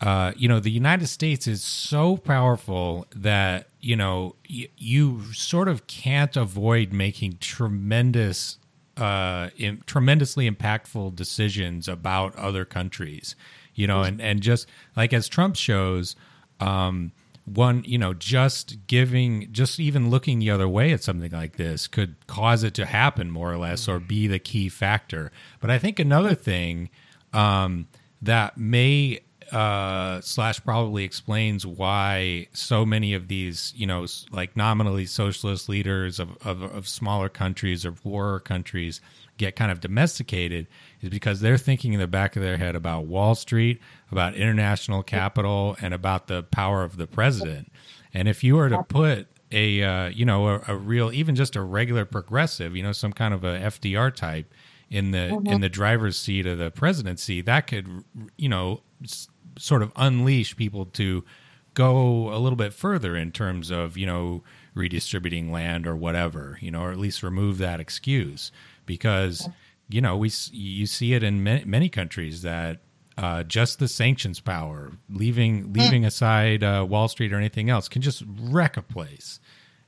uh, 0.01 0.31
you 0.35 0.47
know 0.49 0.59
the 0.59 0.71
United 0.71 1.05
States 1.07 1.45
is 1.45 1.61
so 1.63 2.17
powerful 2.17 3.05
that 3.15 3.69
you 3.79 3.95
know 3.95 4.35
y- 4.49 4.69
you 4.75 5.31
sort 5.33 5.67
of 5.67 5.85
can't 5.85 6.35
avoid 6.35 6.91
making 6.93 7.37
tremendous 7.41 8.57
uh, 8.97 9.49
tremendously 9.85 10.49
impactful 10.49 11.15
decisions 11.15 11.87
about 11.87 12.35
other 12.37 12.65
countries. 12.65 13.35
You 13.79 13.87
know, 13.87 14.03
and 14.03 14.19
and 14.21 14.41
just 14.41 14.67
like 14.95 15.13
as 15.13 15.27
Trump 15.27 15.55
shows. 15.55 16.15
Um, 16.59 17.13
one 17.45 17.83
you 17.83 17.97
know 17.97 18.13
just 18.13 18.85
giving 18.85 19.51
just 19.51 19.79
even 19.79 20.11
looking 20.11 20.37
the 20.37 20.51
other 20.51 20.69
way 20.69 20.91
at 20.91 21.01
something 21.01 21.31
like 21.31 21.55
this 21.55 21.87
could 21.87 22.15
cause 22.27 22.63
it 22.63 22.75
to 22.75 22.85
happen 22.85 23.31
more 23.31 23.51
or 23.51 23.57
less 23.57 23.87
or 23.87 23.99
be 23.99 24.27
the 24.27 24.37
key 24.37 24.69
factor 24.69 25.31
but 25.59 25.71
i 25.71 25.79
think 25.79 25.97
another 25.97 26.35
thing 26.35 26.91
um, 27.33 27.87
that 28.21 28.55
may 28.55 29.19
uh, 29.51 30.21
slash 30.21 30.63
probably 30.63 31.03
explains 31.03 31.65
why 31.65 32.47
so 32.53 32.85
many 32.85 33.13
of 33.13 33.27
these, 33.27 33.73
you 33.75 33.87
know, 33.87 34.05
like 34.31 34.55
nominally 34.55 35.05
socialist 35.05 35.69
leaders 35.69 36.19
of, 36.19 36.37
of, 36.45 36.61
of 36.61 36.87
smaller 36.87 37.29
countries 37.29 37.85
or 37.85 37.91
poorer 37.91 38.39
countries 38.39 39.01
get 39.37 39.55
kind 39.55 39.71
of 39.71 39.79
domesticated 39.79 40.67
is 41.01 41.09
because 41.09 41.39
they're 41.39 41.57
thinking 41.57 41.93
in 41.93 41.99
the 41.99 42.07
back 42.07 42.35
of 42.35 42.41
their 42.41 42.57
head 42.57 42.75
about 42.75 43.05
Wall 43.05 43.35
Street, 43.35 43.79
about 44.11 44.35
international 44.35 45.03
capital, 45.03 45.77
and 45.81 45.93
about 45.93 46.27
the 46.27 46.43
power 46.43 46.83
of 46.83 46.97
the 46.97 47.07
president. 47.07 47.71
And 48.13 48.27
if 48.27 48.43
you 48.43 48.55
were 48.55 48.69
to 48.69 48.83
put 48.83 49.27
a, 49.51 49.83
uh, 49.83 50.09
you 50.09 50.25
know, 50.25 50.47
a, 50.47 50.61
a 50.67 50.75
real, 50.75 51.11
even 51.11 51.35
just 51.35 51.55
a 51.55 51.61
regular 51.61 52.05
progressive, 52.05 52.75
you 52.75 52.83
know, 52.83 52.91
some 52.91 53.13
kind 53.13 53.33
of 53.33 53.43
a 53.43 53.59
FDR 53.59 54.13
type 54.13 54.53
in 54.89 55.11
the 55.11 55.29
mm-hmm. 55.31 55.47
in 55.47 55.61
the 55.61 55.69
driver's 55.69 56.17
seat 56.17 56.45
of 56.45 56.57
the 56.57 56.71
presidency, 56.71 57.41
that 57.41 57.67
could, 57.67 58.03
you 58.37 58.49
know, 58.49 58.81
sort 59.57 59.81
of 59.81 59.91
unleash 59.95 60.55
people 60.55 60.85
to 60.85 61.23
go 61.73 62.33
a 62.33 62.39
little 62.39 62.57
bit 62.57 62.73
further 62.73 63.15
in 63.15 63.31
terms 63.31 63.69
of 63.69 63.97
you 63.97 64.05
know 64.05 64.43
redistributing 64.73 65.51
land 65.51 65.85
or 65.87 65.95
whatever 65.95 66.57
you 66.61 66.71
know 66.71 66.81
or 66.81 66.91
at 66.91 66.97
least 66.97 67.23
remove 67.23 67.57
that 67.57 67.79
excuse 67.79 68.51
because 68.85 69.47
you 69.89 70.01
know 70.01 70.15
we 70.15 70.31
you 70.51 70.85
see 70.85 71.13
it 71.13 71.23
in 71.23 71.43
many, 71.43 71.65
many 71.65 71.89
countries 71.89 72.41
that 72.43 72.79
uh, 73.17 73.43
just 73.43 73.79
the 73.79 73.87
sanctions 73.87 74.39
power 74.39 74.93
leaving 75.09 75.73
leaving 75.73 76.05
aside 76.05 76.63
uh, 76.63 76.85
Wall 76.87 77.07
Street 77.07 77.33
or 77.33 77.37
anything 77.37 77.69
else 77.69 77.89
can 77.89 78.01
just 78.01 78.23
wreck 78.39 78.77
a 78.77 78.81
place 78.81 79.39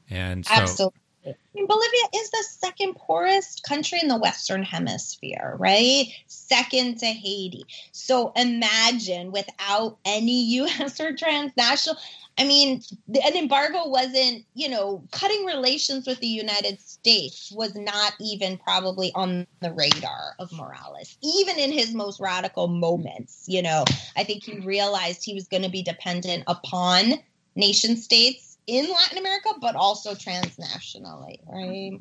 and 0.10 0.46
so 0.46 0.52
Absolutely. 0.54 1.01
Bolivia 1.24 2.08
is 2.16 2.30
the 2.32 2.44
second 2.50 2.96
poorest 2.96 3.64
country 3.64 4.00
in 4.02 4.08
the 4.08 4.18
Western 4.18 4.64
Hemisphere, 4.64 5.56
right? 5.60 6.08
Second 6.28 7.00
to 7.00 7.06
Haiti. 7.06 7.66
So 7.92 8.32
imagine 8.36 9.32
without 9.32 9.98
any 10.06 10.44
U.S. 10.56 11.00
or 11.00 11.16
transnational. 11.16 11.98
I 12.38 12.46
mean, 12.46 12.82
an 13.08 13.36
embargo 13.36 13.88
wasn't, 13.88 14.46
you 14.56 14.70
know, 14.70 15.04
cutting 15.12 15.46
relations 15.46 16.08
with 16.08 16.20
the 16.20 16.28
United 16.28 16.80
States 16.80 17.52
was 17.52 17.76
not 17.76 18.14
even 18.20 18.58
probably 18.58 19.12
on 19.14 19.46
the 19.60 19.72
radar 19.74 20.36
of 20.40 20.52
Morales, 20.54 21.18
even 21.22 21.60
in 21.60 21.72
his 21.72 21.94
most 21.94 22.20
radical 22.20 22.68
moments. 22.68 23.44
You 23.48 23.62
know, 23.62 23.84
I 24.16 24.24
think 24.24 24.44
he 24.44 24.60
realized 24.60 25.24
he 25.24 25.34
was 25.34 25.48
going 25.48 25.64
to 25.64 25.70
be 25.70 25.84
dependent 25.84 26.46
upon 26.48 27.16
nation 27.56 27.98
states 27.98 28.51
in 28.68 28.90
Latin 28.90 29.18
America, 29.18 29.50
but 29.60 29.76
also 29.76 30.14
transnationally, 30.14 31.40
right? 31.48 32.00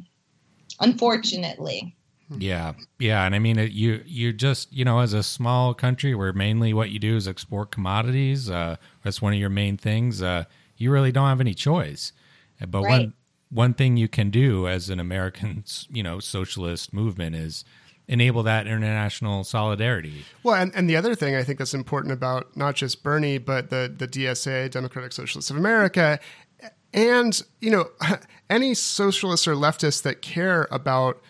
Unfortunately. 0.80 1.96
Yeah, 2.38 2.74
yeah, 3.00 3.24
and 3.24 3.34
I 3.34 3.40
mean, 3.40 3.58
it, 3.58 3.72
you 3.72 4.02
you 4.06 4.32
just 4.32 4.72
you 4.72 4.84
know, 4.84 5.00
as 5.00 5.12
a 5.12 5.22
small 5.22 5.74
country 5.74 6.14
where 6.14 6.32
mainly 6.32 6.72
what 6.72 6.90
you 6.90 7.00
do 7.00 7.16
is 7.16 7.26
export 7.26 7.72
commodities, 7.72 8.48
uh, 8.48 8.76
that's 9.02 9.20
one 9.20 9.32
of 9.32 9.38
your 9.40 9.50
main 9.50 9.76
things. 9.76 10.22
Uh, 10.22 10.44
you 10.76 10.92
really 10.92 11.10
don't 11.10 11.26
have 11.26 11.40
any 11.40 11.54
choice. 11.54 12.12
But 12.60 12.82
right. 12.82 12.90
one 12.90 13.14
one 13.50 13.74
thing 13.74 13.96
you 13.96 14.08
can 14.08 14.30
do 14.30 14.68
as 14.68 14.90
an 14.90 15.00
American, 15.00 15.64
you 15.90 16.02
know, 16.02 16.20
socialist 16.20 16.92
movement 16.92 17.34
is 17.36 17.64
enable 18.08 18.42
that 18.42 18.66
international 18.66 19.44
solidarity. 19.44 20.24
Well, 20.42 20.56
and, 20.56 20.72
and 20.74 20.90
the 20.90 20.96
other 20.96 21.14
thing 21.14 21.36
I 21.36 21.44
think 21.44 21.58
that's 21.58 21.74
important 21.74 22.12
about 22.12 22.56
not 22.56 22.74
just 22.74 23.04
Bernie, 23.04 23.38
but 23.38 23.70
the, 23.70 23.92
the 23.96 24.08
DSA, 24.08 24.70
Democratic 24.70 25.12
Socialists 25.12 25.50
of 25.50 25.56
America, 25.56 26.18
and, 26.92 27.40
you 27.60 27.70
know, 27.70 27.90
any 28.50 28.74
socialists 28.74 29.46
or 29.46 29.54
leftists 29.54 30.02
that 30.02 30.22
care 30.22 30.68
about 30.70 31.20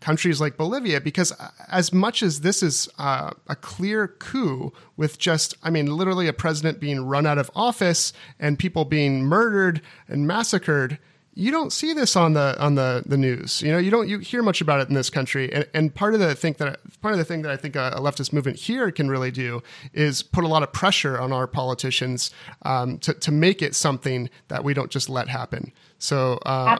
countries 0.00 0.40
like 0.40 0.56
Bolivia, 0.56 1.00
because 1.00 1.32
as 1.68 1.92
much 1.92 2.22
as 2.22 2.40
this 2.40 2.62
is 2.62 2.88
uh, 2.98 3.30
a 3.48 3.56
clear 3.56 4.08
coup 4.08 4.72
with 4.96 5.18
just, 5.18 5.54
I 5.62 5.70
mean, 5.70 5.86
literally 5.86 6.26
a 6.26 6.32
president 6.32 6.80
being 6.80 7.04
run 7.04 7.26
out 7.26 7.38
of 7.38 7.50
office 7.54 8.12
and 8.38 8.58
people 8.58 8.86
being 8.86 9.22
murdered 9.24 9.82
and 10.08 10.26
massacred, 10.26 10.98
you 11.40 11.50
don't 11.50 11.72
see 11.72 11.94
this 11.94 12.16
on 12.16 12.34
the 12.34 12.54
on 12.60 12.74
the 12.74 13.02
the 13.06 13.16
news. 13.16 13.62
You 13.62 13.72
know, 13.72 13.78
you 13.78 13.90
don't 13.90 14.08
you 14.08 14.18
hear 14.18 14.42
much 14.42 14.60
about 14.60 14.80
it 14.80 14.88
in 14.88 14.94
this 14.94 15.08
country. 15.08 15.50
And, 15.50 15.66
and 15.72 15.94
part 15.94 16.12
of 16.12 16.20
the 16.20 16.34
thing 16.34 16.54
that 16.58 16.80
part 17.00 17.12
of 17.12 17.18
the 17.18 17.24
thing 17.24 17.40
that 17.42 17.50
I 17.50 17.56
think 17.56 17.76
a, 17.76 17.92
leftist 17.98 18.32
movement 18.32 18.58
here 18.58 18.90
can 18.90 19.08
really 19.08 19.30
do 19.30 19.62
is 19.94 20.22
put 20.22 20.44
a 20.44 20.48
lot 20.48 20.62
of 20.62 20.72
pressure 20.72 21.18
on 21.18 21.32
our 21.32 21.46
politicians 21.46 22.30
um, 22.62 22.98
to 22.98 23.14
to 23.14 23.32
make 23.32 23.62
it 23.62 23.74
something 23.74 24.28
that 24.48 24.62
we 24.64 24.74
don't 24.74 24.90
just 24.90 25.08
let 25.08 25.28
happen. 25.28 25.72
So, 25.98 26.38
uh, 26.44 26.78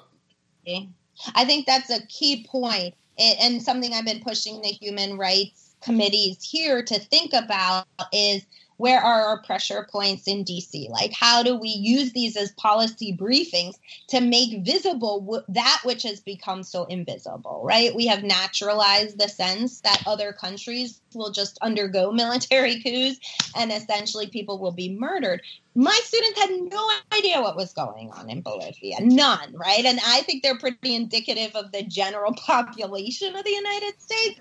I 1.35 1.45
think 1.45 1.67
that's 1.67 1.91
a 1.91 2.07
key 2.07 2.47
point, 2.47 2.95
and 3.19 3.63
something 3.63 3.95
I've 3.95 4.05
been 4.05 4.21
pushing 4.21 4.61
the 4.61 4.69
human 4.69 5.17
rights 5.17 5.75
committees 5.81 6.43
here 6.43 6.83
to 6.83 7.01
think 7.01 7.33
about 7.33 7.87
is 8.13 8.45
where 8.81 9.01
are 9.03 9.27
our 9.27 9.43
pressure 9.43 9.87
points 9.93 10.27
in 10.27 10.43
DC? 10.43 10.89
Like, 10.89 11.13
how 11.13 11.43
do 11.43 11.55
we 11.55 11.69
use 11.69 12.13
these 12.13 12.35
as 12.35 12.51
policy 12.53 13.15
briefings 13.15 13.75
to 14.09 14.23
make 14.23 14.65
visible 14.65 15.21
w- 15.21 15.45
that 15.49 15.83
which 15.85 16.03
has 16.05 16.21
become 16.21 16.63
so 16.63 16.85
invisible, 16.87 17.61
right? 17.63 17.95
We 17.95 18.07
have 18.07 18.23
naturalized 18.23 19.19
the 19.19 19.29
sense 19.29 19.83
that 19.83 20.03
other 20.07 20.33
countries 20.33 20.99
will 21.15 21.31
just 21.31 21.59
undergo 21.61 22.11
military 22.25 22.83
coups 22.83 23.19
and 23.55 23.71
essentially 23.71 24.29
people 24.29 24.59
will 24.59 24.73
be 24.73 24.97
murdered. 24.97 25.43
My 25.75 25.99
students 26.03 26.41
had 26.41 26.51
no 26.51 26.91
idea 27.13 27.43
what 27.43 27.57
was 27.57 27.75
going 27.75 28.11
on 28.13 28.31
in 28.31 28.41
Bolivia, 28.41 28.97
none, 29.01 29.55
right? 29.55 29.85
And 29.85 30.01
I 30.07 30.23
think 30.23 30.43
they're 30.43 30.59
pretty 30.59 30.95
indicative 30.95 31.55
of 31.55 31.71
the 31.71 31.83
general 31.83 32.33
population 32.47 33.37
of 33.37 33.45
the 33.45 33.51
United 33.51 34.01
States. 34.01 34.41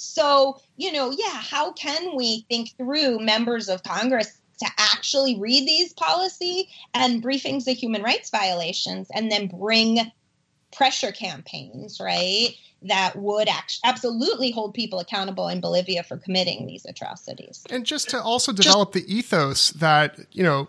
So, 0.00 0.58
you 0.78 0.92
know, 0.92 1.10
yeah, 1.10 1.42
how 1.42 1.72
can 1.72 2.16
we 2.16 2.46
think 2.48 2.74
through 2.78 3.18
members 3.18 3.68
of 3.68 3.82
Congress 3.82 4.32
to 4.60 4.66
actually 4.78 5.38
read 5.38 5.68
these 5.68 5.92
policy 5.92 6.70
and 6.94 7.22
briefings 7.22 7.70
of 7.70 7.76
human 7.76 8.02
rights 8.02 8.30
violations 8.30 9.08
and 9.14 9.30
then 9.30 9.48
bring 9.48 10.10
pressure 10.74 11.12
campaigns, 11.12 12.00
right? 12.00 12.54
That 12.80 13.14
would 13.16 13.46
act- 13.46 13.78
absolutely 13.84 14.52
hold 14.52 14.72
people 14.72 15.00
accountable 15.00 15.48
in 15.48 15.60
Bolivia 15.60 16.02
for 16.02 16.16
committing 16.16 16.66
these 16.66 16.86
atrocities. 16.86 17.62
And 17.68 17.84
just 17.84 18.08
to 18.08 18.22
also 18.22 18.52
develop 18.52 18.94
just- 18.94 19.06
the 19.06 19.14
ethos 19.14 19.70
that, 19.72 20.18
you 20.32 20.42
know, 20.42 20.68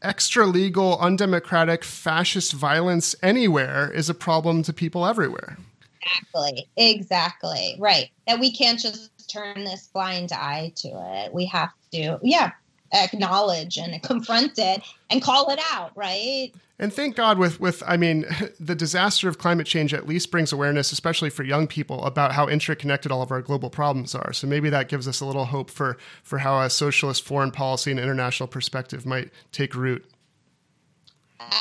extra 0.00 0.46
legal, 0.46 0.98
undemocratic, 0.98 1.84
fascist 1.84 2.54
violence 2.54 3.14
anywhere 3.22 3.90
is 3.92 4.08
a 4.08 4.14
problem 4.14 4.62
to 4.62 4.72
people 4.72 5.04
everywhere. 5.04 5.58
Exactly. 6.06 6.68
Exactly. 6.76 7.76
Right. 7.78 8.10
That 8.26 8.40
we 8.40 8.52
can't 8.52 8.78
just 8.78 9.10
turn 9.28 9.64
this 9.64 9.88
blind 9.88 10.32
eye 10.32 10.72
to 10.76 10.88
it. 10.88 11.32
We 11.32 11.46
have 11.46 11.70
to, 11.92 12.18
yeah, 12.22 12.52
acknowledge 12.92 13.78
and 13.78 14.02
confront 14.02 14.58
it 14.58 14.82
and 15.10 15.22
call 15.22 15.50
it 15.50 15.60
out, 15.72 15.92
right? 15.96 16.52
And 16.78 16.92
thank 16.92 17.16
God 17.16 17.38
with 17.38 17.58
with 17.58 17.82
I 17.86 17.96
mean 17.96 18.26
the 18.60 18.74
disaster 18.74 19.28
of 19.28 19.38
climate 19.38 19.66
change 19.66 19.94
at 19.94 20.06
least 20.06 20.30
brings 20.30 20.52
awareness 20.52 20.92
especially 20.92 21.30
for 21.30 21.42
young 21.42 21.66
people 21.66 22.04
about 22.04 22.32
how 22.32 22.46
interconnected 22.46 23.10
all 23.10 23.22
of 23.22 23.30
our 23.30 23.42
global 23.42 23.70
problems 23.70 24.14
are. 24.14 24.32
So 24.32 24.46
maybe 24.46 24.70
that 24.70 24.88
gives 24.88 25.08
us 25.08 25.20
a 25.20 25.26
little 25.26 25.46
hope 25.46 25.70
for 25.70 25.96
for 26.22 26.38
how 26.38 26.60
a 26.60 26.70
socialist 26.70 27.24
foreign 27.24 27.50
policy 27.50 27.90
and 27.90 28.00
international 28.00 28.46
perspective 28.46 29.06
might 29.06 29.30
take 29.52 29.74
root. 29.74 30.04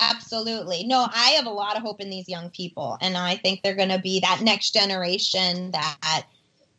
Absolutely. 0.02 0.86
No, 0.86 1.08
I 1.14 1.32
have 1.32 1.46
a 1.46 1.52
lot 1.52 1.78
of 1.78 1.84
hope 1.84 2.02
in 2.02 2.10
these 2.10 2.28
young 2.30 2.50
people. 2.50 2.98
And 3.02 3.18
I 3.18 3.36
think 3.36 3.62
they're 3.62 3.76
going 3.76 3.90
to 3.90 4.00
be 4.00 4.20
that 4.22 4.42
next 4.42 4.72
generation 4.72 5.72
that 5.72 6.24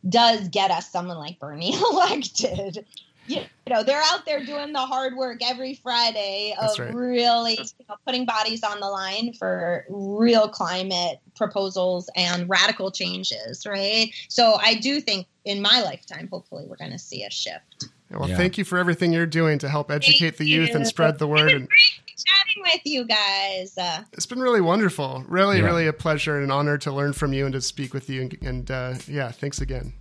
does 0.07 0.47
get 0.49 0.71
us 0.71 0.91
someone 0.91 1.17
like 1.17 1.39
Bernie 1.39 1.75
elected. 1.91 2.85
You 3.27 3.43
know, 3.69 3.83
they're 3.83 4.01
out 4.05 4.25
there 4.25 4.43
doing 4.45 4.71
the 4.71 4.79
hard 4.79 5.17
work 5.17 5.39
every 5.43 5.73
Friday 5.73 6.55
of 6.61 6.79
right. 6.79 6.93
really 6.93 7.59
you 7.59 7.85
know, 7.89 7.95
putting 8.05 8.25
bodies 8.25 8.63
on 8.63 8.79
the 8.79 8.87
line 8.87 9.33
for 9.33 9.85
real 9.89 10.47
climate 10.47 11.19
proposals 11.35 12.09
and 12.15 12.49
radical 12.49 12.89
changes, 12.89 13.65
right? 13.65 14.09
So 14.29 14.57
I 14.61 14.75
do 14.75 15.01
think 15.01 15.27
in 15.43 15.61
my 15.61 15.81
lifetime, 15.81 16.29
hopefully, 16.31 16.65
we're 16.69 16.77
going 16.77 16.91
to 16.91 16.99
see 16.99 17.25
a 17.25 17.29
shift. 17.29 17.89
Well, 18.11 18.29
yeah. 18.29 18.37
thank 18.37 18.57
you 18.57 18.63
for 18.63 18.77
everything 18.77 19.11
you're 19.11 19.25
doing 19.25 19.59
to 19.59 19.69
help 19.69 19.91
educate 19.91 20.31
thank 20.31 20.37
the 20.37 20.47
youth 20.47 20.69
you. 20.69 20.75
and 20.75 20.87
spread 20.87 21.19
the 21.19 21.27
word. 21.27 21.51
And 21.51 21.67
chatting 22.07 22.63
with 22.63 22.81
you 22.85 23.05
guys. 23.05 23.77
Uh, 23.77 24.03
it's 24.13 24.25
been 24.25 24.39
really 24.39 24.61
wonderful. 24.61 25.23
Really, 25.27 25.59
yeah. 25.59 25.65
really 25.65 25.87
a 25.87 25.93
pleasure 25.93 26.35
and 26.35 26.45
an 26.45 26.51
honor 26.51 26.77
to 26.79 26.91
learn 26.91 27.13
from 27.13 27.33
you 27.33 27.45
and 27.45 27.53
to 27.53 27.61
speak 27.61 27.93
with 27.93 28.09
you. 28.09 28.21
And, 28.21 28.37
and 28.41 28.71
uh, 28.71 28.93
yeah, 29.07 29.31
thanks 29.31 29.61
again. 29.61 29.93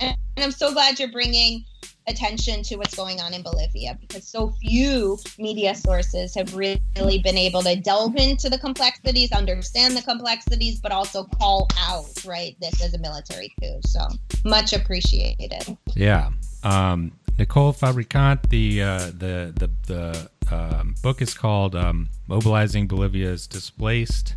And 0.00 0.16
I'm 0.36 0.50
so 0.50 0.72
glad 0.72 0.98
you're 0.98 1.12
bringing 1.12 1.64
attention 2.06 2.62
to 2.62 2.76
what's 2.76 2.94
going 2.94 3.20
on 3.20 3.32
in 3.32 3.42
Bolivia 3.42 3.96
because 4.00 4.26
so 4.26 4.50
few 4.60 5.18
media 5.38 5.74
sources 5.74 6.34
have 6.34 6.54
really 6.54 6.80
been 7.22 7.38
able 7.38 7.62
to 7.62 7.76
delve 7.76 8.16
into 8.16 8.50
the 8.50 8.58
complexities, 8.58 9.32
understand 9.32 9.96
the 9.96 10.02
complexities, 10.02 10.80
but 10.80 10.92
also 10.92 11.24
call 11.24 11.68
out, 11.78 12.24
right, 12.26 12.56
this 12.60 12.82
as 12.82 12.94
a 12.94 12.98
military 12.98 13.54
coup. 13.60 13.80
So 13.86 14.00
much 14.44 14.72
appreciated. 14.72 15.76
Yeah. 15.94 16.30
Um, 16.62 17.12
Nicole 17.38 17.72
Fabricant, 17.72 18.48
the, 18.50 18.82
uh, 18.82 18.98
the, 19.06 19.52
the, 19.56 19.70
the 19.86 20.30
um, 20.54 20.94
book 21.02 21.20
is 21.20 21.34
called 21.34 21.74
um, 21.74 22.08
Mobilizing 22.28 22.86
Bolivia's 22.86 23.46
Displaced. 23.46 24.36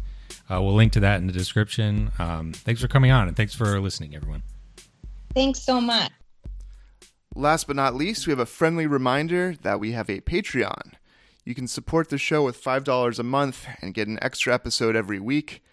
Uh, 0.50 0.62
we'll 0.62 0.74
link 0.74 0.94
to 0.94 1.00
that 1.02 1.20
in 1.20 1.28
the 1.28 1.34
description. 1.34 2.12
Um, 2.18 2.54
thanks 2.54 2.82
for 2.82 2.88
coming 2.88 3.12
on 3.12 3.28
and 3.28 3.38
thanks 3.38 3.54
for 3.54 3.80
listening, 3.80 4.16
everyone. 4.16 4.44
Thanks 5.36 5.62
so 5.62 5.80
much. 5.80 6.12
Last 7.36 7.68
but 7.68 7.76
not 7.76 7.94
least, 7.94 8.26
we 8.26 8.32
have 8.32 8.40
a 8.40 8.48
friendly 8.48 8.88
reminder 8.88 9.56
that 9.62 9.80
we 9.80 9.92
have 9.92 10.10
a 10.10 10.22
Patreon. 10.22 10.94
You 11.46 11.54
can 11.54 11.68
support 11.68 12.10
the 12.10 12.18
show 12.18 12.44
with 12.44 12.62
$5 12.62 13.20
a 13.20 13.24
month 13.24 13.68
and 13.82 13.94
get 13.94 14.08
an 14.08 14.18
extra 14.22 14.54
episode 14.54 14.96
every 14.96 15.20
week. 15.20 15.64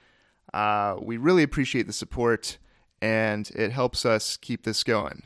Uh, 0.52 0.96
we 1.00 1.16
really 1.16 1.42
appreciate 1.42 1.86
the 1.86 1.92
support, 1.92 2.58
and 3.00 3.50
it 3.56 3.72
helps 3.72 4.04
us 4.04 4.36
keep 4.36 4.64
this 4.64 4.84
going. 4.84 5.22